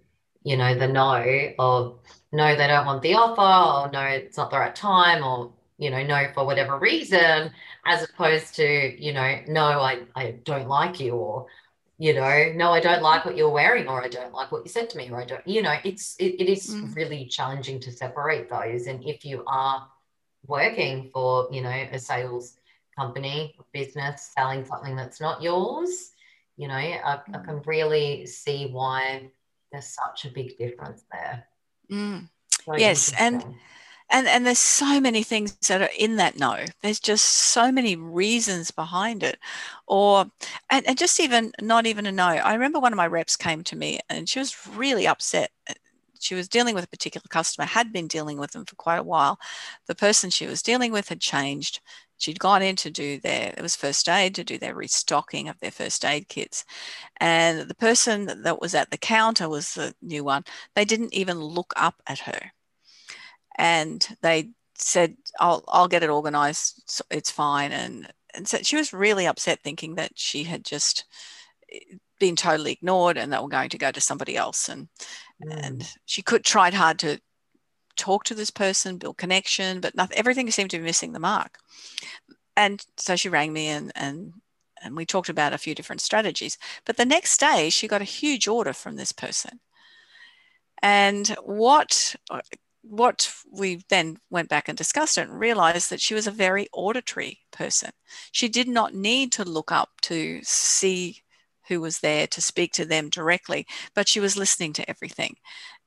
you 0.44 0.58
know, 0.58 0.76
the 0.76 0.88
no 0.88 1.54
of 1.60 2.00
no, 2.32 2.56
they 2.56 2.68
don't 2.68 2.86
want 2.86 3.02
the 3.02 3.14
offer, 3.14 3.88
or 3.88 3.92
no, 3.92 4.02
it's 4.02 4.38
not 4.38 4.50
the 4.52 4.58
right 4.60 4.76
time, 4.76 5.24
or 5.24 5.52
you 5.78 5.90
know, 5.90 6.04
no 6.04 6.28
for 6.34 6.46
whatever 6.46 6.78
reason, 6.80 7.52
as 7.86 8.04
opposed 8.04 8.56
to, 8.56 9.04
you 9.04 9.14
know, 9.14 9.40
no, 9.48 9.64
I, 9.64 10.04
I 10.16 10.32
don't 10.44 10.68
like 10.68 11.00
you, 11.00 11.14
or 11.14 11.48
you 11.98 12.14
know, 12.14 12.52
no, 12.56 12.72
I 12.72 12.80
don't 12.80 13.02
like 13.02 13.26
what 13.26 13.38
you're 13.38 13.50
wearing, 13.50 13.88
or 13.88 14.04
I 14.04 14.08
don't 14.10 14.34
like 14.34 14.52
what 14.52 14.64
you 14.66 14.70
said 14.70 14.90
to 14.92 14.98
me, 14.98 15.10
or 15.12 15.22
I 15.22 15.26
don't, 15.26 15.48
you 15.48 15.62
know, 15.62 15.76
it's 15.84 16.16
it, 16.18 16.42
it 16.42 16.50
is 16.52 16.74
mm. 16.74 16.96
really 16.96 17.26
challenging 17.26 17.80
to 17.82 17.92
separate 17.92 18.50
those. 18.50 18.88
And 18.88 19.04
if 19.04 19.24
you 19.26 19.44
are 19.48 19.88
working 20.48 21.10
for, 21.14 21.48
you 21.52 21.62
know, 21.62 21.70
a 21.70 22.00
sales 22.00 22.58
company, 22.98 23.56
business, 23.74 24.32
selling 24.38 24.66
something 24.66 24.96
that's 24.96 25.22
not 25.22 25.42
yours, 25.42 26.12
You 26.56 26.68
know, 26.68 26.76
I, 26.76 27.20
I 27.34 27.38
can 27.40 27.62
really 27.66 28.26
see 28.26 28.68
why 28.72 29.32
there's 29.74 29.88
such 29.88 30.26
a 30.26 30.30
big 30.30 30.58
difference 30.58 31.04
there. 31.12 31.48
Mm. 31.92 32.30
So 32.64 32.78
yes, 32.78 33.12
and 33.20 33.44
and 34.10 34.28
and 34.28 34.46
there's 34.46 34.60
so 34.60 35.02
many 35.02 35.24
things 35.24 35.58
that 35.68 35.82
are 35.82 35.90
in 35.98 36.16
that 36.18 36.38
no 36.38 36.64
there's 36.82 37.00
just 37.00 37.26
so 37.26 37.72
many 37.72 37.96
reasons 37.98 38.72
behind 38.72 39.24
it. 39.24 39.38
Or 39.88 40.28
and, 40.70 40.88
and 40.88 40.98
just 40.98 41.20
even 41.20 41.52
not 41.60 41.86
even 41.86 42.06
a 42.06 42.12
no 42.12 42.28
i 42.28 42.54
remember 42.54 42.80
one 42.80 42.94
of 42.94 42.98
my 42.98 43.08
reps 43.08 43.36
came 43.36 43.64
to 43.66 43.76
me 43.76 44.00
and 44.10 44.30
she 44.30 44.40
was 44.40 44.56
really 44.76 45.08
upset. 45.08 45.52
She 46.20 46.36
was 46.36 46.48
dealing 46.48 46.74
with 46.74 46.86
a 46.86 46.90
particular 46.96 47.26
customer 47.28 47.66
had 47.66 47.92
been 47.92 48.08
dealing 48.08 48.38
with 48.38 48.52
them 48.52 48.64
for 48.64 48.76
quite 48.76 49.00
a 49.00 49.04
while. 49.04 49.40
The 49.88 49.96
person 49.96 50.30
she 50.30 50.46
was 50.46 50.62
dealing 50.62 50.94
with 50.94 51.10
had 51.10 51.20
changed 51.20 51.82
she'd 52.24 52.40
gone 52.40 52.62
in 52.62 52.76
to 52.78 52.90
do 52.90 53.20
their 53.20 53.54
it 53.58 53.62
was 53.62 53.76
first 53.76 54.08
aid 54.08 54.34
to 54.36 54.44
do 54.44 54.58
their 54.58 54.76
restocking 54.76 55.50
of 55.50 55.60
their 55.60 55.72
first 55.72 56.06
aid 56.06 56.30
kits. 56.30 56.64
And 57.20 57.68
the 57.68 57.76
person 57.76 58.44
that 58.44 58.62
was 58.62 58.74
at 58.74 58.92
the 58.92 58.98
counter 58.98 59.50
was 59.50 59.74
the 59.74 59.94
new 60.02 60.24
one. 60.24 60.44
They 60.76 60.86
didn't 60.86 61.14
even 61.14 61.40
look 61.40 61.74
up 61.76 62.02
at 62.08 62.20
her. 62.20 62.52
And 63.58 64.08
they 64.22 64.52
said 64.76 65.18
I'll, 65.40 65.64
I'll 65.68 65.90
get 65.90 66.04
it 66.04 66.10
organized. 66.10 67.04
It's 67.12 67.32
fine. 67.32 67.72
And 67.72 68.12
and 68.34 68.48
so 68.48 68.58
she 68.62 68.78
was 68.78 68.94
really 68.94 69.28
upset 69.28 69.60
thinking 69.62 69.96
that 69.96 70.12
she 70.16 70.44
had 70.44 70.64
just 70.64 71.06
eh, 71.72 71.98
been 72.20 72.36
totally 72.38 72.72
ignored 72.72 73.18
and 73.18 73.32
they 73.32 73.40
were 73.40 73.50
going 73.50 73.70
to 73.70 73.78
go 73.78 73.92
to 73.92 74.02
somebody 74.02 74.38
else. 74.38 74.70
And 74.70 74.88
mm. 75.44 75.66
and 75.66 75.94
she 76.06 76.22
could 76.22 76.46
tried 76.46 76.74
hard 76.74 77.00
to 77.00 77.20
talk 77.96 78.24
to 78.26 78.36
this 78.36 78.52
person 78.52 78.98
build 78.98 79.18
connection 79.18 79.80
but 79.82 79.96
nothing 79.96 80.18
everything 80.18 80.50
seemed 80.52 80.70
to 80.72 80.78
be 80.78 80.84
missing 80.84 81.14
the 81.14 81.20
mark. 81.20 81.58
And 82.56 82.86
so 82.98 83.16
she 83.16 83.30
rang 83.30 83.54
me 83.54 83.68
and 83.68 83.92
and 83.96 84.34
and 84.82 84.96
we 84.98 85.06
talked 85.06 85.30
about 85.30 85.54
a 85.54 85.58
few 85.58 85.74
different 85.74 86.02
strategies. 86.02 86.58
But 86.86 86.98
the 86.98 87.06
next 87.06 87.40
day 87.40 87.70
she 87.70 87.88
got 87.88 88.02
a 88.02 88.06
huge 88.06 88.48
order 88.48 88.74
from 88.74 88.96
this 88.96 89.12
person. 89.12 89.60
And 90.82 91.28
what 91.44 92.16
what 92.84 93.32
we 93.50 93.82
then 93.90 94.18
went 94.30 94.50
back 94.50 94.68
and 94.68 94.78
discussed 94.78 95.18
it 95.18 95.30
and 95.30 95.40
realized 95.40 95.90
that 95.90 96.02
she 96.02 96.14
was 96.14 96.28
a 96.28 96.32
very 96.32 96.68
auditory 96.74 97.40
person. 97.52 97.92
She 98.34 98.50
did 98.50 98.68
not 98.68 98.94
need 98.94 99.32
to 99.34 99.46
look 99.46 99.72
up 99.72 99.90
to 100.02 100.42
see 100.44 101.23
who 101.68 101.82
was 101.82 102.00
there 102.00 102.28
to 102.28 102.42
speak 102.42 102.74
to 102.74 102.86
them 102.86 103.10
directly, 103.10 103.66
but 103.94 104.08
she 104.08 104.20
was 104.20 104.38
listening 104.38 104.74
to 104.74 104.90
everything. 104.90 105.36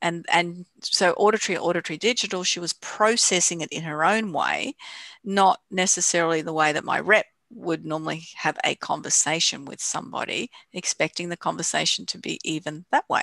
And, 0.03 0.27
and 0.31 0.66
so 0.83 1.12
auditory, 1.12 1.59
auditory 1.59 1.99
digital, 1.99 2.45
she 2.45 2.61
was 2.61 2.72
processing 2.74 3.61
it 3.61 3.72
in 3.72 3.83
her 3.83 4.05
own 4.05 4.33
way, 4.33 4.74
not 5.24 5.61
necessarily 5.70 6.43
the 6.43 6.53
way 6.53 6.72
that 6.72 6.85
my 6.85 7.01
rep 7.01 7.27
would 7.51 7.85
normally 7.85 8.25
have 8.35 8.57
a 8.65 8.75
conversation 8.77 9.65
with 9.65 9.81
somebody, 9.81 10.51
expecting 10.73 11.29
the 11.29 11.37
conversation 11.37 12.05
to 12.07 12.19
be 12.19 12.41
even 12.45 12.85
that 12.91 13.09
way. 13.09 13.23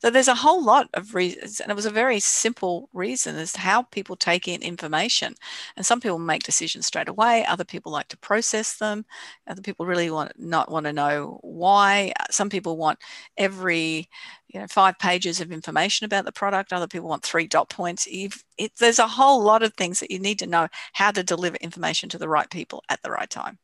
So 0.00 0.10
there's 0.10 0.28
a 0.28 0.34
whole 0.34 0.62
lot 0.64 0.88
of 0.94 1.14
reasons, 1.14 1.60
and 1.60 1.70
it 1.70 1.74
was 1.74 1.86
a 1.86 1.90
very 1.90 2.20
simple 2.20 2.88
reason 2.92 3.36
as 3.36 3.52
to 3.54 3.60
how 3.60 3.82
people 3.82 4.16
take 4.16 4.48
in 4.48 4.62
information. 4.62 5.34
And 5.76 5.84
some 5.84 6.00
people 6.00 6.18
make 6.18 6.42
decisions 6.44 6.86
straight 6.86 7.08
away, 7.08 7.44
other 7.46 7.64
people 7.64 7.92
like 7.92 8.08
to 8.08 8.16
process 8.18 8.76
them, 8.76 9.04
other 9.46 9.62
people 9.62 9.86
really 9.86 10.10
want 10.10 10.32
not 10.38 10.70
want 10.70 10.86
to 10.86 10.92
know 10.92 11.38
why. 11.42 12.12
Some 12.30 12.50
people 12.50 12.76
want 12.76 12.98
every 13.36 14.08
you 14.48 14.60
know 14.60 14.66
five 14.68 14.98
pages 14.98 15.40
of 15.40 15.52
information 15.52 16.04
about 16.04 16.24
the 16.24 16.32
product 16.32 16.72
other 16.72 16.86
people 16.86 17.08
want 17.08 17.22
three 17.22 17.46
dot 17.46 17.68
points 17.68 18.06
it, 18.10 18.72
there's 18.78 18.98
a 18.98 19.06
whole 19.06 19.42
lot 19.42 19.62
of 19.62 19.74
things 19.74 20.00
that 20.00 20.10
you 20.10 20.18
need 20.18 20.38
to 20.38 20.46
know 20.46 20.68
how 20.92 21.10
to 21.10 21.22
deliver 21.24 21.56
information 21.56 22.08
to 22.08 22.18
the 22.18 22.28
right 22.28 22.50
people 22.50 22.82
at 22.88 23.02
the 23.02 23.10
right 23.10 23.30
time 23.30 23.58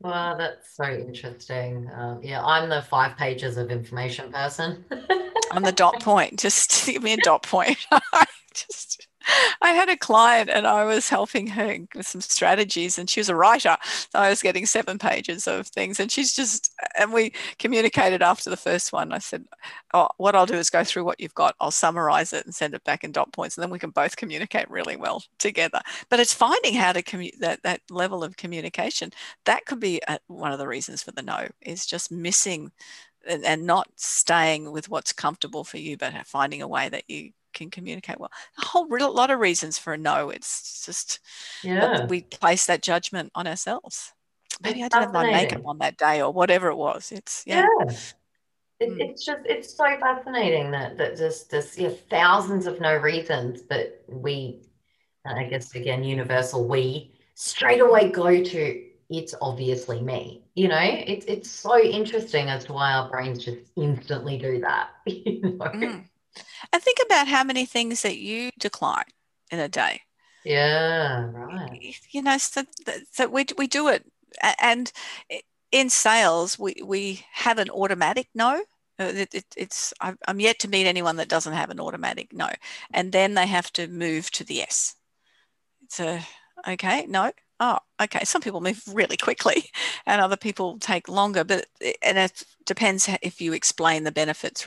Wow, 0.00 0.36
that's 0.36 0.76
so 0.76 0.84
interesting. 0.84 1.90
Um, 1.94 2.20
yeah, 2.22 2.44
I'm 2.44 2.68
the 2.68 2.82
five 2.82 3.16
pages 3.16 3.56
of 3.56 3.70
information 3.70 4.30
person. 4.30 4.84
I'm 5.52 5.62
the 5.62 5.72
dot 5.72 6.00
point. 6.00 6.38
Just 6.38 6.86
give 6.86 7.02
me 7.02 7.14
a 7.14 7.18
dot 7.18 7.42
point. 7.42 7.78
just 8.54 9.08
I 9.60 9.70
had 9.70 9.88
a 9.88 9.96
client 9.96 10.50
and 10.50 10.66
I 10.66 10.84
was 10.84 11.08
helping 11.08 11.46
her 11.48 11.78
with 11.94 12.06
some 12.06 12.20
strategies, 12.20 12.98
and 12.98 13.08
she 13.08 13.20
was 13.20 13.28
a 13.28 13.36
writer. 13.36 13.76
So 13.82 14.18
I 14.18 14.30
was 14.30 14.42
getting 14.42 14.66
seven 14.66 14.98
pages 14.98 15.46
of 15.46 15.66
things, 15.68 16.00
and 16.00 16.10
she's 16.10 16.34
just, 16.34 16.72
and 16.98 17.12
we 17.12 17.32
communicated 17.58 18.22
after 18.22 18.50
the 18.50 18.56
first 18.56 18.92
one. 18.92 19.12
I 19.12 19.18
said, 19.18 19.44
oh, 19.94 20.08
What 20.18 20.36
I'll 20.36 20.46
do 20.46 20.54
is 20.54 20.70
go 20.70 20.84
through 20.84 21.04
what 21.04 21.20
you've 21.20 21.34
got, 21.34 21.56
I'll 21.60 21.70
summarize 21.70 22.32
it 22.32 22.44
and 22.44 22.54
send 22.54 22.74
it 22.74 22.84
back 22.84 23.04
in 23.04 23.12
dot 23.12 23.32
points, 23.32 23.56
and 23.56 23.62
then 23.62 23.70
we 23.70 23.78
can 23.78 23.90
both 23.90 24.16
communicate 24.16 24.70
really 24.70 24.96
well 24.96 25.22
together. 25.38 25.80
But 26.08 26.20
it's 26.20 26.34
finding 26.34 26.74
how 26.74 26.92
to 26.92 27.02
communicate 27.02 27.40
that, 27.40 27.62
that 27.62 27.80
level 27.90 28.22
of 28.24 28.36
communication. 28.36 29.10
That 29.44 29.66
could 29.66 29.80
be 29.80 30.00
uh, 30.06 30.18
one 30.26 30.52
of 30.52 30.58
the 30.58 30.68
reasons 30.68 31.02
for 31.02 31.12
the 31.12 31.22
no, 31.22 31.48
is 31.60 31.86
just 31.86 32.10
missing 32.10 32.72
and 33.26 33.66
not 33.66 33.88
staying 33.96 34.70
with 34.70 34.88
what's 34.88 35.12
comfortable 35.12 35.64
for 35.64 35.78
you, 35.78 35.96
but 35.96 36.14
finding 36.26 36.62
a 36.62 36.68
way 36.68 36.88
that 36.88 37.02
you 37.08 37.32
can 37.56 37.70
communicate 37.70 38.20
well. 38.20 38.30
A 38.58 38.66
whole 38.66 38.86
lot 38.88 39.30
of 39.30 39.40
reasons 39.40 39.78
for 39.78 39.94
a 39.94 39.98
no. 39.98 40.30
It's 40.30 40.84
just 40.86 41.18
yeah. 41.64 42.06
we 42.06 42.22
place 42.22 42.66
that 42.66 42.82
judgment 42.82 43.32
on 43.34 43.46
ourselves. 43.46 44.12
Maybe 44.62 44.82
it's 44.82 44.94
I 44.94 45.00
didn't 45.00 45.14
have 45.14 45.24
my 45.24 45.32
makeup 45.32 45.66
on 45.66 45.78
that 45.78 45.98
day 45.98 46.22
or 46.22 46.32
whatever 46.32 46.68
it 46.68 46.76
was. 46.76 47.10
It's 47.12 47.42
yeah. 47.46 47.66
yeah. 47.80 47.94
It, 48.78 48.90
mm. 48.90 49.00
It's 49.00 49.24
just 49.24 49.40
it's 49.46 49.74
so 49.74 49.84
fascinating 49.98 50.70
that 50.70 50.98
that 50.98 51.16
just 51.16 51.50
this 51.50 51.76
yeah 51.78 51.90
thousands 52.10 52.66
of 52.66 52.80
no 52.80 52.96
reasons 52.96 53.62
that 53.68 54.02
we 54.08 54.62
I 55.24 55.44
guess 55.44 55.74
again 55.74 56.04
universal 56.04 56.68
we 56.68 57.14
straight 57.34 57.80
away 57.80 58.10
go 58.10 58.42
to 58.42 58.82
it's 59.08 59.34
obviously 59.40 60.00
me 60.02 60.42
you 60.54 60.68
know 60.68 60.80
it's 60.80 61.24
it's 61.26 61.50
so 61.50 61.78
interesting 61.80 62.48
as 62.48 62.64
to 62.64 62.72
why 62.72 62.92
our 62.92 63.08
brains 63.08 63.44
just 63.44 63.58
instantly 63.76 64.36
do 64.36 64.60
that 64.60 64.90
you 65.06 65.40
know? 65.42 65.64
mm. 65.66 66.04
And 66.72 66.82
think 66.82 66.98
about 67.04 67.28
how 67.28 67.44
many 67.44 67.66
things 67.66 68.02
that 68.02 68.18
you 68.18 68.50
decline 68.58 69.04
in 69.50 69.58
a 69.58 69.68
day. 69.68 70.02
Yeah, 70.44 71.24
right. 71.24 71.94
You 72.10 72.22
know, 72.22 72.38
so, 72.38 72.62
so 73.10 73.28
we, 73.28 73.46
we 73.58 73.66
do 73.66 73.88
it. 73.88 74.04
And 74.60 74.92
in 75.72 75.90
sales, 75.90 76.58
we, 76.58 76.76
we 76.84 77.24
have 77.32 77.58
an 77.58 77.70
automatic 77.70 78.28
no. 78.34 78.62
Uh, 78.98 79.12
it, 79.14 79.34
it, 79.34 79.44
it's 79.56 79.92
I'm 80.00 80.40
yet 80.40 80.58
to 80.60 80.68
meet 80.68 80.86
anyone 80.86 81.16
that 81.16 81.28
doesn't 81.28 81.52
have 81.52 81.68
an 81.68 81.80
automatic 81.80 82.32
no, 82.32 82.48
and 82.94 83.12
then 83.12 83.34
they 83.34 83.46
have 83.46 83.70
to 83.74 83.88
move 83.88 84.30
to 84.30 84.44
the 84.44 84.54
yes. 84.54 84.94
So 85.88 86.18
okay, 86.66 87.04
no, 87.06 87.32
oh, 87.60 87.78
okay. 88.02 88.24
Some 88.24 88.40
people 88.40 88.62
move 88.62 88.82
really 88.90 89.18
quickly, 89.18 89.70
and 90.06 90.20
other 90.20 90.36
people 90.36 90.78
take 90.78 91.08
longer. 91.08 91.44
But 91.44 91.66
and 92.02 92.16
it 92.16 92.42
depends 92.64 93.08
if 93.20 93.40
you 93.40 93.52
explain 93.52 94.04
the 94.04 94.12
benefits 94.12 94.66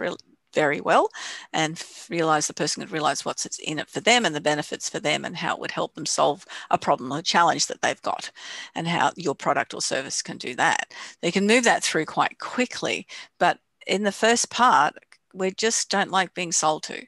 very 0.54 0.82
well 0.82 1.10
and 1.54 1.82
realize 2.10 2.48
the 2.48 2.54
person 2.54 2.82
could 2.82 2.92
realize 2.92 3.24
what's 3.24 3.46
in 3.60 3.80
it 3.80 3.90
for 3.90 4.00
them 4.00 4.26
and 4.26 4.36
the 4.36 4.42
benefits 4.42 4.90
for 4.90 5.00
them 5.00 5.26
and 5.26 5.38
how 5.38 5.56
it 5.56 5.60
would 5.60 5.72
help 5.72 5.94
them 5.96 6.06
solve 6.06 6.46
a 6.70 6.78
problem 6.78 7.12
or 7.12 7.22
challenge 7.22 7.68
that 7.68 7.82
they've 7.82 8.02
got 8.02 8.32
and 8.76 8.88
how 8.88 9.12
your 9.16 9.36
product 9.36 9.74
or 9.74 9.82
service 9.82 10.22
can 10.22 10.38
do 10.38 10.56
that. 10.56 10.94
They 11.22 11.32
can 11.32 11.48
move 11.48 11.64
that 11.66 11.84
through 11.84 12.06
quite 12.06 12.40
quickly, 12.40 13.08
but 13.38 13.60
in 13.88 14.04
the 14.04 14.12
first 14.12 14.50
part, 14.50 14.96
we 15.34 15.52
just 15.52 15.90
don't 15.90 16.12
like 16.12 16.34
being 16.34 16.52
sold 16.52 16.84
to. 16.84 17.06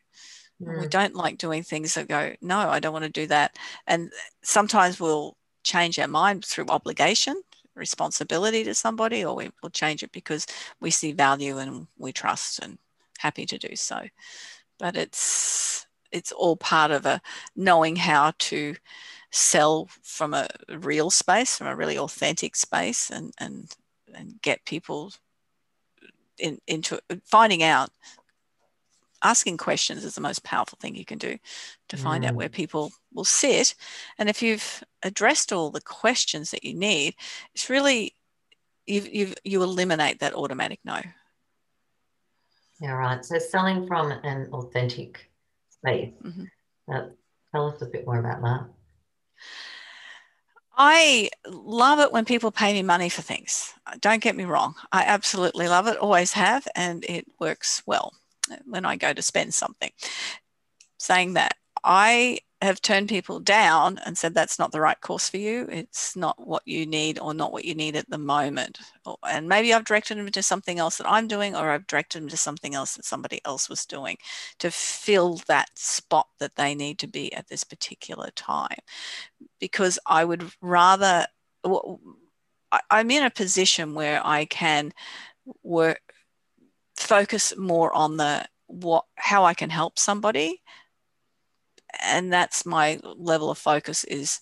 Mm. 0.62 0.82
We 0.82 0.88
don't 0.88 1.16
like 1.16 1.38
doing 1.38 1.64
things 1.64 1.94
that 1.96 2.08
go, 2.08 2.34
no, 2.42 2.58
I 2.58 2.80
don't 2.80 2.94
want 2.94 3.06
to 3.06 3.12
do 3.12 3.28
that. 3.28 3.58
And 3.88 4.12
sometimes 4.44 5.00
we'll 5.00 5.38
change 5.64 6.00
our 6.00 6.08
mind 6.08 6.46
through 6.46 6.66
obligation 6.70 7.42
responsibility 7.76 8.64
to 8.64 8.74
somebody 8.74 9.24
or 9.24 9.36
we 9.36 9.50
will 9.62 9.70
change 9.70 10.04
it 10.04 10.12
because 10.12 10.46
we 10.80 10.92
see 10.92 11.14
value 11.14 11.58
and 11.58 11.88
we 11.98 12.12
trust 12.12 12.60
and 12.60 12.78
happy 13.22 13.46
to 13.46 13.58
do 13.58 13.76
so. 13.76 14.02
But 14.80 14.96
it's 14.96 15.86
it's 16.12 16.32
all 16.32 16.58
part 16.58 16.92
of 16.92 17.06
a 17.06 17.22
knowing 17.56 17.96
how 17.96 18.34
to 18.38 18.76
sell 19.32 19.88
from 20.04 20.34
a 20.34 20.48
real 20.70 21.10
space, 21.10 21.58
from 21.58 21.68
a 21.68 21.76
really 21.76 21.98
authentic 21.98 22.56
space, 22.56 23.10
and 23.10 23.34
and 23.40 23.74
and 24.14 24.42
get 24.42 24.66
people 24.66 25.12
in, 26.38 26.60
into 26.68 27.00
finding 27.26 27.64
out. 27.64 27.90
Asking 29.24 29.58
questions 29.58 30.04
is 30.04 30.16
the 30.16 30.22
most 30.22 30.44
powerful 30.44 30.80
thing 30.82 30.96
you 30.96 31.06
can 31.06 31.20
do 31.20 31.38
to 31.90 31.96
find 31.96 32.24
mm. 32.24 32.30
out 32.30 32.34
where 32.34 32.50
people 32.50 32.92
will 33.14 33.24
sit. 33.24 33.76
And 34.18 34.30
if 34.30 34.42
you've 34.42 34.84
addressed 35.04 35.54
all 35.54 35.70
the 35.70 35.80
questions 35.80 36.50
that 36.50 36.64
you 36.64 36.74
need, 36.74 37.14
it's 37.54 37.70
really 37.70 38.16
you 38.88 39.02
you 39.02 39.34
you 39.44 39.62
eliminate 39.62 40.20
that 40.20 40.34
automatic 40.34 40.80
no 40.84 41.00
yeah, 42.82 42.92
right. 42.92 43.24
So 43.24 43.38
selling 43.38 43.88
from 43.88 44.12
an 44.12 44.50
authentic 44.52 45.30
space. 45.70 46.14
Mm-hmm. 46.24 46.46
Uh, 46.92 47.02
tell 47.54 47.68
us 47.68 47.82
a 47.82 47.86
bit 47.86 48.06
more 48.06 48.20
about 48.20 48.42
that. 48.42 48.66
I 50.76 51.30
love 51.48 52.00
it 52.00 52.12
when 52.12 52.26
people 52.26 52.52
pay 52.52 52.74
me 52.74 52.82
money 52.82 53.10
for 53.10 53.22
things. 53.22 53.74
Don't 54.00 54.22
get 54.22 54.36
me 54.36 54.46
wrong. 54.46 54.74
I 54.92 55.04
absolutely 55.04 55.68
love 55.68 55.88
it, 55.88 55.98
always 55.98 56.34
have, 56.34 56.68
and 56.76 57.04
it 57.08 57.28
works 57.40 57.84
well 57.86 58.14
when 58.66 58.84
I 58.84 58.96
go 58.96 59.14
to 59.14 59.22
spend 59.22 59.54
something. 59.54 59.92
Saying 60.98 61.34
that, 61.34 61.56
I 61.84 62.40
have 62.62 62.82
turned 62.82 63.10
people 63.10 63.40
down 63.40 63.98
and 64.06 64.18
said 64.18 64.34
that's 64.34 64.60
not 64.60 64.72
the 64.72 64.80
right 64.80 65.00
course 65.02 65.28
for 65.28 65.38
you. 65.38 65.68
It's 65.72 66.16
not 66.16 66.36
what 66.46 66.62
you 66.68 66.86
need 66.86 67.18
or 67.20 67.34
not 67.34 67.52
what 67.52 67.66
you 67.66 67.74
need 67.74 67.96
at 67.96 68.10
the 68.10 68.20
moment. 68.20 68.80
And 69.28 69.50
maybe 69.50 69.74
I've 69.74 69.86
directed 69.86 70.18
them 70.18 70.30
to 70.30 70.44
something 70.44 70.78
else 70.78 70.98
that 70.98 71.10
I'm 71.10 71.28
doing, 71.28 71.56
or 71.56 71.72
I've 71.72 71.88
directed 71.88 72.22
them 72.22 72.30
to 72.30 72.38
something 72.38 72.76
else 72.76 72.96
that 72.96 73.06
somebody 73.06 73.42
else 73.46 73.68
was 73.68 73.86
doing 73.86 74.18
to 74.60 74.70
fill 74.70 75.42
that 75.48 75.70
spot 75.76 76.28
that 76.40 76.56
they 76.56 76.76
need 76.76 77.00
to 77.00 77.08
be 77.08 77.34
at 77.34 77.48
this 77.48 77.64
particular 77.64 78.30
time. 78.36 78.78
Because 79.60 79.98
I 80.06 80.24
would 80.24 80.52
rather, 80.62 81.26
I'm 82.92 83.12
in 83.12 83.24
a 83.24 83.32
position 83.32 83.96
where 83.96 84.22
I 84.24 84.46
can 84.46 84.94
work, 85.64 86.02
focus 86.96 87.54
more 87.58 87.92
on 87.94 88.18
the 88.18 88.46
what 88.68 89.06
how 89.16 89.44
I 89.44 89.54
can 89.54 89.70
help 89.70 90.00
somebody 90.00 90.62
and 92.02 92.32
that's 92.32 92.66
my 92.66 93.00
level 93.04 93.50
of 93.50 93.58
focus 93.58 94.04
is 94.06 94.40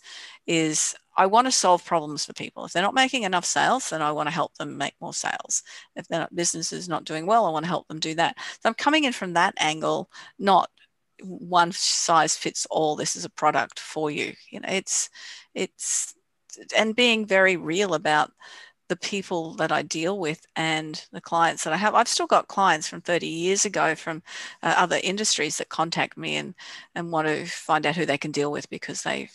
is 0.48 0.96
I 1.18 1.26
want 1.26 1.48
to 1.48 1.52
solve 1.52 1.86
problems 1.86 2.26
for 2.26 2.34
people. 2.34 2.64
If 2.66 2.72
they're 2.72 2.82
not 2.82 2.94
making 2.94 3.24
enough 3.24 3.46
sales, 3.46 3.90
then 3.90 4.02
I 4.02 4.12
want 4.14 4.28
to 4.28 4.34
help 4.34 4.56
them 4.56 4.78
make 4.78 4.94
more 5.02 5.14
sales. 5.14 5.64
If 5.96 6.08
their 6.08 6.28
business 6.34 6.72
is 6.72 6.88
not 6.88 7.04
doing 7.04 7.26
well, 7.26 7.46
I 7.46 7.52
want 7.52 7.66
to 7.66 7.70
help 7.70 7.88
them 7.90 8.00
do 8.00 8.16
that. 8.16 8.38
So 8.38 8.70
I'm 8.70 8.74
coming 8.74 9.04
in 9.04 9.12
from 9.12 9.34
that 9.34 9.54
angle, 9.60 10.10
not 10.40 10.70
one 11.22 11.72
size 11.74 12.38
fits 12.38 12.66
all. 12.72 12.96
This 12.96 13.16
is 13.16 13.26
a 13.26 13.30
product 13.30 13.80
for 13.80 14.10
you. 14.10 14.34
You 14.50 14.62
know, 14.62 14.70
it's 14.70 15.10
it's 15.54 16.16
and 16.78 16.96
being 16.96 17.26
very 17.26 17.58
real 17.58 17.94
about 17.94 18.32
the 18.90 18.98
people 18.98 19.54
that 19.56 19.72
I 19.72 19.84
deal 19.84 20.20
with 20.20 20.46
and 20.56 21.06
the 21.12 21.22
clients 21.22 21.64
that 21.64 21.74
I 21.74 21.78
have. 21.78 21.96
I've 21.96 22.08
still 22.08 22.28
got 22.28 22.48
clients 22.48 22.88
from 22.88 23.02
30 23.02 23.28
years 23.28 23.64
ago 23.64 23.96
from 23.96 24.22
uh, 24.62 24.74
other 24.78 25.00
industries 25.02 25.58
that 25.58 25.70
contact 25.70 26.18
me 26.18 26.36
and, 26.36 26.56
and 26.96 27.12
want 27.12 27.28
to 27.28 27.46
find 27.46 27.86
out 27.86 27.96
who 27.96 28.06
they 28.06 28.18
can 28.18 28.32
deal 28.32 28.52
with 28.52 28.70
because 28.70 29.04
they 29.04 29.30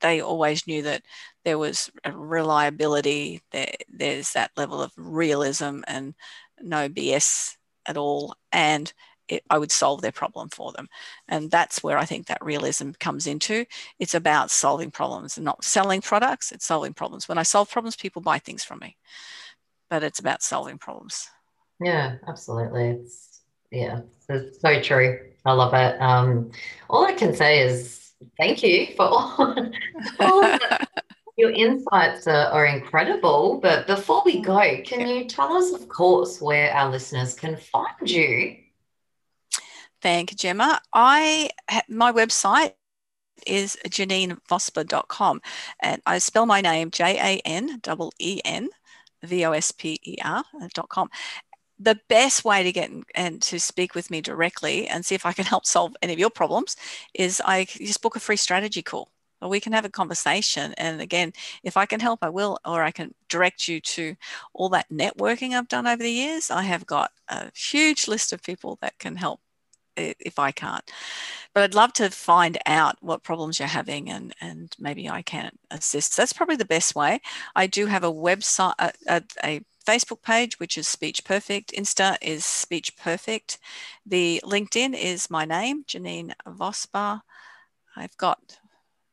they 0.00 0.20
always 0.22 0.66
knew 0.66 0.82
that 0.82 1.02
there 1.44 1.58
was 1.58 1.90
reliability, 2.10 3.42
there, 3.52 3.72
there's 3.88 4.32
that 4.32 4.50
level 4.56 4.80
of 4.80 4.92
realism 4.96 5.80
and 5.86 6.14
no 6.58 6.88
BS 6.88 7.56
at 7.86 7.96
all. 7.98 8.34
And 8.50 8.92
it, 9.30 9.44
I 9.48 9.58
would 9.58 9.72
solve 9.72 10.02
their 10.02 10.12
problem 10.12 10.48
for 10.48 10.72
them. 10.72 10.88
And 11.28 11.50
that's 11.50 11.82
where 11.82 11.98
I 11.98 12.04
think 12.04 12.26
that 12.26 12.44
realism 12.44 12.90
comes 12.98 13.26
into. 13.26 13.64
It's 13.98 14.14
about 14.14 14.50
solving 14.50 14.90
problems 14.90 15.36
and 15.36 15.44
not 15.44 15.64
selling 15.64 16.00
products, 16.00 16.52
it's 16.52 16.66
solving 16.66 16.94
problems. 16.94 17.28
When 17.28 17.38
I 17.38 17.44
solve 17.44 17.70
problems, 17.70 17.96
people 17.96 18.22
buy 18.22 18.38
things 18.38 18.64
from 18.64 18.80
me, 18.80 18.96
but 19.88 20.02
it's 20.02 20.18
about 20.18 20.42
solving 20.42 20.78
problems. 20.78 21.28
Yeah, 21.80 22.16
absolutely. 22.26 22.88
It's, 22.90 23.40
yeah, 23.70 24.00
it's 24.28 24.60
so 24.60 24.80
true. 24.82 25.18
I 25.44 25.52
love 25.52 25.72
it. 25.74 26.00
Um, 26.00 26.50
all 26.90 27.06
I 27.06 27.12
can 27.12 27.34
say 27.34 27.60
is 27.60 28.12
thank 28.36 28.62
you 28.62 28.88
for 28.96 29.04
all, 29.04 29.34
all 30.20 30.40
the, 30.42 30.86
your 31.36 31.50
insights 31.50 32.26
are, 32.26 32.46
are, 32.48 32.66
incredible. 32.66 33.60
But 33.62 33.86
before 33.86 34.22
we 34.24 34.40
go, 34.42 34.82
can 34.84 35.08
you 35.08 35.24
tell 35.24 35.52
us, 35.54 35.72
of 35.72 35.88
course, 35.88 36.40
where 36.40 36.70
our 36.72 36.90
listeners 36.90 37.34
can 37.34 37.56
find 37.56 38.10
you? 38.10 38.56
Thank 40.02 40.30
you, 40.32 40.36
Gemma. 40.36 40.80
I 40.92 41.50
my 41.88 42.12
website 42.12 42.74
is 43.46 43.76
janinevosper.com 43.86 45.40
and 45.80 46.02
I 46.06 46.18
spell 46.18 46.46
my 46.46 46.60
name 46.60 46.90
J 46.90 47.18
A 47.18 47.40
N 47.46 47.80
E 48.18 48.40
N 48.44 48.68
V 49.22 49.44
O 49.44 49.52
S 49.52 49.72
P 49.72 50.00
E 50.04 50.16
R.com. 50.24 51.10
The 51.78 51.98
best 52.08 52.44
way 52.44 52.62
to 52.62 52.72
get 52.72 52.90
and 53.14 53.40
to 53.42 53.58
speak 53.58 53.94
with 53.94 54.10
me 54.10 54.20
directly 54.20 54.86
and 54.88 55.04
see 55.04 55.14
if 55.14 55.26
I 55.26 55.32
can 55.32 55.46
help 55.46 55.66
solve 55.66 55.96
any 56.02 56.12
of 56.12 56.18
your 56.18 56.30
problems 56.30 56.76
is 57.14 57.42
I 57.44 57.64
just 57.64 58.02
book 58.02 58.16
a 58.16 58.20
free 58.20 58.36
strategy 58.36 58.82
call. 58.82 59.10
Or 59.42 59.48
we 59.48 59.60
can 59.60 59.72
have 59.72 59.86
a 59.86 59.90
conversation. 59.90 60.74
And 60.76 61.00
again, 61.00 61.32
if 61.62 61.78
I 61.78 61.86
can 61.86 62.00
help, 62.00 62.18
I 62.22 62.28
will, 62.28 62.58
or 62.66 62.82
I 62.82 62.90
can 62.90 63.14
direct 63.30 63.68
you 63.68 63.80
to 63.80 64.14
all 64.52 64.68
that 64.70 64.90
networking 64.90 65.52
I've 65.52 65.68
done 65.68 65.86
over 65.86 66.02
the 66.02 66.12
years. 66.12 66.50
I 66.50 66.62
have 66.64 66.84
got 66.84 67.12
a 67.28 67.50
huge 67.54 68.06
list 68.06 68.34
of 68.34 68.42
people 68.42 68.78
that 68.82 68.98
can 68.98 69.16
help 69.16 69.40
if 69.96 70.38
I 70.38 70.52
can't. 70.52 70.90
But 71.54 71.64
I'd 71.64 71.74
love 71.74 71.92
to 71.94 72.10
find 72.10 72.58
out 72.66 72.96
what 73.00 73.22
problems 73.22 73.58
you're 73.58 73.68
having 73.68 74.08
and, 74.08 74.34
and 74.40 74.74
maybe 74.78 75.08
I 75.08 75.22
can 75.22 75.52
assist. 75.70 76.16
That's 76.16 76.32
probably 76.32 76.56
the 76.56 76.64
best 76.64 76.94
way. 76.94 77.20
I 77.56 77.66
do 77.66 77.86
have 77.86 78.04
a 78.04 78.12
website, 78.12 78.74
a, 78.78 78.92
a, 79.08 79.22
a 79.44 79.60
Facebook 79.86 80.22
page, 80.22 80.60
which 80.60 80.78
is 80.78 80.86
Speech 80.86 81.24
Perfect. 81.24 81.72
Insta 81.72 82.16
is 82.22 82.44
Speech 82.44 82.96
Perfect. 82.96 83.58
The 84.06 84.40
LinkedIn 84.44 84.94
is 84.94 85.30
my 85.30 85.44
name, 85.44 85.84
Janine 85.84 86.32
Vosper. 86.46 87.20
I've 87.96 88.16
got 88.16 88.58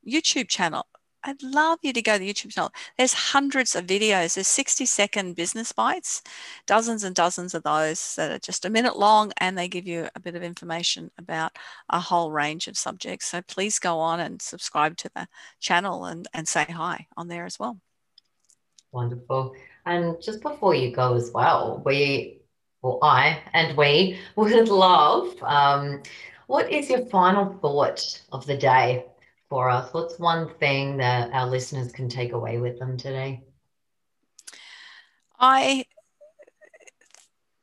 YouTube 0.08 0.48
channel, 0.48 0.86
I'd 1.28 1.44
love 1.44 1.80
you 1.82 1.92
to 1.92 2.02
go 2.02 2.14
to 2.14 2.20
the 2.20 2.34
YouTube 2.34 2.54
channel. 2.54 2.72
There's 2.98 3.12
hundreds 3.12 3.76
of 3.76 3.86
videos. 3.86 4.36
There's 4.36 4.48
60 4.48 4.86
second 4.86 5.36
business 5.36 5.74
bites, 5.74 6.22
dozens 6.66 7.04
and 7.04 7.14
dozens 7.14 7.54
of 7.54 7.64
those 7.64 8.16
that 8.16 8.32
are 8.32 8.40
just 8.40 8.64
a 8.64 8.70
minute 8.70 8.98
long 8.98 9.34
and 9.38 9.58
they 9.58 9.68
give 9.68 9.86
you 9.86 10.08
a 10.16 10.22
bit 10.22 10.36
of 10.36 10.42
information 10.42 11.12
about 11.18 11.52
a 11.90 12.00
whole 12.00 12.32
range 12.32 12.70
of 12.70 12.78
subjects. 12.78 13.26
So 13.26 13.42
please 13.42 13.78
go 13.78 14.00
on 14.00 14.22
and 14.22 14.42
subscribe 14.42 14.96
to 14.98 15.10
the 15.14 15.28
channel 15.60 16.06
and, 16.06 16.30
and 16.34 16.48
say 16.48 16.64
hi 16.64 17.08
on 17.18 17.28
there 17.28 17.46
as 17.46 17.60
well. 17.60 17.78
Wonderful. 18.94 19.54
And 19.86 20.22
just 20.22 20.42
before 20.42 20.76
you 20.76 20.96
go 20.96 21.14
as 21.16 21.32
well, 21.34 21.82
we, 21.86 22.40
well, 22.82 23.00
I 23.02 23.42
and 23.52 23.76
we 23.76 24.18
would 24.38 24.70
love, 24.70 25.36
um, 25.44 26.04
what 26.48 26.72
is 26.72 26.90
your 26.90 27.06
final 27.08 27.54
thought 27.60 28.24
of 28.32 28.46
the 28.46 28.56
day 28.56 29.04
for 29.50 29.70
us? 29.70 29.94
What's 29.94 30.20
one 30.20 30.54
thing 30.56 30.98
that 30.98 31.32
our 31.34 31.48
listeners 31.48 31.92
can 31.92 32.10
take 32.10 32.34
away 32.34 32.58
with 32.58 32.80
them 32.80 32.98
today? 32.98 33.44
I 35.40 35.86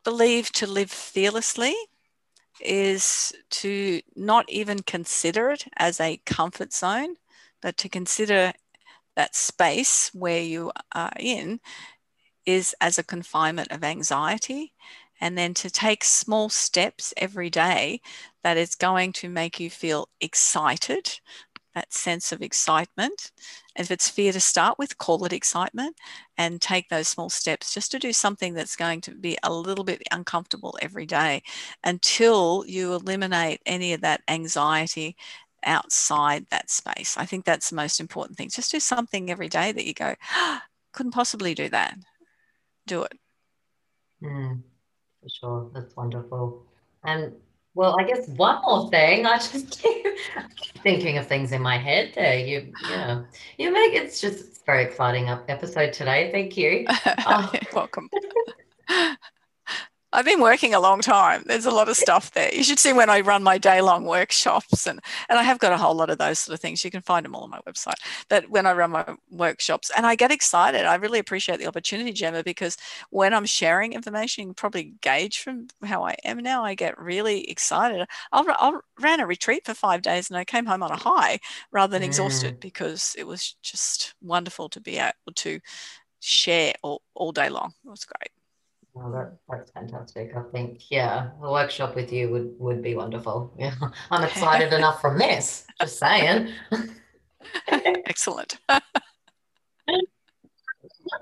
believe 0.04 0.52
to 0.52 0.66
live 0.66 0.90
fearlessly 0.90 1.74
is 2.60 3.32
to 3.50 4.00
not 4.14 4.48
even 4.48 4.80
consider 4.80 5.50
it 5.50 5.64
as 5.76 6.00
a 6.00 6.20
comfort 6.24 6.72
zone, 6.72 7.16
but 7.60 7.76
to 7.78 7.88
consider 7.88 8.52
that 9.16 9.34
space 9.34 10.10
where 10.14 10.42
you 10.42 10.72
are 10.92 11.12
in 11.18 11.60
is 12.46 12.74
as 12.80 12.98
a 12.98 13.04
confinement 13.04 13.70
of 13.70 13.82
anxiety 13.82 14.72
and 15.20 15.38
then 15.38 15.54
to 15.54 15.70
take 15.70 16.04
small 16.04 16.48
steps 16.48 17.14
every 17.16 17.48
day 17.48 18.00
that 18.42 18.56
is 18.56 18.74
going 18.74 19.12
to 19.12 19.28
make 19.28 19.58
you 19.58 19.70
feel 19.70 20.08
excited 20.20 21.20
that 21.74 21.92
sense 21.92 22.32
of 22.32 22.42
excitement. 22.42 23.32
If 23.76 23.90
it's 23.90 24.08
fear 24.08 24.32
to 24.32 24.40
start 24.40 24.78
with, 24.78 24.98
call 24.98 25.24
it 25.24 25.32
excitement 25.32 25.96
and 26.38 26.60
take 26.60 26.88
those 26.88 27.08
small 27.08 27.28
steps 27.28 27.74
just 27.74 27.90
to 27.92 27.98
do 27.98 28.12
something 28.12 28.54
that's 28.54 28.76
going 28.76 29.00
to 29.02 29.12
be 29.12 29.36
a 29.42 29.52
little 29.52 29.84
bit 29.84 30.02
uncomfortable 30.12 30.76
every 30.80 31.06
day 31.06 31.42
until 31.82 32.64
you 32.66 32.94
eliminate 32.94 33.60
any 33.66 33.92
of 33.92 34.00
that 34.02 34.22
anxiety 34.28 35.16
outside 35.64 36.46
that 36.50 36.70
space. 36.70 37.16
I 37.16 37.26
think 37.26 37.44
that's 37.44 37.70
the 37.70 37.76
most 37.76 38.00
important 38.00 38.38
thing. 38.38 38.50
Just 38.50 38.70
do 38.70 38.80
something 38.80 39.30
every 39.30 39.48
day 39.48 39.72
that 39.72 39.86
you 39.86 39.94
go, 39.94 40.14
oh, 40.34 40.58
couldn't 40.92 41.12
possibly 41.12 41.54
do 41.54 41.68
that. 41.70 41.96
Do 42.86 43.02
it. 43.02 43.18
Mm, 44.22 44.62
for 45.22 45.28
sure. 45.28 45.70
That's 45.74 45.96
wonderful. 45.96 46.66
And 47.04 47.32
well, 47.74 47.96
I 47.98 48.04
guess 48.04 48.28
one 48.28 48.62
more 48.62 48.88
thing. 48.90 49.26
I 49.26 49.38
just 49.38 49.82
keep 49.82 50.06
thinking 50.82 51.18
of 51.18 51.26
things 51.26 51.52
in 51.52 51.60
my 51.60 51.76
head. 51.76 52.12
There, 52.14 52.38
you, 52.38 52.72
yeah, 52.88 53.22
you 53.58 53.72
make 53.72 53.94
it's 53.94 54.20
just 54.20 54.40
it's 54.40 54.62
very 54.62 54.84
exciting 54.84 55.28
episode 55.28 55.92
today. 55.92 56.30
Thank 56.32 56.56
you. 56.56 56.86
Oh. 57.26 57.52
Welcome. 57.72 58.08
I've 60.14 60.24
been 60.24 60.40
working 60.40 60.74
a 60.74 60.80
long 60.80 61.00
time. 61.00 61.42
There's 61.44 61.66
a 61.66 61.72
lot 61.72 61.88
of 61.88 61.96
stuff 61.96 62.30
there. 62.30 62.54
You 62.54 62.62
should 62.62 62.78
see 62.78 62.92
when 62.92 63.10
I 63.10 63.20
run 63.20 63.42
my 63.42 63.58
day 63.58 63.80
long 63.80 64.04
workshops, 64.04 64.86
and, 64.86 65.00
and 65.28 65.38
I 65.38 65.42
have 65.42 65.58
got 65.58 65.72
a 65.72 65.76
whole 65.76 65.94
lot 65.94 66.08
of 66.08 66.18
those 66.18 66.38
sort 66.38 66.54
of 66.54 66.60
things. 66.60 66.84
You 66.84 66.90
can 66.92 67.02
find 67.02 67.24
them 67.24 67.34
all 67.34 67.42
on 67.42 67.50
my 67.50 67.60
website. 67.66 67.98
But 68.28 68.48
when 68.48 68.64
I 68.64 68.72
run 68.74 68.92
my 68.92 69.04
workshops, 69.30 69.90
and 69.96 70.06
I 70.06 70.14
get 70.14 70.30
excited, 70.30 70.84
I 70.86 70.94
really 70.94 71.18
appreciate 71.18 71.58
the 71.58 71.66
opportunity, 71.66 72.12
Gemma, 72.12 72.44
because 72.44 72.76
when 73.10 73.34
I'm 73.34 73.44
sharing 73.44 73.92
information, 73.92 74.42
you 74.42 74.48
can 74.48 74.54
probably 74.54 74.94
gauge 75.00 75.40
from 75.40 75.66
how 75.82 76.04
I 76.04 76.16
am 76.24 76.38
now. 76.38 76.64
I 76.64 76.74
get 76.74 76.98
really 76.98 77.50
excited. 77.50 78.06
I 78.32 78.44
I 78.46 78.78
ran 79.00 79.20
a 79.20 79.26
retreat 79.26 79.64
for 79.66 79.74
five 79.74 80.02
days 80.02 80.30
and 80.30 80.36
I 80.36 80.44
came 80.44 80.66
home 80.66 80.82
on 80.82 80.90
a 80.90 80.96
high 80.96 81.40
rather 81.72 81.90
than 81.90 82.02
mm. 82.02 82.06
exhausted 82.06 82.60
because 82.60 83.14
it 83.18 83.26
was 83.26 83.56
just 83.62 84.14
wonderful 84.22 84.68
to 84.70 84.80
be 84.80 84.98
able 84.98 85.12
to 85.34 85.60
share 86.20 86.74
all, 86.82 87.02
all 87.14 87.32
day 87.32 87.48
long. 87.48 87.74
It 87.84 87.90
was 87.90 88.04
great. 88.04 88.30
Oh, 88.96 89.10
that, 89.10 89.32
mm. 89.32 89.38
that's 89.50 89.70
fantastic. 89.72 90.36
I 90.36 90.42
think, 90.52 90.90
yeah, 90.90 91.30
a 91.42 91.50
workshop 91.50 91.96
with 91.96 92.12
you 92.12 92.30
would, 92.30 92.54
would 92.58 92.82
be 92.82 92.94
wonderful. 92.94 93.52
Yeah, 93.58 93.74
I'm 94.10 94.24
excited 94.24 94.72
enough 94.78 95.00
from 95.00 95.18
this, 95.18 95.66
just 95.80 95.98
saying. 95.98 96.52
Excellent. 97.68 98.58
what 98.66 98.82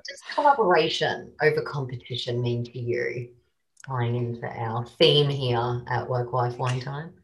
does 0.08 0.22
collaboration 0.34 1.32
over 1.42 1.62
competition 1.62 2.42
mean 2.42 2.64
to 2.64 2.78
you, 2.78 3.30
tying 3.86 4.16
into 4.16 4.46
our 4.46 4.84
theme 4.84 5.30
here 5.30 5.82
at 5.88 6.08
Work 6.08 6.32
Wife 6.32 6.58
Wine 6.58 6.80
Time? 6.80 7.14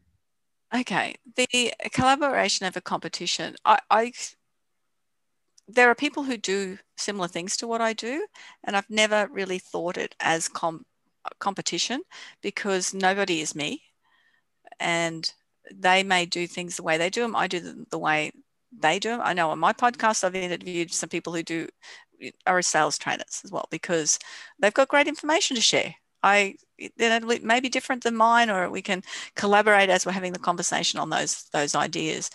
Okay, 0.75 1.15
the 1.37 1.73
collaboration 1.93 2.67
over 2.67 2.81
competition. 2.81 3.57
I, 3.65 3.79
I 3.91 4.13
there 5.67 5.91
are 5.91 5.95
people 5.95 6.23
who 6.25 6.37
do 6.37 6.79
similar 6.99 7.29
things 7.29 7.57
to 7.59 7.67
what 7.67 7.81
I 7.81 7.93
do, 7.93 8.27
and 8.65 8.77
I've 8.77 8.91
never 8.91 9.29
really 9.31 9.59
thought 9.59 9.97
it 9.97 10.15
as 10.21 10.49
com- 10.49 10.85
uh, 11.25 11.31
competition 11.39 12.03
because 12.43 12.95
nobody 12.95 13.41
is 13.41 13.55
me, 13.55 13.83
and 14.81 15.33
they 15.75 16.03
may 16.03 16.27
do 16.27 16.47
things 16.47 16.77
the 16.77 16.83
way 16.83 16.99
they 16.99 17.11
do 17.11 17.23
them. 17.23 17.37
I 17.37 17.47
do 17.47 17.61
them 17.61 17.87
the 17.91 17.99
way 17.99 18.33
they 18.77 18.99
do 18.99 19.11
them. 19.11 19.21
I 19.23 19.33
know 19.33 19.51
on 19.51 19.59
my 19.59 19.73
podcast, 19.73 20.25
I've 20.25 20.35
interviewed 20.35 20.93
some 20.93 21.09
people 21.09 21.35
who 21.35 21.43
do 21.43 21.69
are 22.47 22.63
sales 22.63 22.99
trainers 22.99 23.43
as 23.45 23.53
well 23.53 23.67
because 23.71 24.19
they've 24.59 24.75
got 24.75 24.89
great 24.89 25.07
information 25.07 25.55
to 25.57 25.63
share. 25.63 25.95
I 26.23 26.57
it 26.79 27.45
may 27.45 27.61
be 27.61 27.69
different 27.69 28.05
than 28.05 28.17
mine, 28.17 28.51
or 28.51 28.71
we 28.71 28.83
can 28.83 29.03
collaborate 29.35 29.91
as 29.91 30.05
we're 30.05 30.13
having 30.13 30.33
the 30.33 30.39
conversation 30.39 31.01
on 31.01 31.11
those 31.11 31.45
those 31.53 31.75
ideas. 31.75 32.31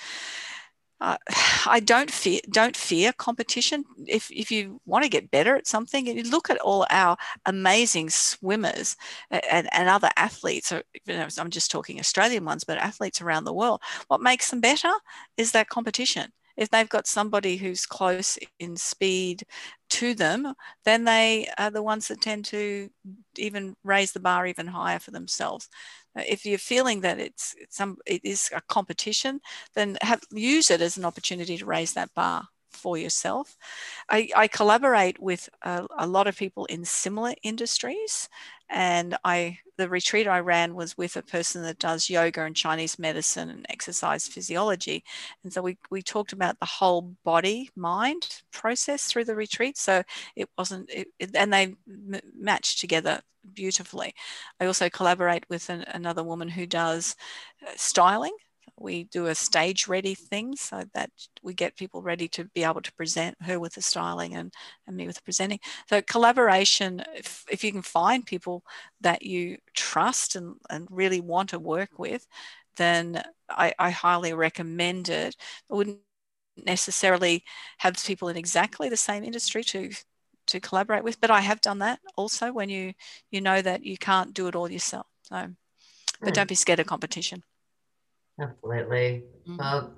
Uh, 1.03 1.17
I 1.67 1.81
don't 1.81 2.09
fear 2.09 2.39
don't 2.49 2.75
fear 2.75 3.13
competition. 3.13 3.83
If 4.07 4.31
if 4.31 4.51
you 4.51 4.81
want 4.85 5.03
to 5.03 5.09
get 5.09 5.31
better 5.31 5.55
at 5.55 5.67
something, 5.67 6.07
and 6.07 6.17
you 6.17 6.23
look 6.29 6.49
at 6.49 6.59
all 6.61 6.87
our 6.89 7.17
amazing 7.45 8.09
swimmers 8.09 8.95
and, 9.29 9.67
and 9.73 9.89
other 9.89 10.09
athletes. 10.17 10.71
Or 10.71 10.83
you 11.05 11.15
know, 11.15 11.27
I'm 11.37 11.49
just 11.51 11.71
talking 11.71 11.99
Australian 11.99 12.45
ones, 12.45 12.63
but 12.63 12.77
athletes 12.77 13.21
around 13.21 13.43
the 13.43 13.53
world. 13.53 13.81
What 14.07 14.21
makes 14.21 14.49
them 14.49 14.61
better 14.61 14.91
is 15.37 15.51
that 15.51 15.69
competition 15.69 16.31
if 16.57 16.69
they've 16.69 16.89
got 16.89 17.07
somebody 17.07 17.57
who's 17.57 17.85
close 17.85 18.37
in 18.59 18.75
speed 18.77 19.43
to 19.91 20.13
them, 20.13 20.53
then 20.85 21.03
they 21.03 21.47
are 21.57 21.71
the 21.71 21.83
ones 21.83 22.07
that 22.07 22.21
tend 22.21 22.45
to 22.45 22.89
even 23.37 23.75
raise 23.83 24.11
the 24.11 24.19
bar 24.19 24.45
even 24.47 24.67
higher 24.67 24.99
for 24.99 25.11
themselves. 25.11 25.69
If 26.15 26.45
you're 26.45 26.59
feeling 26.59 27.01
that 27.01 27.19
it's 27.19 27.55
some 27.69 27.97
it 28.05 28.21
is 28.23 28.49
a 28.53 28.61
competition, 28.61 29.39
then 29.75 29.97
have, 30.01 30.21
use 30.31 30.69
it 30.71 30.81
as 30.81 30.97
an 30.97 31.05
opportunity 31.05 31.57
to 31.57 31.65
raise 31.65 31.93
that 31.93 32.13
bar 32.13 32.47
for 32.76 32.97
yourself. 32.97 33.57
I, 34.09 34.30
I 34.36 34.47
collaborate 34.47 35.19
with 35.21 35.49
a, 35.61 35.86
a, 35.97 36.07
lot 36.07 36.28
of 36.28 36.38
people 36.38 36.65
in 36.65 36.86
similar 36.86 37.34
industries, 37.43 38.30
and 38.69 39.17
I 39.24 39.59
the 39.78 39.89
retreat 39.89 40.28
I 40.28 40.39
ran 40.39 40.76
was 40.76 40.97
with 40.97 41.15
a 41.15 41.24
person 41.24 41.63
that 41.63 41.80
does 41.80 42.09
yoga 42.09 42.43
and 42.43 42.55
Chinese 42.55 42.99
medicine 42.99 43.49
and 43.49 43.65
exercise 43.69 44.28
physiology, 44.28 45.03
and 45.43 45.51
so 45.53 45.61
we 45.61 45.78
we 45.89 46.01
talked 46.01 46.34
about 46.34 46.59
the 46.59 46.65
whole 46.65 47.15
body 47.24 47.69
mind 47.76 48.41
process 48.51 49.05
through 49.05 49.26
the 49.26 49.36
retreat. 49.36 49.78
So 49.78 50.03
it 50.36 50.49
wasn't, 50.57 50.89
it, 50.89 51.07
and 51.36 51.51
they 51.53 51.76
m- 51.88 52.21
matched 52.38 52.80
together 52.80 53.21
beautifully. 53.53 54.13
I 54.59 54.65
also 54.65 54.89
collaborate 54.89 55.49
with 55.49 55.69
an, 55.69 55.84
another 55.88 56.24
woman 56.24 56.49
who 56.49 56.65
does 56.65 57.15
uh, 57.65 57.71
styling 57.76 58.36
we 58.84 59.05
do 59.05 59.27
a 59.27 59.36
stage 59.36 59.88
ready 59.88 60.13
thing 60.13 60.55
so 60.55 60.84
that 60.93 61.09
we 61.41 61.53
get 61.53 61.77
people 61.77 62.01
ready 62.01 62.27
to 62.27 62.43
be 62.53 62.63
able 62.63 62.81
to 62.81 62.93
present 62.93 63.36
her 63.41 63.59
with 63.59 63.73
the 63.73 63.81
styling 63.81 64.36
and, 64.36 64.53
and 64.86 64.97
me 64.97 65.07
with 65.07 65.15
the 65.15 65.21
presenting. 65.21 65.59
So 65.89 66.01
collaboration, 66.01 67.01
if, 67.15 67.45
if 67.49 67.63
you 67.63 67.71
can 67.71 67.81
find 67.81 68.25
people 68.25 68.63
that 69.01 69.23
you 69.23 69.57
trust 69.73 70.36
and, 70.36 70.55
and 70.69 70.88
really 70.91 71.21
want 71.21 71.49
to 71.49 71.59
work 71.59 71.97
with, 71.97 72.27
then 72.75 73.23
I, 73.49 73.73
I 73.79 73.89
highly 73.89 74.34
recommend 74.34 75.07
it. 75.07 75.36
I 75.71 75.75
wouldn't 75.75 75.99
necessarily 76.57 77.43
have 77.77 77.95
people 78.03 78.27
in 78.27 78.38
exactly 78.38 78.89
the 78.89 78.97
same 78.97 79.23
industry 79.23 79.63
to 79.63 79.91
to 80.45 80.59
collaborate 80.59 81.05
with, 81.05 81.21
but 81.21 81.31
I 81.31 81.39
have 81.39 81.61
done 81.61 81.79
that 81.79 82.01
also 82.17 82.51
when 82.51 82.67
you 82.67 82.93
you 83.31 83.39
know 83.39 83.61
that 83.61 83.86
you 83.86 83.97
can't 83.97 84.34
do 84.34 84.47
it 84.47 84.55
all 84.55 84.69
yourself. 84.69 85.07
So, 85.21 85.47
but 86.19 86.29
mm. 86.29 86.34
don't 86.34 86.49
be 86.49 86.55
scared 86.55 86.81
of 86.81 86.86
competition. 86.86 87.43
Absolutely. 88.39 89.23
Mm-hmm. 89.47 89.57
Well, 89.57 89.93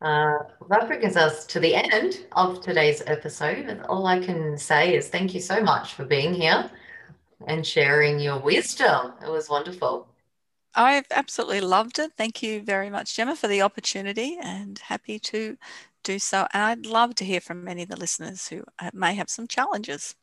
uh, 0.00 0.38
that 0.68 0.86
brings 0.86 1.16
us 1.16 1.46
to 1.46 1.60
the 1.60 1.74
end 1.74 2.26
of 2.32 2.60
today's 2.60 3.02
episode. 3.06 3.80
All 3.88 4.06
I 4.06 4.18
can 4.18 4.58
say 4.58 4.94
is 4.94 5.08
thank 5.08 5.34
you 5.34 5.40
so 5.40 5.62
much 5.62 5.94
for 5.94 6.04
being 6.04 6.34
here 6.34 6.70
and 7.46 7.66
sharing 7.66 8.20
your 8.20 8.38
wisdom. 8.38 9.12
It 9.24 9.30
was 9.30 9.48
wonderful. 9.48 10.08
I've 10.74 11.06
absolutely 11.10 11.60
loved 11.60 11.98
it. 11.98 12.12
Thank 12.16 12.42
you 12.42 12.60
very 12.62 12.90
much, 12.90 13.14
Gemma, 13.16 13.36
for 13.36 13.48
the 13.48 13.62
opportunity 13.62 14.36
and 14.42 14.78
happy 14.78 15.18
to 15.20 15.56
do 16.02 16.18
so. 16.18 16.48
And 16.52 16.62
I'd 16.62 16.86
love 16.86 17.14
to 17.16 17.24
hear 17.24 17.40
from 17.40 17.64
many 17.64 17.82
of 17.82 17.88
the 17.88 17.98
listeners 17.98 18.48
who 18.48 18.64
uh, 18.78 18.90
may 18.92 19.14
have 19.14 19.30
some 19.30 19.46
challenges. 19.46 20.16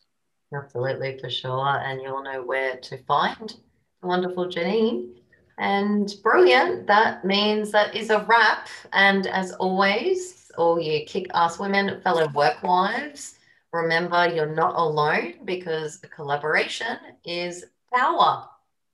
Absolutely, 0.54 1.18
for 1.20 1.30
sure. 1.30 1.80
And 1.80 2.02
you'll 2.02 2.24
know 2.24 2.44
where 2.44 2.76
to 2.78 2.98
find 3.06 3.56
the 4.02 4.08
wonderful 4.08 4.48
Janine. 4.48 5.21
And 5.62 6.14
brilliant. 6.24 6.88
That 6.88 7.24
means 7.24 7.72
that 7.72 7.96
is 7.96 8.10
a 8.10 8.26
wrap. 8.28 8.68
And 8.94 9.28
as 9.28 9.52
always, 9.54 10.52
all 10.58 10.80
you 10.80 11.06
kick 11.06 11.28
ass 11.36 11.60
women, 11.60 12.02
fellow 12.02 12.28
work 12.30 12.64
wives, 12.64 13.36
remember 13.72 14.28
you're 14.28 14.56
not 14.56 14.74
alone 14.76 15.36
because 15.46 15.98
collaboration 15.98 16.98
is 17.24 17.66
power. 17.94 18.48